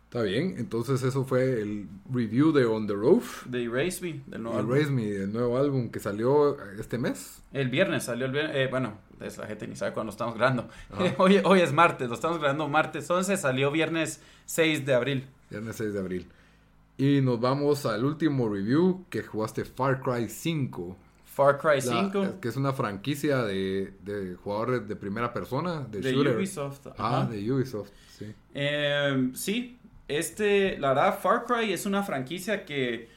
Está 0.03 0.23
bien, 0.23 0.55
entonces 0.57 1.03
eso 1.03 1.23
fue 1.23 1.61
el 1.61 1.87
review 2.11 2.51
de 2.51 2.65
On 2.65 2.85
the 2.85 2.93
Roof. 2.93 3.45
De 3.45 3.63
Erase 3.63 4.01
Me, 4.01 4.21
del 4.27 4.43
nuevo 4.43 4.59
álbum. 4.59 4.93
Me, 4.93 5.09
el 5.09 5.31
nuevo 5.31 5.57
álbum 5.57 5.89
que 5.89 6.01
salió 6.01 6.57
este 6.77 6.97
mes. 6.97 7.41
El 7.53 7.69
viernes 7.69 8.03
salió 8.03 8.25
el 8.25 8.33
viernes, 8.33 8.57
eh, 8.57 8.67
bueno, 8.69 8.97
la 9.19 9.47
gente 9.47 9.67
ni 9.67 9.77
sabe 9.77 9.93
cuándo 9.93 10.11
estamos 10.11 10.35
grabando. 10.35 10.67
hoy, 11.17 11.39
hoy 11.45 11.61
es 11.61 11.71
martes, 11.71 12.09
lo 12.09 12.15
estamos 12.15 12.39
grabando 12.39 12.67
martes 12.67 13.09
11, 13.09 13.37
salió 13.37 13.71
viernes 13.71 14.21
6 14.47 14.85
de 14.85 14.93
abril. 14.93 15.27
Viernes 15.49 15.77
6 15.77 15.93
de 15.93 15.99
abril. 15.99 16.27
Y 17.01 17.19
nos 17.19 17.39
vamos 17.39 17.87
al 17.87 18.05
último 18.05 18.47
review 18.47 19.05
que 19.09 19.23
jugaste 19.23 19.65
Far 19.65 20.01
Cry 20.01 20.29
5. 20.29 20.95
Far 21.25 21.57
Cry 21.57 21.81
5. 21.81 22.39
Que 22.39 22.47
es 22.47 22.55
una 22.55 22.73
franquicia 22.73 23.37
de, 23.41 23.95
de, 24.03 24.35
jugadores 24.35 24.87
de 24.87 24.95
primera 24.95 25.33
persona, 25.33 25.79
de, 25.89 25.99
de 25.99 26.15
Ubisoft. 26.15 26.89
Ah, 26.99 27.27
de 27.27 27.51
Ubisoft, 27.51 27.89
sí. 28.19 28.31
Em, 28.53 29.33
sí, 29.33 29.79
este, 30.07 30.77
la 30.77 30.89
verdad, 30.89 31.17
Far 31.19 31.45
Cry 31.47 31.73
es 31.73 31.87
una 31.87 32.03
franquicia 32.03 32.65
que 32.65 33.09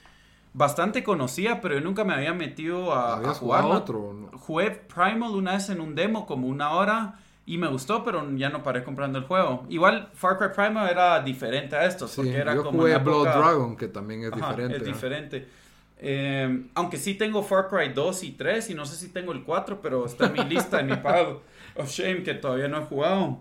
bastante 0.55 1.05
conocía, 1.05 1.61
pero 1.61 1.75
yo 1.75 1.83
nunca 1.83 2.05
me 2.05 2.15
había 2.15 2.33
metido 2.33 2.91
a, 2.95 3.19
a 3.19 3.35
jugar. 3.35 3.67
otro? 3.67 4.31
Jugué 4.33 4.71
Primal 4.71 5.33
una 5.33 5.53
vez 5.53 5.69
en 5.69 5.83
un 5.83 5.95
demo, 5.95 6.25
como 6.25 6.47
una 6.47 6.71
hora. 6.71 7.19
Y 7.47 7.59
me 7.59 7.69
gustó, 7.69 8.03
pero 8.03 8.27
ya 8.37 8.49
no 8.49 8.63
paré 8.63 8.83
comprando 8.83 9.19
el 9.19 9.25
juego. 9.25 9.67
Igual 9.69 10.09
Far 10.15 10.39
Cry 10.39 10.49
Primal 10.55 10.89
era 10.89 11.21
diferente 11.21 11.77
a 11.77 11.85
estos, 11.85 12.17
porque 12.17 12.37
era 12.37 12.55
yo 12.55 12.63
como 12.63 12.81
jugué 12.81 12.97
Blood 12.97 13.25
Dragon, 13.25 13.77
que 13.77 13.89
también 13.89 14.25
es 14.25 14.33
diferente. 14.33 14.77
Es 14.77 14.85
diferente. 14.85 15.49
Eh, 15.99 16.67
aunque 16.75 16.97
sí 16.97 17.15
tengo 17.15 17.43
Far 17.43 17.69
Cry 17.69 17.93
2 17.93 18.23
y 18.25 18.31
3, 18.33 18.71
y 18.71 18.75
no 18.75 18.87
sé 18.87 18.97
si 18.97 19.13
tengo 19.13 19.33
el 19.33 19.43
4, 19.45 19.81
pero 19.83 20.07
está 20.07 20.27
en 20.27 20.33
mi 20.33 20.45
lista, 20.45 20.81
en 20.81 20.87
mi 20.87 20.97
pile 20.97 21.39
of 21.77 21.91
shame, 21.91 22.23
que 22.23 22.35
todavía 22.35 22.69
no 22.69 22.79
he 22.79 22.85
jugado. 22.85 23.39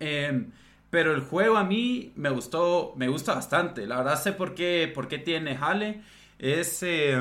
Eh, 0.00 0.46
pero 0.88 1.14
el 1.14 1.20
juego 1.20 1.56
a 1.58 1.64
mí 1.64 2.12
me 2.16 2.30
gustó, 2.30 2.94
me 2.96 3.08
gusta 3.08 3.34
bastante. 3.34 3.86
La 3.86 3.98
verdad 3.98 4.18
sé 4.18 4.32
por 4.32 4.54
qué, 4.54 4.90
por 4.94 5.06
qué 5.08 5.18
tiene 5.18 5.58
Hale. 5.60 6.00
Es, 6.38 6.82
eh, 6.82 7.18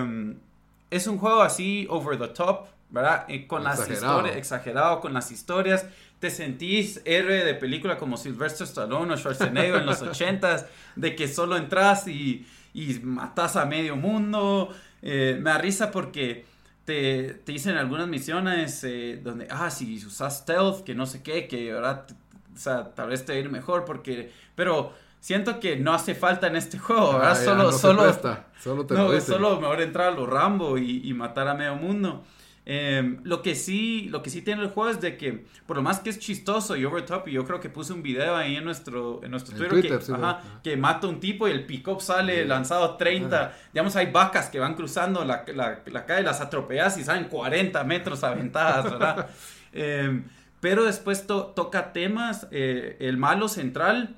es 0.90 1.08
un 1.08 1.18
juego 1.18 1.42
así 1.42 1.86
over 1.90 2.18
the 2.18 2.30
top 2.30 2.68
¿verdad? 2.90 3.28
con 3.48 3.64
las 3.64 3.90
historias, 3.90 4.36
exagerado 4.36 5.02
con 5.02 5.14
las 5.14 5.32
historias. 5.32 5.86
te 6.20 6.30
sentís 6.30 7.02
héroe 7.06 7.44
de 7.44 7.54
película 7.56 7.98
como 7.98 8.18
Sylvester 8.18 8.66
Stallone 8.66 9.14
o 9.14 9.18
Schwarzenegger 9.18 9.82
en 9.82 9.86
los 9.86 10.02
ochentas, 10.02 10.66
de 10.96 11.16
que 11.16 11.28
solo 11.28 11.58
entras 11.58 12.08
y, 12.08 12.48
y 12.74 13.00
matas 13.00 13.56
a 13.56 13.66
medio 13.66 13.96
mundo. 13.96 14.74
Eh, 15.02 15.38
me 15.40 15.52
da 15.52 15.58
risa 15.58 15.92
porque 15.92 16.46
te, 16.86 17.42
te 17.44 17.52
dicen 17.52 17.78
algunas 17.78 18.08
misiones 18.08 18.84
eh, 18.84 19.20
donde, 19.22 19.48
ah, 19.50 19.70
si 19.70 20.04
usas 20.06 20.38
stealth, 20.40 20.84
que 20.84 20.96
no 20.96 21.06
sé 21.06 21.22
qué, 21.22 21.48
que 21.48 21.74
ahora, 21.74 22.06
o 22.54 22.58
sea, 22.58 22.94
tal 22.94 23.10
vez 23.10 23.26
te 23.26 23.34
va 23.34 23.38
a 23.38 23.42
ir 23.42 23.50
mejor 23.50 23.86
porque, 23.86 24.32
pero 24.56 24.94
siento 25.20 25.60
que 25.60 25.76
no 25.78 25.94
hace 25.94 26.16
falta 26.16 26.48
en 26.48 26.56
este 26.56 26.78
juego, 26.78 27.14
¿verdad? 27.14 27.32
Ah, 27.32 27.36
ya, 27.36 27.44
solo, 27.44 27.64
no 27.64 27.72
se 27.72 27.80
solo, 27.80 28.14
solo 28.60 28.86
te 28.86 28.94
no, 28.94 29.22
solo 29.22 29.60
mejor 29.60 29.82
entrar 29.82 30.08
a 30.08 30.12
los 30.12 30.30
Rambo 30.30 30.78
y, 30.78 31.08
y 31.08 31.14
matar 31.14 31.48
a 31.48 31.56
medio 31.56 31.76
mundo. 31.76 32.24
Eh, 32.68 33.18
lo 33.24 33.44
que 33.44 33.54
sí, 33.54 34.08
lo 34.10 34.24
que 34.24 34.32
sí 34.32 34.42
tiene 34.42 34.64
el 34.64 34.70
juego 34.70 34.90
es 34.90 35.00
de 35.00 35.18
que, 35.18 35.46
por 35.68 35.76
lo 35.78 35.84
más 35.84 36.00
que 36.00 36.10
es 36.10 36.18
chistoso 36.18 36.76
y 36.76 36.84
over 36.84 37.06
top, 37.06 37.28
y 37.28 37.34
yo 37.34 37.46
creo 37.46 37.60
que 37.60 37.70
puse 37.70 37.94
un 37.94 38.02
video 38.02 38.36
ahí 38.36 38.56
en 38.56 38.64
nuestro, 38.66 39.22
en 39.24 39.30
nuestro 39.32 39.56
Twitter, 39.56 39.70
Twitter, 39.82 40.00
que, 40.00 40.06
sí, 40.06 40.12
ajá, 40.14 40.40
sí. 40.42 40.50
que 40.64 40.76
mata 40.78 41.06
un 41.08 41.20
tipo 41.20 41.48
y 41.48 41.52
el 41.52 41.66
pick-up 41.66 42.02
sale 42.02 42.42
Sí. 42.42 42.48
lanzado 42.48 42.98
30. 42.98 43.56
Digamos, 43.72 43.96
hay 43.96 44.12
vacas 44.12 44.50
que 44.50 44.58
van 44.60 44.74
cruzando 44.74 45.24
la, 45.24 45.46
la, 45.54 45.82
la 45.86 46.06
calle, 46.08 46.24
las 46.24 46.42
atropellas 46.42 46.98
y 46.98 47.04
salen 47.04 47.26
40 47.26 47.84
metros 47.84 48.24
aventadas, 48.24 48.86
¿verdad? 48.92 49.30
Eh, 49.78 50.22
pero 50.62 50.86
después 50.86 51.28
to- 51.28 51.48
toca 51.48 51.92
temas, 51.94 52.48
eh, 52.52 52.96
el 53.02 53.18
malo 53.18 53.48
central. 53.50 54.16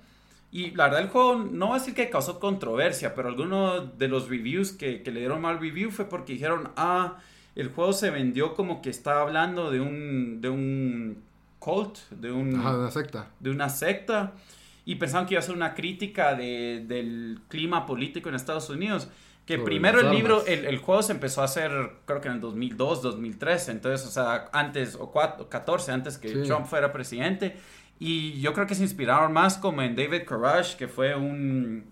Y 0.52 0.72
la 0.72 0.86
verdad 0.86 1.02
el 1.02 1.10
juego 1.10 1.36
no 1.36 1.70
va 1.70 1.76
a 1.76 1.80
decir 1.80 1.94
que 1.96 2.10
causó 2.10 2.40
controversia, 2.40 3.14
pero 3.16 3.28
algunos 3.28 3.98
de 3.98 4.08
los 4.08 4.30
reviews 4.30 4.72
que, 4.72 5.02
que 5.04 5.12
le 5.12 5.20
dieron 5.22 5.42
mal 5.42 5.60
review 5.60 5.90
fue 5.92 6.06
porque 6.06 6.34
dijeron, 6.34 6.70
ah, 6.78 7.16
el 7.60 7.70
juego 7.70 7.92
se 7.94 8.10
vendió 8.12 8.54
como 8.56 8.82
que 8.82 8.90
está 8.90 9.22
hablando 9.22 9.72
de 9.72 9.80
un, 9.82 10.40
de 10.42 10.50
un 10.50 11.24
cult, 11.60 11.98
de 12.12 12.32
un, 12.32 12.56
Ajá, 12.60 12.78
una 12.78 12.92
secta. 12.92 13.28
de 13.40 13.50
una 13.50 13.70
secta, 13.70 14.34
y 14.86 14.96
pensaban 14.96 15.26
que 15.28 15.34
iba 15.34 15.40
a 15.40 15.44
ser 15.44 15.56
una 15.56 15.74
crítica 15.74 16.34
de- 16.36 16.86
del 16.88 17.40
clima 17.50 17.86
político 17.86 18.30
en 18.30 18.36
Estados 18.36 18.70
Unidos. 18.70 19.10
Que 19.46 19.56
Sobre 19.56 19.66
primero 19.66 20.00
el 20.02 20.12
libro, 20.12 20.46
el, 20.46 20.66
el 20.66 20.78
juego 20.78 21.02
se 21.02 21.14
empezó 21.14 21.42
a 21.42 21.46
hacer, 21.46 21.72
creo 22.06 22.20
que 22.20 22.28
en 22.28 22.36
el 22.36 22.42
2002, 22.42 23.02
2003, 23.02 23.70
entonces, 23.70 24.06
o 24.06 24.12
sea, 24.12 24.50
antes, 24.52 24.96
o 24.96 25.10
cuatro, 25.12 25.48
14, 25.50 25.92
antes 25.94 26.18
que 26.18 26.28
Sí. 26.30 26.42
Trump 26.48 26.66
fuera 26.66 26.92
presidente. 26.92 27.56
Y 28.00 28.40
yo 28.42 28.54
creo 28.54 28.68
que 28.68 28.76
se 28.76 28.84
inspiraron 28.84 29.32
más 29.34 29.58
como 29.58 29.82
en 29.82 29.96
David 29.96 30.24
Courage, 30.26 30.76
que 30.78 30.88
fue 30.90 31.16
un, 31.16 31.86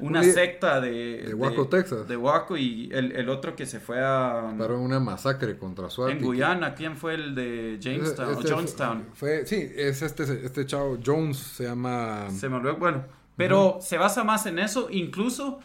una 0.00 0.20
Un 0.20 0.32
secta 0.32 0.80
de... 0.80 1.24
de 1.26 1.34
Waco, 1.34 1.68
Texas. 1.68 2.06
De 2.06 2.16
Waco, 2.16 2.56
y 2.56 2.88
el, 2.92 3.12
el 3.12 3.28
otro 3.28 3.56
que 3.56 3.66
se 3.66 3.80
fue 3.80 4.00
a... 4.00 4.54
Para 4.56 4.74
una 4.74 5.00
masacre 5.00 5.58
contra 5.58 5.90
su 5.90 6.06
en 6.06 6.20
Guyana, 6.22 6.74
¿quién 6.74 6.96
fue 6.96 7.14
el 7.14 7.34
de 7.34 7.78
Jamestown? 7.80 8.34
o 8.36 8.42
Jonestown. 8.42 9.06
Fue, 9.14 9.44
sí, 9.46 9.70
es 9.74 10.02
este, 10.02 10.22
este 10.44 10.66
chavo, 10.66 10.98
Jones 11.04 11.38
se 11.38 11.64
llama... 11.64 12.28
Se 12.30 12.48
me 12.48 12.56
olvidó, 12.56 12.76
bueno, 12.76 13.04
pero 13.36 13.78
se 13.80 13.98
basa 13.98 14.24
más 14.24 14.46
en 14.46 14.58
eso, 14.58 14.88
incluso 14.90 15.60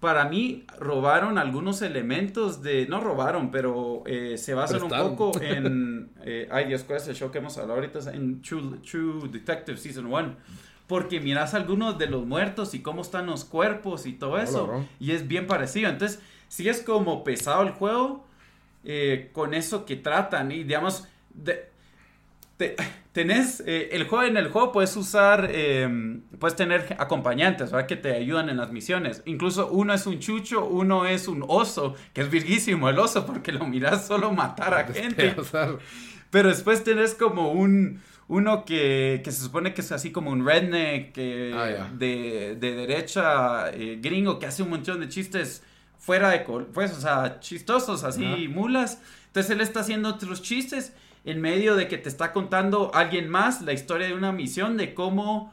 para 0.00 0.26
mí 0.26 0.64
robaron 0.78 1.38
algunos 1.38 1.82
elementos 1.82 2.62
de, 2.62 2.86
no 2.86 3.00
robaron, 3.00 3.50
pero 3.50 4.02
eh, 4.06 4.38
se 4.38 4.54
basan 4.54 4.80
Prestaron. 4.80 5.10
un 5.10 5.16
poco 5.16 5.40
en, 5.42 6.10
eh, 6.22 6.48
ay 6.50 6.66
Dios, 6.66 6.84
¿cuál 6.84 6.98
es 6.98 7.08
el 7.08 7.16
show 7.16 7.30
que 7.30 7.38
hemos 7.38 7.56
hablado 7.58 7.80
ahorita? 7.80 8.12
En 8.12 8.40
True, 8.40 8.78
True 8.78 9.28
Detective 9.28 9.76
Season 9.76 10.06
1. 10.06 10.36
Porque 10.88 11.20
miras 11.20 11.54
algunos 11.54 11.98
de 11.98 12.06
los 12.08 12.26
muertos 12.26 12.74
y 12.74 12.80
cómo 12.80 13.02
están 13.02 13.26
los 13.26 13.44
cuerpos 13.44 14.06
y 14.06 14.12
todo 14.14 14.38
eso. 14.38 14.66
y 14.98 15.12
es 15.12 15.28
bien 15.28 15.46
parecido. 15.46 15.88
Entonces, 15.90 16.20
si 16.48 16.68
es 16.68 16.82
como 16.82 17.22
pesado 17.22 17.62
el 17.62 17.70
juego, 17.70 18.26
eh, 18.84 19.30
con 19.32 19.54
eso 19.54 19.84
que 19.84 19.96
tratan. 19.96 20.50
Y 20.50 20.64
digamos, 20.64 21.06
de- 21.34 21.68
te- 22.56 22.74
tenés 23.12 23.62
eh, 23.66 23.90
el 23.92 24.04
juego 24.08 24.24
en 24.24 24.36
el 24.36 24.48
juego 24.48 24.72
puedes 24.72 24.96
usar 24.96 25.48
eh, 25.52 26.18
puedes 26.40 26.56
tener 26.56 26.96
acompañantes 26.98 27.70
¿verdad? 27.70 27.86
que 27.86 27.94
te 27.96 28.12
ayudan 28.14 28.48
en 28.48 28.56
las 28.56 28.72
misiones 28.72 29.22
incluso 29.26 29.68
uno 29.68 29.94
es 29.94 30.06
un 30.08 30.18
chucho 30.18 30.64
uno 30.66 31.06
es 31.06 31.28
un 31.28 31.44
oso 31.46 31.94
que 32.12 32.22
es 32.22 32.30
virguísimo 32.30 32.88
el 32.88 32.98
oso 32.98 33.24
porque 33.26 33.52
lo 33.52 33.64
miras 33.64 34.08
solo 34.08 34.32
matar 34.32 34.74
a 34.74 34.84
gente 34.92 35.36
pero 36.30 36.48
después 36.48 36.82
tenés 36.82 37.14
como 37.14 37.52
un 37.52 38.00
uno 38.28 38.64
que, 38.64 39.22
que 39.24 39.32
se 39.32 39.42
supone 39.42 39.72
que 39.74 39.80
es 39.80 39.90
así 39.90 40.12
como 40.12 40.30
un 40.30 40.46
redneck 40.46 41.12
que 41.12 41.52
Ah, 41.54 41.88
de, 41.94 42.56
de 42.60 42.72
derecha 42.74 43.70
eh, 43.70 43.98
gringo 44.00 44.38
que 44.38 44.46
hace 44.46 44.62
un 44.62 44.70
montón 44.70 45.00
de 45.00 45.08
chistes 45.08 45.62
fuera 45.98 46.28
de 46.30 46.40
pues 46.40 46.92
o 46.92 47.00
sea 47.00 47.40
chistosos 47.40 48.04
así 48.04 48.48
mulas. 48.48 49.00
Entonces 49.26 49.50
él 49.52 49.60
está 49.60 49.80
haciendo 49.80 50.10
otros 50.10 50.42
chistes 50.42 50.92
en 51.24 51.40
medio 51.40 51.74
de 51.74 51.88
que 51.88 51.98
te 51.98 52.08
está 52.08 52.32
contando 52.32 52.90
alguien 52.94 53.28
más 53.28 53.62
la 53.62 53.72
historia 53.72 54.06
de 54.06 54.14
una 54.14 54.32
misión 54.32 54.76
de 54.76 54.94
cómo 54.94 55.52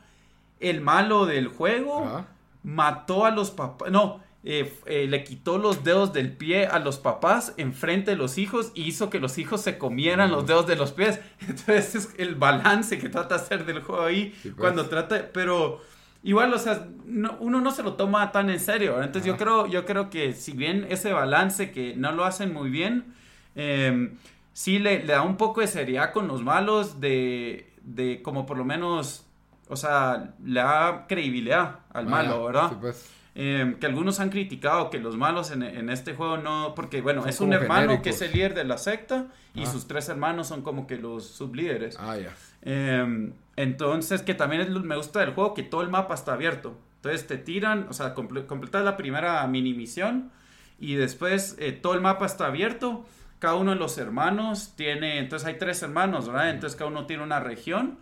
el 0.59 0.81
malo 0.81 1.25
del 1.25 1.47
juego 1.47 2.25
mató 2.63 3.25
a 3.25 3.31
los 3.31 3.51
papás, 3.51 3.91
no, 3.91 4.21
eh, 4.47 4.71
eh, 4.85 5.07
le 5.07 5.23
quitó 5.23 5.57
los 5.57 5.83
dedos 5.83 6.13
del 6.13 6.31
pie 6.31 6.67
a 6.67 6.77
los 6.79 6.99
papás 6.99 7.53
enfrente 7.57 8.11
de 8.11 8.17
los 8.17 8.37
hijos 8.37 8.71
y 8.75 8.83
hizo 8.83 9.09
que 9.09 9.19
los 9.19 9.37
hijos 9.39 9.61
se 9.61 9.77
comieran 9.79 10.31
los 10.31 10.45
dedos 10.45 10.67
de 10.67 10.75
los 10.75 10.91
pies. 10.91 11.19
Entonces 11.41 11.95
es 11.95 12.09
el 12.19 12.35
balance 12.35 12.99
que 12.99 13.09
trata 13.09 13.37
de 13.37 13.41
hacer 13.43 13.65
del 13.65 13.81
juego 13.81 14.03
ahí 14.03 14.33
Sí, 14.43 14.49
pues. 14.49 14.55
cuando 14.57 14.85
trata, 14.87 15.29
pero 15.33 15.81
igual, 16.23 16.53
o 16.53 16.59
sea, 16.59 16.87
no- 17.05 17.35
uno 17.39 17.59
no 17.59 17.71
se 17.71 17.81
lo 17.81 17.93
toma 17.93 18.31
tan 18.31 18.49
en 18.51 18.59
serio. 18.59 18.91
¿verdad? 18.91 19.07
Entonces 19.07 19.27
yo 19.27 19.35
creo, 19.37 19.65
yo 19.67 19.83
creo 19.85 20.09
que 20.11 20.33
si 20.33 20.51
bien 20.51 20.85
ese 20.89 21.11
balance 21.11 21.71
que 21.71 21.95
no 21.95 22.11
lo 22.11 22.23
hacen 22.23 22.53
muy 22.53 22.69
bien, 22.69 23.13
eh, 23.55 24.13
sí 24.53 24.77
le, 24.79 24.99
le 25.03 25.13
da 25.13 25.23
un 25.23 25.37
poco 25.37 25.61
de 25.61 25.67
seriedad 25.67 26.13
con 26.13 26.27
los 26.27 26.43
malos 26.43 26.99
de, 27.01 27.73
de 27.81 28.21
como 28.21 28.45
por 28.45 28.57
lo 28.57 28.63
menos, 28.65 29.25
o 29.69 29.75
sea, 29.75 30.35
le 30.43 30.59
da 30.59 31.05
credibilidad 31.07 31.79
al 31.93 32.05
malo. 32.05 32.45
¿verdad? 32.45 32.69
Sí, 32.69 32.75
pues. 32.79 33.09
Eh, 33.37 33.75
que 33.81 33.85
algunos 33.85 34.21
han 34.21 34.29
criticado 34.29 34.89
que 34.89 34.97
los 34.97 35.17
malos 35.17 35.51
en, 35.51 35.61
en 35.61 35.89
este 35.89 36.13
juego 36.15 36.37
no, 36.37 36.73
porque 36.73 37.01
bueno, 37.01 37.21
Son 37.21 37.29
es 37.29 37.41
un 37.41 37.53
hermano 37.53 37.81
genéricos. 37.81 38.03
que 38.03 38.09
es 38.11 38.21
el 38.21 38.31
líder 38.31 38.53
de 38.53 38.63
la 38.63 38.77
secta 38.77 39.27
y 39.53 39.63
Ah. 39.63 39.65
sus 39.65 39.87
tres 39.87 40.07
hermanos 40.07 40.47
son 40.47 40.61
como 40.61 40.87
que 40.87 40.95
los 40.97 41.25
sublíderes. 41.27 41.97
Ah, 41.99 42.15
ya. 42.17 42.33
Eh, 42.61 43.31
entonces, 43.57 44.21
que 44.21 44.33
también 44.35 44.61
es 44.61 44.69
me 44.69 44.95
gusta 44.95 45.19
del 45.19 45.31
juego 45.33 45.53
que 45.53 45.63
todo 45.63 45.81
el 45.81 45.89
mapa 45.89 46.13
está 46.13 46.33
abierto. 46.33 46.77
Entonces 46.97 47.27
te 47.27 47.37
tiran, 47.37 47.87
o 47.89 47.93
sea, 47.93 48.15
comple- 48.15 48.45
completas 48.45 48.83
la 48.85 48.95
primera 48.97 49.45
mini 49.47 49.73
misión 49.73 50.31
y 50.79 50.95
después 50.95 51.55
eh, 51.59 51.71
todo 51.73 51.93
el 51.93 52.01
mapa 52.01 52.25
está 52.25 52.47
abierto. 52.47 53.05
Cada 53.39 53.55
uno 53.55 53.71
de 53.71 53.77
los 53.77 53.97
hermanos 53.97 54.73
tiene, 54.77 55.19
entonces 55.19 55.45
hay 55.47 55.57
tres 55.59 55.83
hermanos, 55.83 56.27
¿verdad? 56.27 56.49
Entonces 56.51 56.77
cada 56.77 56.89
uno 56.89 57.05
tiene 57.05 57.21
una 57.21 57.39
región. 57.41 57.99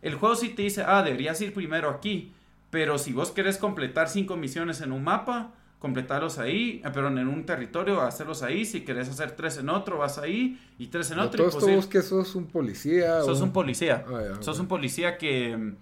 El 0.00 0.14
juego 0.14 0.36
sí 0.36 0.50
te 0.50 0.62
dice, 0.62 0.84
ah, 0.86 1.02
deberías 1.02 1.40
ir 1.40 1.52
primero 1.52 1.90
aquí. 1.90 2.32
Pero 2.76 2.98
si 2.98 3.14
vos 3.14 3.30
querés 3.30 3.56
completar 3.56 4.06
cinco 4.06 4.36
misiones 4.36 4.82
en 4.82 4.92
un 4.92 5.02
mapa, 5.02 5.52
completarlos 5.78 6.38
ahí, 6.38 6.82
eh, 6.84 6.90
perdón, 6.92 7.16
en 7.16 7.26
un 7.26 7.46
territorio, 7.46 8.02
hacerlos 8.02 8.42
ahí. 8.42 8.66
Si 8.66 8.82
querés 8.82 9.08
hacer 9.08 9.30
tres 9.30 9.56
en 9.56 9.70
otro, 9.70 9.96
vas 9.96 10.18
ahí 10.18 10.60
y 10.78 10.88
tres 10.88 11.10
en 11.10 11.16
Pero 11.16 11.26
otro. 11.28 11.38
todo 11.38 11.46
y 11.46 11.48
esto 11.48 11.60
posible- 11.60 11.76
vos 11.76 11.86
que 11.86 12.02
sos 12.02 12.34
un 12.34 12.46
policía. 12.48 13.22
Sos 13.22 13.40
o- 13.40 13.44
un 13.44 13.52
policía. 13.54 14.04
Ah, 14.06 14.20
ya, 14.36 14.42
Sos 14.42 14.58
un 14.60 14.68
policía 14.68 15.16
que, 15.16 15.72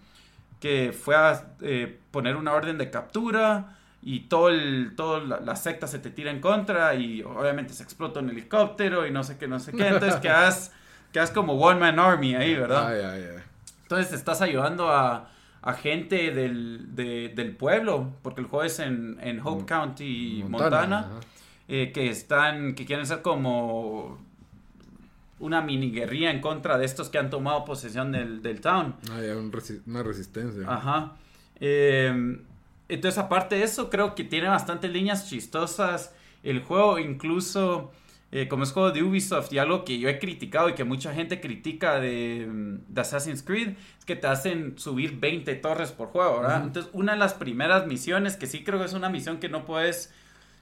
que 0.61 0.92
fue 0.92 1.16
a 1.16 1.57
eh, 1.62 1.99
poner 2.12 2.36
una 2.36 2.53
orden 2.53 2.78
de 2.78 2.90
captura 2.90 3.76
y 4.01 4.20
todo 4.28 4.51
el, 4.51 4.92
todo 4.95 5.18
la, 5.18 5.40
la 5.40 5.57
secta 5.57 5.88
se 5.88 5.99
te 5.99 6.11
tira 6.11 6.30
en 6.30 6.40
contra 6.40 6.95
y 6.95 7.22
obviamente 7.22 7.74
se 7.74 7.82
explota 7.82 8.20
un 8.20 8.30
helicóptero 8.30 9.05
y 9.05 9.11
no 9.11 9.24
sé 9.24 9.36
qué, 9.36 9.49
no 9.49 9.59
sé 9.59 9.72
qué. 9.72 9.88
Entonces 9.88 10.20
quedas, 10.20 10.72
quedas 11.12 11.32
como 11.32 11.55
One 11.55 11.80
Man 11.80 11.99
Army 11.99 12.36
ahí, 12.36 12.55
¿verdad? 12.55 12.86
Ah, 12.86 12.95
ya, 12.97 13.18
ya. 13.18 13.45
Entonces 13.82 14.12
estás 14.12 14.40
ayudando 14.42 14.90
a, 14.90 15.28
a 15.67 15.73
gente 15.73 16.31
del, 16.31 16.95
de- 16.95 17.31
del 17.35 17.57
pueblo, 17.57 18.12
porque 18.23 18.43
el 18.43 18.47
juego 18.47 18.65
es 18.65 18.79
en, 18.81 19.17
en 19.23 19.41
Hope 19.41 19.51
Mon- 19.51 19.65
County, 19.65 20.45
Montana, 20.47 21.11
eh, 21.69 21.91
que 21.93 22.11
están, 22.11 22.75
que 22.75 22.85
quieren 22.85 23.07
ser 23.07 23.23
como 23.23 24.19
una 25.41 25.62
mini 25.62 25.91
guerrilla 25.91 26.31
en 26.31 26.41
contra 26.41 26.77
de 26.79 26.85
estos 26.85 27.09
que 27.09 27.17
han 27.19 27.31
tomado 27.31 27.65
posesión 27.65 28.12
del, 28.12 28.43
del 28.43 28.61
town. 28.61 28.95
Ah, 29.11 29.17
un 29.37 29.51
resi- 29.51 29.81
una 29.87 30.03
resistencia. 30.03 30.65
Ajá. 30.71 31.12
Eh, 31.61 32.39
entonces, 32.89 33.19
aparte 33.19 33.57
de 33.57 33.62
eso, 33.65 33.89
creo 33.89 34.15
que 34.15 34.25
tiene 34.25 34.49
bastantes 34.49 34.91
líneas 34.93 35.29
chistosas. 35.31 36.15
El 36.43 36.61
juego, 36.62 36.99
incluso, 36.99 37.91
eh, 38.33 38.49
como 38.49 38.64
es 38.64 38.72
juego 38.72 38.91
de 38.91 39.03
Ubisoft 39.03 39.53
y 39.53 39.59
algo 39.59 39.85
que 39.85 39.99
yo 39.99 40.09
he 40.09 40.18
criticado 40.18 40.68
y 40.68 40.75
que 40.75 40.85
mucha 40.85 41.14
gente 41.14 41.41
critica 41.41 42.01
de, 42.01 42.49
mm, 42.51 42.93
de 42.93 43.01
Assassin's 43.01 43.43
Creed, 43.43 43.77
es 43.99 44.05
que 44.05 44.16
te 44.16 44.27
hacen 44.27 44.79
subir 44.79 45.18
20 45.20 45.55
torres 45.57 45.93
por 45.93 46.09
juego, 46.09 46.41
¿verdad? 46.41 46.62
Entonces, 46.64 46.91
una 46.95 47.12
de 47.12 47.18
las 47.18 47.35
primeras 47.35 47.87
misiones, 47.87 48.37
que 48.37 48.47
sí 48.47 48.64
creo 48.64 48.79
que 48.79 48.87
es 48.87 48.93
una 48.93 49.09
misión 49.09 49.39
que 49.39 49.49
no 49.49 49.64
puedes 49.64 50.12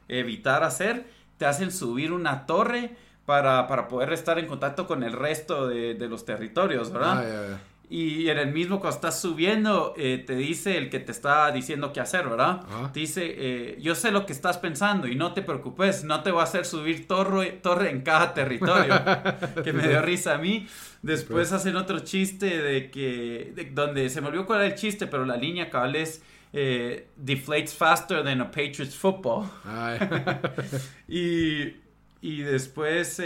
evitar 0.09 0.65
hacer, 0.65 1.07
te 1.39 1.47
hacen 1.47 1.71
subir 1.73 2.13
una 2.13 2.47
torre 2.47 2.97
para, 3.25 3.67
para 3.67 3.89
poder 3.89 4.13
estar 4.13 4.39
en 4.39 4.47
contacto 4.47 4.87
con 4.87 5.03
el 5.03 5.13
resto 5.13 5.69
de, 5.69 5.95
de 5.95 6.09
los 6.09 6.25
territorios, 6.25 6.93
¿verdad? 6.93 7.55
Ah. 7.55 7.59
Y 7.93 8.31
en 8.31 8.39
el 8.39 8.53
mismo 8.53 8.81
cuando 8.81 8.97
estás 8.97 9.21
subiendo, 9.21 9.93
eh, 9.99 10.25
te 10.27 10.35
dice 10.35 10.79
el 10.79 10.89
que 10.89 10.99
te 10.99 11.13
está 11.13 11.51
diciendo 11.53 11.93
qué 11.93 12.01
hacer, 12.01 12.27
¿verdad? 12.27 12.63
Te 12.91 13.01
dice, 13.01 13.35
eh, 13.37 13.79
yo 13.83 13.95
sé 13.95 14.11
lo 14.11 14.25
que 14.25 14.33
estás 14.33 14.57
pensando 14.57 15.07
y 15.07 15.15
no 15.15 15.35
te 15.35 15.43
preocupes, 15.43 16.03
no 16.03 16.23
te 16.23 16.31
voy 16.31 16.41
a 16.41 16.45
hacer 16.45 16.65
subir 16.65 17.07
torre, 17.07 17.53
torre 17.63 17.91
en 17.91 18.01
cada 18.01 18.33
territorio. 18.33 18.95
que 19.63 19.75
me 19.75 19.87
dio 19.87 20.01
risa 20.01 20.37
a 20.37 20.39
mí. 20.39 20.67
Después 21.03 21.53
hacen 21.53 21.77
otro 21.77 21.99
chiste 21.99 22.63
de 22.63 22.91
que, 22.91 23.71
donde 23.75 24.09
se 24.09 24.23
me 24.23 24.29
olvidó 24.29 24.47
cuál 24.47 24.63
era 24.63 24.73
el 24.73 24.75
chiste, 24.75 25.07
pero 25.07 25.27
la 25.27 25.37
línea 25.37 25.69
cabal 25.69 25.95
es... 25.95 26.23
Eh, 26.55 27.09
deflates 27.17 27.75
faster 27.75 28.23
than 28.23 28.43
a 28.43 28.51
Patriots 28.51 28.95
football. 28.95 29.47
y, 31.09 31.77
y 32.21 32.43
después 32.43 33.21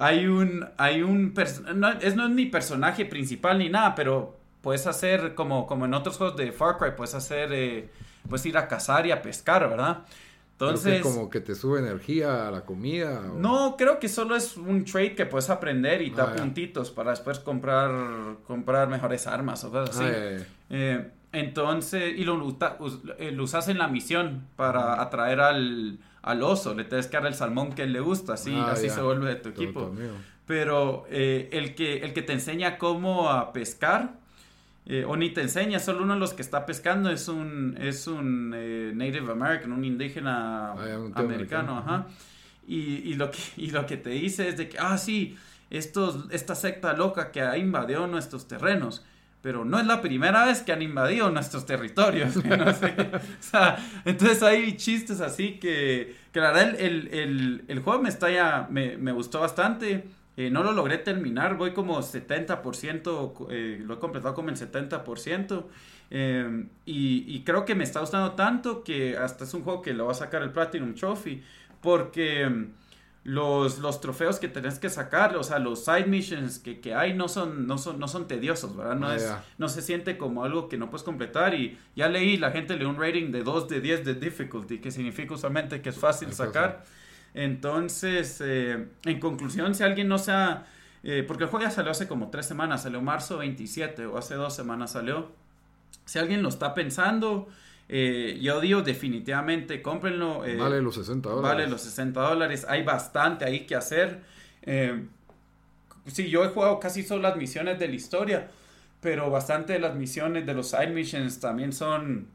hay 0.00 0.26
un, 0.26 0.66
hay 0.78 1.02
un, 1.02 1.34
no, 1.74 1.90
es, 1.90 2.16
no 2.16 2.24
es 2.24 2.30
ni 2.30 2.46
personaje 2.46 3.04
principal 3.04 3.58
ni 3.58 3.68
nada, 3.68 3.94
pero 3.94 4.34
puedes 4.62 4.86
hacer 4.86 5.34
como, 5.34 5.66
como 5.66 5.84
en 5.84 5.92
otros 5.92 6.16
juegos 6.16 6.38
de 6.38 6.52
Far 6.52 6.78
Cry, 6.78 6.92
puedes 6.96 7.14
hacer, 7.14 7.52
eh, 7.52 7.90
puedes 8.26 8.46
ir 8.46 8.56
a 8.56 8.66
cazar 8.66 9.06
y 9.06 9.12
a 9.12 9.20
pescar, 9.20 9.68
¿verdad? 9.68 9.98
Entonces, 10.52 11.02
como 11.02 11.28
que 11.28 11.40
te 11.40 11.54
sube 11.54 11.80
energía 11.80 12.48
a 12.48 12.50
la 12.50 12.62
comida. 12.62 13.22
No, 13.36 13.76
creo 13.76 13.98
que 13.98 14.08
solo 14.08 14.36
es 14.36 14.56
un 14.56 14.84
trade 14.86 15.14
que 15.14 15.26
puedes 15.26 15.50
aprender 15.50 16.00
y 16.00 16.10
te 16.10 16.16
da 16.16 16.32
ah, 16.32 16.36
puntitos 16.36 16.90
para 16.90 17.10
después 17.10 17.38
comprar, 17.38 17.90
comprar 18.46 18.88
mejores 18.88 19.26
armas 19.26 19.64
o 19.64 19.70
cosas 19.70 19.96
así. 19.96 20.04
Ah, 20.04 20.44
eh, 20.70 21.10
entonces, 21.32 22.14
y 22.16 22.24
lo, 22.24 22.56
eh, 23.18 23.32
lo, 23.32 23.44
usas 23.44 23.68
en 23.68 23.78
la 23.78 23.88
misión 23.88 24.46
para 24.56 25.00
atraer 25.00 25.40
al, 25.40 25.98
al 26.22 26.42
oso, 26.42 26.74
le 26.74 26.84
tienes 26.84 27.06
que 27.06 27.16
dar 27.16 27.26
el 27.26 27.34
salmón 27.34 27.72
que 27.72 27.82
él 27.82 27.92
le 27.92 28.00
gusta, 28.00 28.34
así, 28.34 28.54
ah, 28.54 28.72
así 28.72 28.90
se 28.90 29.00
vuelve 29.00 29.28
de 29.28 29.36
tu 29.36 29.48
equipo. 29.50 29.94
Pero 30.46 31.06
eh, 31.08 31.48
el, 31.52 31.74
que, 31.74 31.98
el 31.98 32.12
que 32.12 32.22
te 32.22 32.32
enseña 32.32 32.76
cómo 32.78 33.30
a 33.30 33.52
pescar, 33.52 34.18
eh, 34.86 35.04
o 35.06 35.16
ni 35.16 35.30
te 35.30 35.42
enseña, 35.42 35.78
solo 35.78 36.02
uno 36.02 36.14
de 36.14 36.20
los 36.20 36.34
que 36.34 36.42
está 36.42 36.66
pescando 36.66 37.10
es 37.10 37.28
un, 37.28 37.76
es 37.80 38.06
un 38.06 38.52
eh, 38.54 38.92
Native 38.94 39.30
American, 39.30 39.72
un 39.72 39.84
indígena 39.84 40.72
ah, 40.72 41.10
americano, 41.14 41.78
ajá. 41.78 42.06
Y, 42.66 42.96
y, 43.10 43.14
lo 43.14 43.30
que, 43.30 43.38
y 43.56 43.70
lo 43.70 43.86
que 43.86 43.96
te 43.96 44.10
dice 44.10 44.48
es 44.48 44.56
de 44.56 44.68
que, 44.68 44.78
ah, 44.78 44.98
sí, 44.98 45.36
estos, 45.70 46.26
esta 46.30 46.54
secta 46.54 46.92
loca 46.92 47.30
que 47.30 47.40
ha 47.40 47.56
invadido 47.56 48.06
nuestros 48.06 48.48
terrenos 48.48 49.04
pero 49.42 49.64
no 49.64 49.78
es 49.78 49.86
la 49.86 50.00
primera 50.02 50.44
vez 50.44 50.62
que 50.62 50.72
han 50.72 50.82
invadido 50.82 51.30
nuestros 51.30 51.64
territorios. 51.64 52.34
entonces 54.04 54.42
hay 54.42 54.76
chistes 54.76 55.20
así 55.20 55.58
que, 55.58 56.14
que 56.32 56.40
la 56.40 56.52
verdad 56.52 56.80
el, 56.80 57.08
el, 57.08 57.64
el, 57.68 57.80
juego 57.80 58.02
me, 58.02 58.08
está 58.08 58.30
ya, 58.30 58.68
me, 58.70 58.96
me 58.96 59.12
gustó 59.12 59.40
bastante. 59.40 60.04
Eh, 60.36 60.50
no 60.50 60.62
lo 60.62 60.72
logré 60.72 60.98
terminar, 60.98 61.56
voy 61.56 61.72
como 61.72 62.00
70%, 62.00 63.48
eh, 63.50 63.82
lo 63.84 63.94
he 63.94 63.98
completado 63.98 64.34
como 64.34 64.48
el 64.50 64.56
70%. 64.56 65.64
Eh, 66.12 66.66
y, 66.86 67.24
y, 67.36 67.44
creo 67.44 67.64
que 67.64 67.74
me 67.74 67.84
está 67.84 68.00
gustando 68.00 68.32
tanto 68.32 68.82
que 68.82 69.16
hasta 69.16 69.44
es 69.44 69.54
un 69.54 69.62
juego 69.62 69.80
que 69.80 69.92
lo 69.94 70.06
va 70.06 70.12
a 70.12 70.14
sacar 70.14 70.42
el 70.42 70.50
Platinum 70.50 70.94
Trophy. 70.94 71.42
Porque 71.80 72.48
los, 73.22 73.78
los 73.78 74.00
trofeos 74.00 74.38
que 74.38 74.48
tenés 74.48 74.78
que 74.78 74.88
sacar, 74.88 75.36
o 75.36 75.42
sea, 75.42 75.58
los 75.58 75.84
side 75.84 76.06
missions 76.06 76.58
que, 76.58 76.80
que 76.80 76.94
hay 76.94 77.12
no 77.12 77.28
son, 77.28 77.66
no 77.66 77.76
son, 77.76 77.98
no 77.98 78.08
son 78.08 78.26
tediosos, 78.26 78.74
¿verdad? 78.74 78.96
No, 78.96 79.08
ah, 79.08 79.16
es, 79.16 79.30
no 79.58 79.68
se 79.68 79.82
siente 79.82 80.16
como 80.16 80.42
algo 80.44 80.68
que 80.68 80.78
no 80.78 80.88
puedes 80.88 81.04
completar 81.04 81.54
y 81.54 81.78
ya 81.94 82.08
leí, 82.08 82.38
la 82.38 82.50
gente 82.50 82.74
le 82.74 82.80
dio 82.80 82.88
un 82.88 82.98
rating 82.98 83.30
de 83.30 83.42
2 83.42 83.68
de 83.68 83.80
10 83.80 84.04
de 84.04 84.14
difficulty, 84.14 84.78
que 84.78 84.90
significa 84.90 85.34
usualmente 85.34 85.82
que 85.82 85.90
es 85.90 85.98
fácil 85.98 86.32
sacar. 86.32 86.84
Entonces, 87.34 88.40
eh, 88.40 88.88
en 89.04 89.20
conclusión, 89.20 89.74
si 89.74 89.82
alguien 89.82 90.08
no 90.08 90.18
sea... 90.18 90.66
Eh, 91.02 91.24
porque 91.26 91.44
el 91.44 91.50
juego 91.50 91.64
ya 91.64 91.70
salió 91.70 91.90
hace 91.90 92.08
como 92.08 92.28
3 92.30 92.44
semanas, 92.44 92.82
salió 92.82 93.00
marzo 93.00 93.38
27 93.38 94.06
o 94.06 94.18
hace 94.18 94.34
2 94.34 94.54
semanas 94.54 94.92
salió. 94.92 95.30
Si 96.06 96.18
alguien 96.18 96.42
lo 96.42 96.48
está 96.48 96.72
pensando... 96.72 97.48
Eh, 97.92 98.38
yo 98.40 98.60
digo 98.60 98.82
definitivamente, 98.82 99.82
cómprenlo. 99.82 100.44
Eh, 100.44 100.54
vale 100.54 100.80
los 100.80 100.94
60 100.94 101.28
dólares. 101.28 101.56
Vale 101.56 101.66
los 101.68 101.80
60 101.80 102.20
dólares. 102.20 102.64
Hay 102.68 102.84
bastante 102.84 103.44
ahí 103.44 103.66
que 103.66 103.74
hacer. 103.74 104.20
Eh, 104.62 105.06
sí, 106.06 106.30
yo 106.30 106.44
he 106.44 106.48
jugado 106.50 106.78
casi 106.78 107.02
solo 107.02 107.22
las 107.22 107.36
misiones 107.36 107.80
de 107.80 107.88
la 107.88 107.94
historia, 107.96 108.48
pero 109.00 109.28
bastante 109.28 109.72
de 109.72 109.80
las 109.80 109.96
misiones 109.96 110.46
de 110.46 110.54
los 110.54 110.70
side 110.70 110.90
missions 110.90 111.40
también 111.40 111.72
son, 111.72 112.28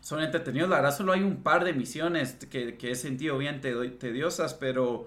son 0.00 0.20
entretenidos. 0.20 0.68
La 0.68 0.76
verdad, 0.76 0.96
solo 0.96 1.12
hay 1.12 1.20
un 1.22 1.44
par 1.44 1.64
de 1.64 1.74
misiones 1.74 2.34
que, 2.50 2.76
que 2.76 2.90
he 2.90 2.96
sentido 2.96 3.38
bien 3.38 3.60
tediosas, 3.60 4.54
pero, 4.54 5.06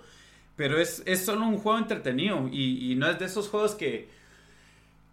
pero 0.56 0.80
es, 0.80 1.04
es 1.06 1.26
solo 1.26 1.46
un 1.46 1.58
juego 1.58 1.80
entretenido 1.80 2.48
y, 2.50 2.94
y 2.94 2.96
no 2.96 3.10
es 3.10 3.20
de 3.20 3.26
esos 3.26 3.50
juegos 3.50 3.76
que 3.76 4.08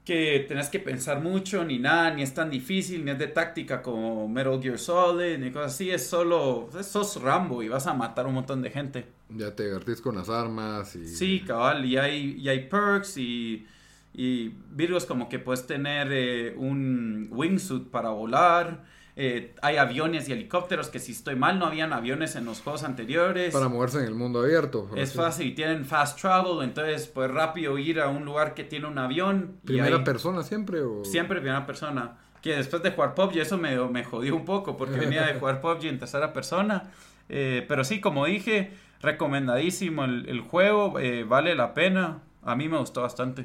que 0.05 0.45
tenés 0.49 0.69
que 0.69 0.81
pensar 0.81 1.21
mucho, 1.21 1.65
ni 1.65 1.79
nada, 1.79 2.13
ni 2.13 2.23
es 2.23 2.35
tan 2.35 2.51
difícil, 2.51 3.05
ni 3.05 3.13
es 3.13 3.19
de 3.19 3.29
táctica 3.29 3.83
como 3.83 4.29
Metal 4.29 4.61
Gear 4.61 4.79
Solid, 4.79 5.39
ni 5.39 5.53
cosas 5.53 5.75
así, 5.75 5.91
es 5.91 6.07
solo, 6.07 6.69
sos 6.83 7.23
Rambo 7.23 7.63
y 7.63 7.69
vas 7.69 7.87
a 7.87 7.95
matar 7.95 8.27
un 8.27 8.35
montón 8.35 8.63
de 8.63 8.71
gente. 8.71 9.07
Ya 9.29 9.55
te 9.55 9.65
divertís 9.65 10.01
con 10.01 10.17
las 10.17 10.29
armas 10.29 10.97
y... 10.97 11.07
Sí, 11.07 11.43
cabal, 11.47 11.85
y 11.85 11.97
hay, 11.97 12.37
y 12.37 12.49
hay 12.49 12.69
perks 12.69 13.17
y, 13.17 13.67
y 14.13 14.53
virus 14.71 15.07
como 15.07 15.29
que 15.29 15.39
puedes 15.39 15.67
tener 15.67 16.09
eh, 16.11 16.55
un 16.57 17.29
wingsuit 17.31 17.89
para 17.89 18.11
volar, 18.11 18.85
eh, 19.15 19.55
hay 19.61 19.77
aviones 19.77 20.29
y 20.29 20.33
helicópteros 20.33 20.89
que 20.89 20.99
si 20.99 21.13
estoy 21.13 21.37
mal 21.37 21.59
no 21.59 21.67
habían 21.67 21.93
aviones 21.93 22.35
en 22.35 22.47
los 22.47 22.63
juegos 22.63 22.83
anteriores. 22.83 23.53
Para 23.53 23.69
moverse 23.69 23.99
en 23.99 24.07
el 24.07 24.15
mundo 24.15 24.41
abierto. 24.41 24.89
Es 24.97 25.13
fácil 25.13 25.49
y 25.49 25.55
tienen 25.55 25.85
fast 25.85 26.19
travel, 26.19 26.63
entonces 26.63 27.09
pues 27.09 27.31
rápido 27.31 27.77
ir 27.77 28.01
a 28.01 28.09
un 28.09 28.25
lugar 28.25 28.55
que 28.55 28.65
tiene 28.65 28.87
un 28.87 28.99
avión. 28.99 29.59
¿Primera 29.65 30.03
persona 30.03 30.43
siempre? 30.43 30.81
O... 30.81 31.05
Siempre 31.05 31.41
primera 31.41 31.67
persona. 31.67 32.19
Que 32.41 32.57
después 32.57 32.83
de 32.83 32.91
jugar 32.91 33.15
PUBG 33.15 33.39
eso 33.39 33.59
me, 33.59 33.77
me 33.89 34.03
jodió 34.03 34.35
un 34.35 34.45
poco 34.45 34.77
porque 34.77 34.99
venía 34.99 35.27
de 35.27 35.35
jugar 35.35 35.61
PUBG 35.63 35.87
en 35.87 35.99
tercera 35.99 36.33
persona. 36.33 36.91
Eh, 37.29 37.65
pero 37.69 37.85
sí, 37.85 38.01
como 38.01 38.25
dije, 38.27 38.73
recomendadísimo 39.01 40.05
el, 40.05 40.41
juego, 40.41 40.99
eh, 40.99 41.25
vale 41.25 41.55
la 41.55 41.75
pena. 41.75 42.21
A 42.43 42.57
mí 42.57 42.69
me 42.69 42.79
gustó 42.79 43.03
bastante. 43.03 43.43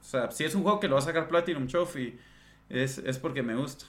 O 0.00 0.04
sea, 0.04 0.30
si 0.30 0.44
es 0.44 0.54
un 0.54 0.62
juego 0.62 0.80
que 0.80 0.88
lo 0.88 0.94
va 0.94 1.00
a 1.00 1.04
sacar 1.04 1.28
Platinum 1.28 1.66
Trophy, 1.66 2.18
es, 2.70 2.98
es 2.98 3.18
porque 3.18 3.42
me 3.42 3.54
gusta. 3.54 3.84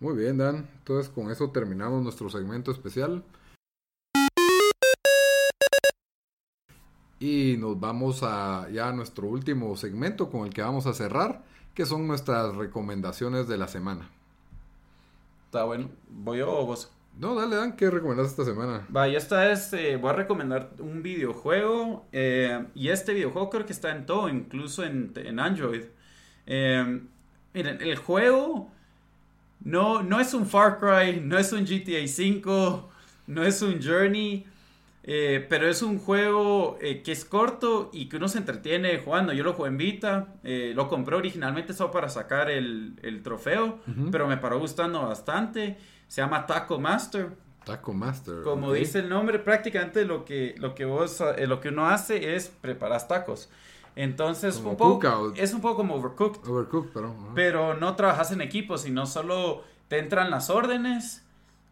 Muy 0.00 0.16
bien, 0.16 0.38
Dan. 0.38 0.68
Entonces 0.78 1.10
con 1.10 1.30
eso 1.30 1.50
terminamos 1.50 2.02
nuestro 2.02 2.28
segmento 2.28 2.70
especial. 2.70 3.24
Y 7.18 7.56
nos 7.58 7.80
vamos 7.80 8.22
a 8.22 8.68
ya 8.70 8.88
a 8.88 8.92
nuestro 8.92 9.28
último 9.28 9.76
segmento 9.76 10.30
con 10.30 10.46
el 10.46 10.52
que 10.52 10.62
vamos 10.62 10.86
a 10.86 10.92
cerrar, 10.92 11.42
que 11.72 11.86
son 11.86 12.06
nuestras 12.06 12.54
recomendaciones 12.54 13.48
de 13.48 13.56
la 13.56 13.68
semana. 13.68 14.10
Está 15.46 15.64
bueno. 15.64 15.88
¿Voy 16.08 16.38
yo 16.38 16.52
o 16.52 16.66
vos? 16.66 16.90
No, 17.16 17.36
dale, 17.36 17.54
Dan, 17.54 17.76
¿qué 17.76 17.90
recomendas 17.90 18.26
esta 18.26 18.44
semana? 18.44 18.84
Vaya, 18.88 19.16
esta 19.16 19.52
es, 19.52 19.72
eh, 19.72 19.96
voy 19.96 20.10
a 20.10 20.14
recomendar 20.14 20.70
un 20.80 21.00
videojuego, 21.00 22.06
eh, 22.10 22.66
y 22.74 22.88
este 22.88 23.14
videojuego 23.14 23.50
creo 23.50 23.66
que 23.66 23.72
está 23.72 23.94
en 23.94 24.04
todo, 24.04 24.28
incluso 24.28 24.82
en, 24.82 25.38
Android. 25.38 25.84
Eh, 26.46 27.00
miren, 27.54 27.80
el 27.80 27.96
juego 27.96 28.73
no, 29.62 30.02
no 30.02 30.20
es 30.20 30.34
un 30.34 30.46
Far 30.46 30.78
Cry, 30.78 31.20
no 31.20 31.38
es 31.38 31.52
un 31.52 31.64
GTA 31.64 32.04
V, 32.04 32.82
no 33.26 33.44
es 33.44 33.62
un 33.62 33.82
Journey, 33.82 34.46
eh, 35.06 35.44
pero 35.50 35.68
es 35.68 35.82
un 35.82 35.98
juego 35.98 36.78
eh, 36.80 37.02
que 37.02 37.12
es 37.12 37.26
corto 37.26 37.90
y 37.92 38.08
que 38.08 38.16
uno 38.16 38.26
se 38.28 38.38
entretiene 38.38 38.98
jugando. 38.98 39.34
Yo 39.34 39.44
lo 39.44 39.52
jugué 39.52 39.68
en 39.68 39.76
Vita, 39.76 40.34
eh, 40.42 40.72
lo 40.74 40.88
compré 40.88 41.14
originalmente 41.16 41.74
solo 41.74 41.90
para 41.90 42.08
sacar 42.08 42.50
el, 42.50 43.20
trofeo, 43.22 43.80
pero 44.10 44.26
me 44.26 44.38
paró 44.38 44.58
gustando 44.58 45.02
bastante. 45.02 45.76
Se 46.08 46.22
llama 46.22 46.46
Taco 46.46 46.78
Master. 46.78 47.30
Taco 47.64 47.92
Master. 47.92 48.42
Como 48.42 48.72
dice 48.72 49.00
el 49.00 49.10
nombre, 49.10 49.38
prácticamente 49.38 50.06
lo 50.06 50.24
que, 50.24 50.54
lo 50.58 50.74
que 50.74 50.86
vos, 50.86 51.22
lo 51.38 51.60
que 51.60 51.68
uno 51.68 51.86
hace 51.86 52.34
es 52.34 52.48
preparar 52.48 53.06
tacos. 53.06 53.50
Entonces, 53.96 54.56
un 54.56 54.76
poco, 54.76 55.32
es 55.36 55.54
un 55.54 55.60
poco 55.60 55.76
como 55.76 55.94
Overcooked. 55.94 56.48
Overcooked, 56.48 56.90
pero. 56.92 57.14
Pero 57.34 57.74
no 57.74 57.94
trabajas 57.94 58.32
en 58.32 58.40
equipo, 58.40 58.76
sino 58.76 59.06
solo 59.06 59.62
te 59.88 59.98
entran 59.98 60.30
las 60.30 60.50
órdenes 60.50 61.24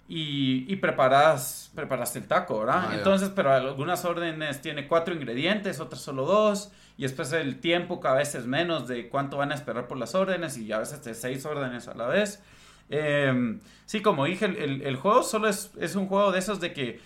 y, 0.08 0.70
y 0.72 0.76
preparas, 0.76 1.70
preparas 1.74 2.14
el 2.16 2.28
taco, 2.28 2.60
¿verdad? 2.60 2.88
Ah, 2.90 2.94
Entonces, 2.94 3.30
pero 3.34 3.52
algunas 3.52 4.04
órdenes 4.04 4.60
tiene 4.60 4.86
cuatro 4.86 5.14
ingredientes, 5.14 5.80
otras 5.80 6.02
solo 6.02 6.24
dos. 6.24 6.70
Y 6.98 7.02
después 7.02 7.32
el 7.32 7.58
tiempo 7.58 8.00
cada 8.00 8.16
vez 8.16 8.34
es 8.34 8.46
menos 8.46 8.86
de 8.86 9.08
cuánto 9.08 9.38
van 9.38 9.50
a 9.50 9.54
esperar 9.54 9.88
por 9.88 9.96
las 9.96 10.14
órdenes 10.14 10.58
y 10.58 10.70
a 10.72 10.78
veces 10.78 11.02
de 11.02 11.14
seis 11.14 11.44
órdenes 11.46 11.88
a 11.88 11.94
la 11.94 12.06
vez. 12.06 12.42
Em, 12.90 13.60
sí, 13.86 14.02
como 14.02 14.26
dije, 14.26 14.44
el, 14.44 14.82
el, 14.82 14.96
juego 14.96 15.22
solo 15.22 15.48
es, 15.48 15.72
es 15.80 15.96
un 15.96 16.06
juego 16.06 16.30
de 16.30 16.38
esos 16.38 16.60
de 16.60 16.74
que 16.74 17.00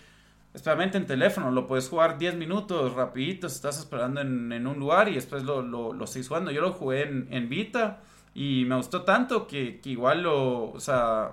especialmente 0.56 0.96
en 0.96 1.04
teléfono, 1.04 1.50
lo 1.50 1.66
puedes 1.66 1.86
jugar 1.86 2.16
10 2.16 2.36
minutos 2.36 2.94
rapidito, 2.94 3.46
estás 3.46 3.78
esperando 3.78 4.22
en, 4.22 4.66
un 4.66 4.78
lugar 4.78 5.10
y 5.10 5.14
después 5.14 5.44
lo, 5.44 5.60
lo, 5.60 5.92
lo 5.92 6.06
sigues 6.06 6.28
jugando. 6.28 6.50
Yo 6.50 6.62
lo 6.62 6.72
jugué 6.72 7.02
en, 7.02 7.28
en 7.30 7.50
Vita 7.50 8.00
y 8.34 8.64
me 8.64 8.74
gustó 8.76 9.02
tanto 9.02 9.46
que, 9.46 9.80
que, 9.82 9.90
igual 9.90 10.22
lo, 10.22 10.70
o 10.72 10.80
sea, 10.80 11.32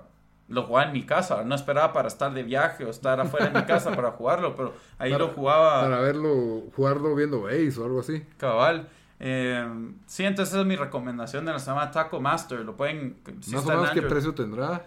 lo 0.50 0.64
jugaba 0.64 0.88
en 0.88 0.94
mi 0.94 1.06
casa, 1.06 1.46
no 1.46 1.56
esperaba 1.56 1.94
para 1.94 2.10
estar 2.10 2.34
de 2.34 2.44
viaje 2.44 2.84
o 2.84 2.90
estar 2.90 3.18
afuera 3.22 3.48
de 3.48 3.62
mi 3.62 3.66
casa 3.66 3.96
para 3.96 4.12
jugarlo, 4.12 4.58
pero 4.58 4.74
ahí 5.00 5.12
lo 5.12 5.30
jugaba. 5.30 5.84
Para 5.84 6.02
verlo, 6.02 6.64
jugarlo 6.76 7.16
viendo 7.16 7.44
base 7.44 7.80
o 7.80 7.86
algo 7.86 8.02
así. 8.02 8.26
Cabal. 8.38 8.90
Eh, 9.22 9.66
sí, 10.06 10.26
entonces 10.26 10.54
esa 10.54 10.62
es 10.64 10.68
mi 10.68 10.76
recomendación 10.76 11.46
de 11.46 11.54
la 11.54 11.60
semana 11.60 11.92
Taco 11.92 12.20
Master. 12.20 12.60
Lo 12.60 12.76
pueden. 12.76 13.16
Si 13.40 13.56
¿Más 13.56 13.66
o 13.66 13.70
menos 13.70 13.92
qué 13.92 14.02
precio 14.02 14.34
tendrá? 14.34 14.84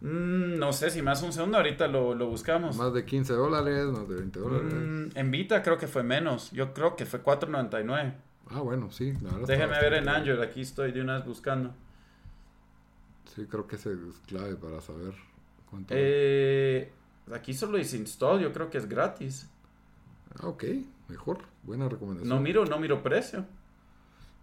Mm, 0.00 0.58
no 0.58 0.72
sé, 0.72 0.90
si 0.90 1.02
más 1.02 1.22
un 1.22 1.32
segundo, 1.32 1.58
ahorita 1.58 1.86
lo, 1.86 2.14
lo, 2.14 2.26
buscamos. 2.26 2.76
Más 2.76 2.94
de 2.94 3.04
15 3.04 3.34
dólares, 3.34 3.86
más 3.86 4.08
de 4.08 4.14
20 4.14 4.38
dólares. 4.38 4.72
Mm, 4.72 5.08
en 5.14 5.30
Vita 5.30 5.62
creo 5.62 5.76
que 5.76 5.86
fue 5.86 6.02
menos. 6.02 6.50
Yo 6.52 6.72
creo 6.72 6.96
que 6.96 7.04
fue 7.04 7.22
4.99. 7.22 8.14
Ah, 8.48 8.60
bueno, 8.60 8.90
sí, 8.90 9.12
la 9.22 9.30
verdad. 9.32 9.46
Déjeme 9.46 9.80
ver 9.80 9.94
en 9.94 10.08
Android, 10.08 10.40
aquí 10.40 10.62
estoy 10.62 10.92
de 10.92 11.02
una 11.02 11.16
vez 11.16 11.26
buscando. 11.26 11.74
Sí, 13.34 13.46
creo 13.46 13.66
que 13.66 13.76
ese 13.76 13.92
es 13.92 14.18
clave 14.26 14.56
para 14.56 14.80
saber 14.80 15.14
cuánto. 15.70 15.94
Eh, 15.96 16.90
aquí 17.32 17.54
solo 17.54 17.78
dice 17.78 17.96
install, 17.96 18.40
yo 18.40 18.52
creo 18.52 18.70
que 18.70 18.78
es 18.78 18.88
gratis. 18.88 19.48
Ah, 20.40 20.48
ok, 20.48 20.64
mejor, 21.08 21.38
buena 21.62 21.88
recomendación. 21.88 22.28
No 22.28 22.40
miro, 22.40 22.64
no 22.64 22.78
miro 22.78 23.02
precio. 23.02 23.44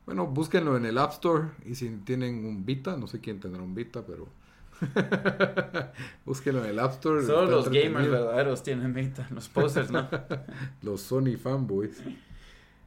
Bueno, 0.05 0.26
búsquenlo 0.28 0.78
en 0.78 0.86
el 0.86 0.97
App 0.99 1.12
Store 1.14 1.49
y 1.66 1.76
si 1.76 1.89
tienen 1.97 2.45
un 2.45 2.66
Vita, 2.66 2.95
no 2.95 3.08
sé 3.08 3.20
quién 3.20 3.41
tendrá 3.41 3.62
un 3.62 3.76
Vita, 3.76 4.05
pero 4.05 4.28
búsquenlo 6.25 6.63
en 6.63 6.69
el 6.71 6.80
App 6.80 6.93
Store. 6.93 7.25
Solo 7.25 7.51
los 7.51 7.69
gamers 7.69 8.09
verdaderos 8.09 8.63
tienen 8.63 8.93
Vita, 8.93 9.28
los 9.32 9.47
posters 9.49 9.91
no. 9.91 10.07
los 10.82 11.01
Sony 11.01 11.38
fanboys. 11.41 12.01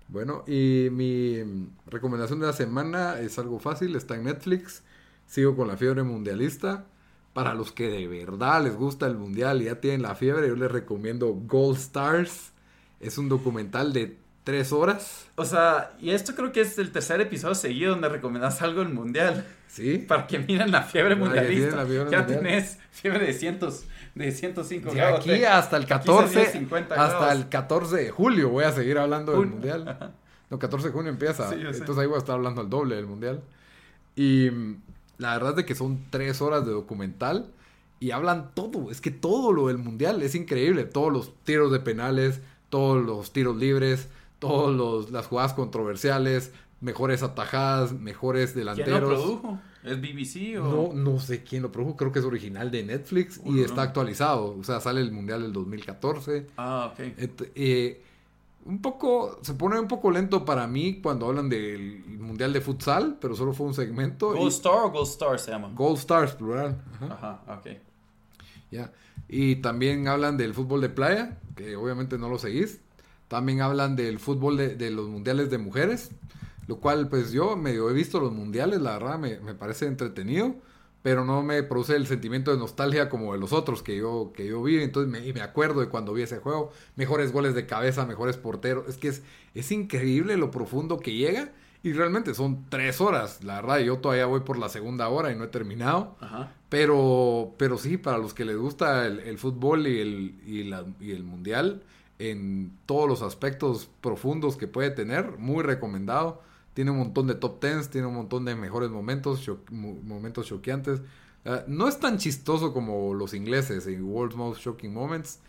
Bueno, 0.09 0.45
y 0.47 0.89
mi 0.91 1.69
recomendación 1.87 2.41
de 2.41 2.47
la 2.47 2.53
semana 2.53 3.21
es 3.21 3.39
algo 3.39 3.61
fácil, 3.61 3.95
está 3.95 4.17
en 4.17 4.25
Netflix. 4.25 4.83
Sigo 5.27 5.55
con 5.55 5.69
la 5.69 5.77
fiebre 5.77 6.03
mundialista. 6.03 6.87
Para 7.33 7.55
los 7.55 7.71
que 7.71 7.89
de 7.89 8.09
verdad 8.09 8.65
les 8.65 8.75
gusta 8.75 9.07
el 9.07 9.17
mundial 9.17 9.63
y 9.63 9.67
ya 9.67 9.81
tienen 9.81 10.03
la 10.03 10.17
fiebre, 10.17 10.49
yo 10.49 10.57
les 10.57 10.71
recomiendo 10.71 11.29
Gold 11.29 11.79
Stars. 11.79 12.53
Es 12.99 13.19
un 13.19 13.29
documental 13.29 13.93
de 13.93 14.19
tres 14.51 14.73
horas. 14.73 15.27
O 15.37 15.45
sea, 15.45 15.93
y 16.01 16.11
esto 16.11 16.35
creo 16.35 16.51
que 16.51 16.63
es 16.63 16.77
el 16.79 16.91
tercer 16.91 17.21
episodio 17.21 17.55
seguido 17.55 17.93
donde 17.93 18.09
recomendas 18.09 18.61
algo 18.63 18.83
en 18.83 18.93
mundial. 18.93 19.47
Sí. 19.69 19.99
Para 19.99 20.27
que 20.27 20.41
miren 20.41 20.73
la 20.73 20.83
fiebre 20.83 21.15
mundialista. 21.15 21.87
ya 22.11 22.27
tenés 22.27 22.79
fiebre 22.91 23.27
de 23.27 23.33
cientos 23.33 23.85
de 24.17 24.33
105 24.33 24.93
de 24.93 25.03
aquí 25.03 25.45
hasta 25.45 25.77
el 25.77 25.87
14 25.87 26.67
hasta 26.97 27.33
el 27.33 27.49
14 27.49 27.97
de 27.97 28.11
julio 28.11 28.49
voy 28.49 28.65
a 28.65 28.73
seguir 28.73 28.99
hablando 28.99 29.33
del 29.33 29.47
mundial. 29.47 30.15
No, 30.51 30.59
14 30.59 30.89
de 30.89 30.93
junio 30.93 31.13
empieza. 31.13 31.55
entonces 31.55 31.97
ahí 31.97 32.07
voy 32.09 32.17
a 32.17 32.19
estar 32.19 32.35
hablando 32.35 32.61
al 32.61 32.69
doble 32.69 32.97
del 32.97 33.07
mundial. 33.07 33.41
Y 34.17 34.51
la 35.17 35.35
verdad 35.35 35.51
es 35.51 35.57
de 35.59 35.65
que 35.65 35.77
son 35.77 36.07
tres 36.11 36.43
horas 36.43 36.67
de 36.67 36.73
documental 36.73 37.47
y 38.01 38.11
hablan 38.11 38.51
todo. 38.53 38.91
Es 38.91 39.01
que 39.01 39.13
todo 39.13 39.53
lo 39.53 39.69
del 39.69 39.79
mundial 39.79 40.21
es 40.25 40.35
increíble. 40.35 40.87
Todos 40.87 41.13
los 41.13 41.35
tiros 41.45 41.71
de 41.71 41.79
penales, 41.79 42.41
todos 42.69 43.01
los 43.01 43.33
tiros 43.33 43.59
libres, 43.59 44.09
todas 44.41 45.11
las 45.13 45.27
jugadas 45.27 45.53
controversiales, 45.53 46.53
mejores 46.81 47.23
atajadas, 47.23 47.93
mejores 47.93 48.55
delanteros. 48.55 48.99
¿Quién 48.99 49.03
lo 49.03 49.09
produjo? 49.09 49.59
¿Es 49.85 50.01
BBC 50.01 50.59
o...? 50.61 50.93
No, 50.93 51.13
no 51.13 51.21
sé 51.21 51.45
quién 51.45 51.63
lo 51.63 51.71
produjo, 51.71 51.97
creo 51.97 52.11
que 52.13 52.19
es 52.19 52.25
original 52.25 52.71
de 52.71 52.83
Netflix 52.83 53.41
y 53.45 53.61
está 53.61 53.83
actualizado. 53.83 54.57
O 54.59 54.65
sea, 54.65 54.81
sale 54.81 55.01
el 55.01 55.13
Mundial 55.13 55.43
del 55.43 55.53
2014. 55.53 56.49
Ah, 56.57 56.93
ok. 56.93 57.01
Eh, 57.55 58.03
un 58.65 58.83
poco, 58.83 59.39
se 59.43 59.55
pone 59.55 59.79
un 59.79 59.89
poco 59.89 60.11
lento 60.11 60.45
para 60.45 60.67
mí 60.67 61.01
cuando 61.03 61.27
hablan 61.27 61.49
del 61.49 62.05
Mundial 62.19 62.53
de 62.53 62.61
Futsal, 62.61 63.19
pero 63.21 63.35
solo 63.35 63.53
fue 63.53 63.67
un 63.67 63.75
segmento. 63.75 64.35
¿Gold 64.35 64.53
Star 64.53 64.85
o 64.85 64.91
Gold 64.91 65.09
Star 65.09 65.39
se 65.39 65.51
llama? 65.51 65.71
Gold 65.75 65.99
Stars, 65.99 66.35
plural. 66.35 66.83
Ajá, 67.01 67.41
ok. 67.49 67.79
Ya. 68.71 68.93
Y 69.29 69.57
también 69.57 70.09
hablan 70.09 70.37
del 70.37 70.55
fútbol 70.55 70.81
de 70.81 70.89
playa, 70.89 71.39
que 71.57 71.77
obviamente 71.77 72.19
no 72.19 72.29
lo 72.29 72.39
seguís. 72.39 72.81
También 73.31 73.63
hablan 73.63 73.95
del 73.95 74.19
fútbol 74.19 74.57
de, 74.57 74.91
los 74.91 75.09
mundiales 75.09 75.51
de 75.51 75.59
mujeres, 75.59 76.11
lo 76.67 76.81
cual 76.81 77.09
pues 77.09 77.31
yo 77.31 77.57
medio 77.57 77.89
he 77.89 77.93
visto 77.93 78.19
los 78.19 78.33
mundiales, 78.33 78.81
la 78.81 78.99
verdad 78.99 79.19
me, 79.21 79.39
me 79.39 79.55
parece 79.55 79.87
entretenido 79.87 80.57
pero 81.03 81.25
no 81.25 81.43
me 81.43 81.63
produce 81.63 81.97
el 81.97 82.07
sentimiento 82.07 82.51
de 82.51 82.59
nostalgia 82.59 83.09
como 83.09 83.33
de 83.33 83.39
los 83.39 83.53
otros 83.53 83.83
que 83.83 83.97
yo, 83.97 84.33
que 84.35 84.47
yo 84.47 84.63
vi. 84.63 84.83
Entonces 84.83 85.11
me, 85.11 85.33
me 85.33 85.41
acuerdo 85.41 85.81
de 85.81 85.89
cuando 85.89 86.13
vi 86.13 86.23
ese 86.23 86.39
juego. 86.39 86.73
Mejores 86.97 87.33
goles 87.33 87.55
de 87.55 87.67
cabeza, 87.67 88.05
mejores 88.05 88.37
porteros. 88.37 88.87
Es 88.87 88.99
que 88.99 89.09
es, 89.09 89.23
es 89.55 89.73
increíble 89.73 90.37
lo 90.37 90.51
profundo 90.51 90.99
que 90.99 91.15
llega. 91.15 91.53
Y 91.83 91.95
realmente 91.95 92.35
son 92.35 92.67
tres 92.69 93.01
horas. 93.01 93.43
La 93.43 93.63
verdad, 93.63 93.79
yo 93.79 93.97
todavía 93.99 94.27
voy 94.27 94.41
por 94.41 94.59
la 94.59 94.69
segunda 94.69 95.09
hora 95.09 95.33
y 95.33 95.37
no 95.37 95.45
he 95.45 95.49
terminado. 95.49 96.17
Pero, 96.69 97.55
pero 97.57 97.79
sí, 97.79 97.97
para 97.97 98.19
los 98.19 98.35
que 98.35 98.45
les 98.45 98.59
gusta 98.59 99.07
el, 99.07 99.39
fútbol 99.39 99.87
y 99.87 99.99
el, 99.99 100.35
y, 100.47 100.65
la, 100.65 100.85
y 101.01 101.13
el 101.13 101.25
mundial, 101.25 101.83
en 102.21 102.77
todos 102.85 103.09
los 103.09 103.23
aspectos 103.23 103.89
profundos 104.03 104.59
que 104.59 104.69
puede 104.69 104.91
tener, 104.91 105.39
muy 105.39 105.65
recomendado. 105.65 106.43
Tiene 106.75 106.91
un 106.91 106.99
montón 106.99 107.27
de 107.27 107.35
top 107.35 107.61
tens, 107.61 107.89
tiene 107.89 108.07
un 108.07 108.15
montón 108.15 108.45
de 108.45 108.55
mejores 108.55 108.91
momentos, 108.91 109.51
momentos 109.71 110.47
choqueantes. 110.47 111.01
Ah, 111.47 111.65
no 111.67 111.89
es 111.89 111.99
tan 111.99 112.19
chistoso 112.19 112.75
como 112.75 113.15
los 113.15 113.33
ingleses 113.33 113.87
en 113.87 114.05
World's 114.05 114.37
Most 114.37 114.61
Shocking 114.61 114.93
Moments. 114.93 115.41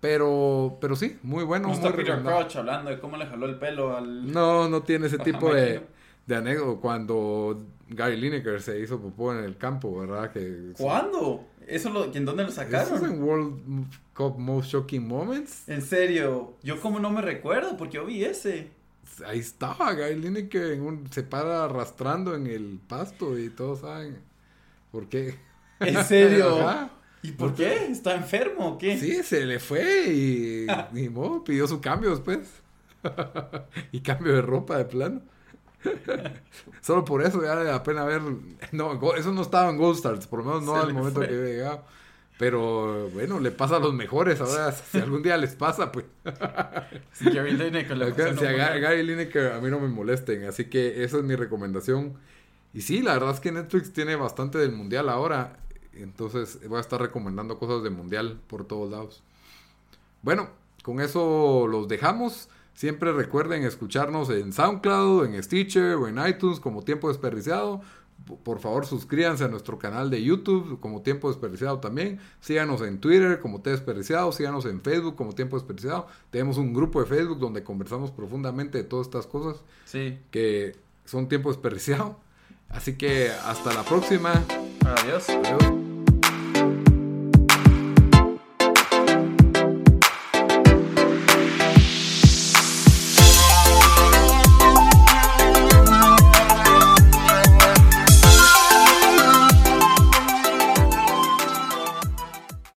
Pero, 0.00 0.78
pero 0.80 0.96
sí, 0.96 1.18
muy 1.22 1.44
bueno. 1.44 1.68
No 1.68 1.74
está 1.74 1.94
Peter 1.94 2.20
Crouch 2.22 2.56
hablando 2.56 2.90
de 2.90 2.98
cómo 2.98 3.18
le 3.18 3.26
jaló 3.26 3.46
el 3.46 3.58
pelo 3.58 3.94
al. 3.94 4.32
No, 4.32 4.68
no 4.68 4.82
tiene 4.82 5.06
ese 5.06 5.18
tipo 5.18 5.52
de, 5.52 5.82
de 6.26 6.36
anécdota. 6.36 6.80
Cuando 6.80 7.66
Gary 7.88 8.16
Lineker 8.16 8.60
se 8.60 8.80
hizo 8.80 9.00
popó 9.00 9.32
en 9.32 9.44
el 9.44 9.56
campo, 9.56 9.98
¿verdad? 9.98 10.32
Que, 10.32 10.72
¿Cuándo? 10.76 11.44
¿Eso 11.66 11.90
lo, 11.90 12.12
¿En 12.14 12.24
dónde 12.24 12.44
lo 12.44 12.50
sacaron? 12.50 12.86
¿Eso 12.86 12.96
es 12.96 13.12
en 13.12 13.22
World 13.22 13.86
Cup 14.14 14.38
Most 14.38 14.70
Shocking 14.70 15.06
Moments? 15.06 15.68
En 15.68 15.82
serio, 15.82 16.54
yo 16.62 16.80
como 16.80 17.00
no 17.00 17.10
me 17.10 17.22
recuerdo 17.22 17.76
porque 17.76 17.96
yo 17.96 18.06
vi 18.06 18.24
ese 18.24 18.70
ahí 19.26 19.38
estaba 19.38 19.92
Guy 19.92 20.16
Lineker 20.16 20.78
se 21.10 21.22
para 21.22 21.64
arrastrando 21.64 22.34
en 22.34 22.46
el 22.46 22.80
pasto 22.86 23.38
y 23.38 23.50
todos 23.50 23.80
saben 23.80 24.18
por 24.90 25.08
qué. 25.08 25.36
¿En 25.80 26.04
serio? 26.04 26.90
¿Y 27.22 27.32
por 27.32 27.54
qué? 27.54 27.86
¿Está 27.86 28.14
enfermo 28.14 28.68
o 28.68 28.78
qué? 28.78 28.98
Sí, 28.98 29.22
se 29.22 29.44
le 29.46 29.58
fue 29.58 30.06
y 30.08 30.66
ni 30.92 31.08
modo, 31.08 31.42
pidió 31.42 31.66
su 31.66 31.80
cambio 31.80 32.10
después. 32.10 32.40
y 33.92 34.00
cambio 34.00 34.34
de 34.34 34.42
ropa 34.42 34.78
de 34.78 34.84
plano. 34.84 35.22
Solo 36.80 37.04
por 37.04 37.22
eso 37.22 37.42
ya 37.42 37.54
la 37.54 37.82
pena 37.82 38.04
ver. 38.04 38.22
No, 38.72 39.14
eso 39.14 39.32
no 39.32 39.42
estaba 39.42 39.70
en 39.70 39.76
Gold 39.76 39.96
Stars, 39.96 40.26
por 40.26 40.40
lo 40.40 40.44
menos 40.44 40.62
no 40.62 40.76
al 40.76 40.92
momento 40.92 41.20
que 41.20 41.26
había 41.26 41.44
llegado. 41.44 41.84
Pero 42.38 43.08
bueno, 43.10 43.38
le 43.38 43.52
pasa 43.52 43.76
a 43.76 43.78
los 43.78 43.94
mejores. 43.94 44.40
Ahora, 44.40 44.72
si 44.72 44.98
algún 44.98 45.22
día 45.22 45.36
les 45.36 45.54
pasa, 45.54 45.92
pues. 45.92 46.06
si 47.12 47.30
Gary 47.30 47.52
Lineker 47.52 47.96
le 47.96 48.12
Si 48.36 48.44
a 48.44 48.52
Gary 48.52 49.02
Lineker 49.04 49.52
a 49.52 49.60
mí 49.60 49.70
no 49.70 49.78
me 49.78 49.88
molesten. 49.88 50.44
Así 50.44 50.64
que 50.64 51.04
esa 51.04 51.18
es 51.18 51.22
mi 51.22 51.36
recomendación. 51.36 52.14
Y 52.72 52.80
sí, 52.80 53.02
la 53.02 53.12
verdad 53.12 53.30
es 53.30 53.40
que 53.40 53.52
Netflix 53.52 53.92
tiene 53.92 54.16
bastante 54.16 54.58
del 54.58 54.72
mundial 54.72 55.08
ahora. 55.08 55.58
Entonces 55.92 56.58
voy 56.68 56.78
a 56.78 56.80
estar 56.80 57.00
recomendando 57.00 57.56
cosas 57.56 57.84
del 57.84 57.92
mundial 57.92 58.40
por 58.48 58.66
todos 58.66 58.90
lados. 58.90 59.22
Bueno, 60.22 60.48
con 60.82 61.00
eso 61.00 61.68
los 61.68 61.86
dejamos. 61.86 62.48
Siempre 62.74 63.12
recuerden 63.12 63.62
escucharnos 63.62 64.30
en 64.30 64.52
SoundCloud, 64.52 65.26
en 65.26 65.42
Stitcher 65.42 65.94
o 65.94 66.08
en 66.08 66.18
iTunes 66.26 66.60
como 66.60 66.82
tiempo 66.82 67.08
desperdiciado 67.08 67.80
por 68.42 68.60
favor 68.60 68.86
suscríbanse 68.86 69.44
a 69.44 69.48
nuestro 69.48 69.78
canal 69.78 70.10
de 70.10 70.22
YouTube 70.22 70.80
como 70.80 71.02
Tiempo 71.02 71.28
Desperdiciado 71.28 71.78
también. 71.80 72.20
Síganos 72.40 72.80
en 72.82 72.98
Twitter 72.98 73.40
como 73.40 73.60
T 73.60 73.70
Desperdiciado. 73.70 74.32
Síganos 74.32 74.64
en 74.64 74.80
Facebook 74.80 75.16
como 75.16 75.34
Tiempo 75.34 75.56
Desperdiciado. 75.56 76.06
Tenemos 76.30 76.56
un 76.56 76.72
grupo 76.72 77.00
de 77.00 77.06
Facebook 77.06 77.38
donde 77.38 77.62
conversamos 77.62 78.10
profundamente 78.10 78.78
de 78.78 78.84
todas 78.84 79.06
estas 79.06 79.26
cosas. 79.26 79.62
Sí. 79.84 80.18
Que 80.30 80.76
son 81.04 81.28
Tiempo 81.28 81.50
Desperdiciado. 81.50 82.18
Así 82.70 82.96
que 82.96 83.30
hasta 83.44 83.74
la 83.74 83.82
próxima. 83.82 84.32
Adiós. 84.84 85.28
Adiós. 85.28 85.83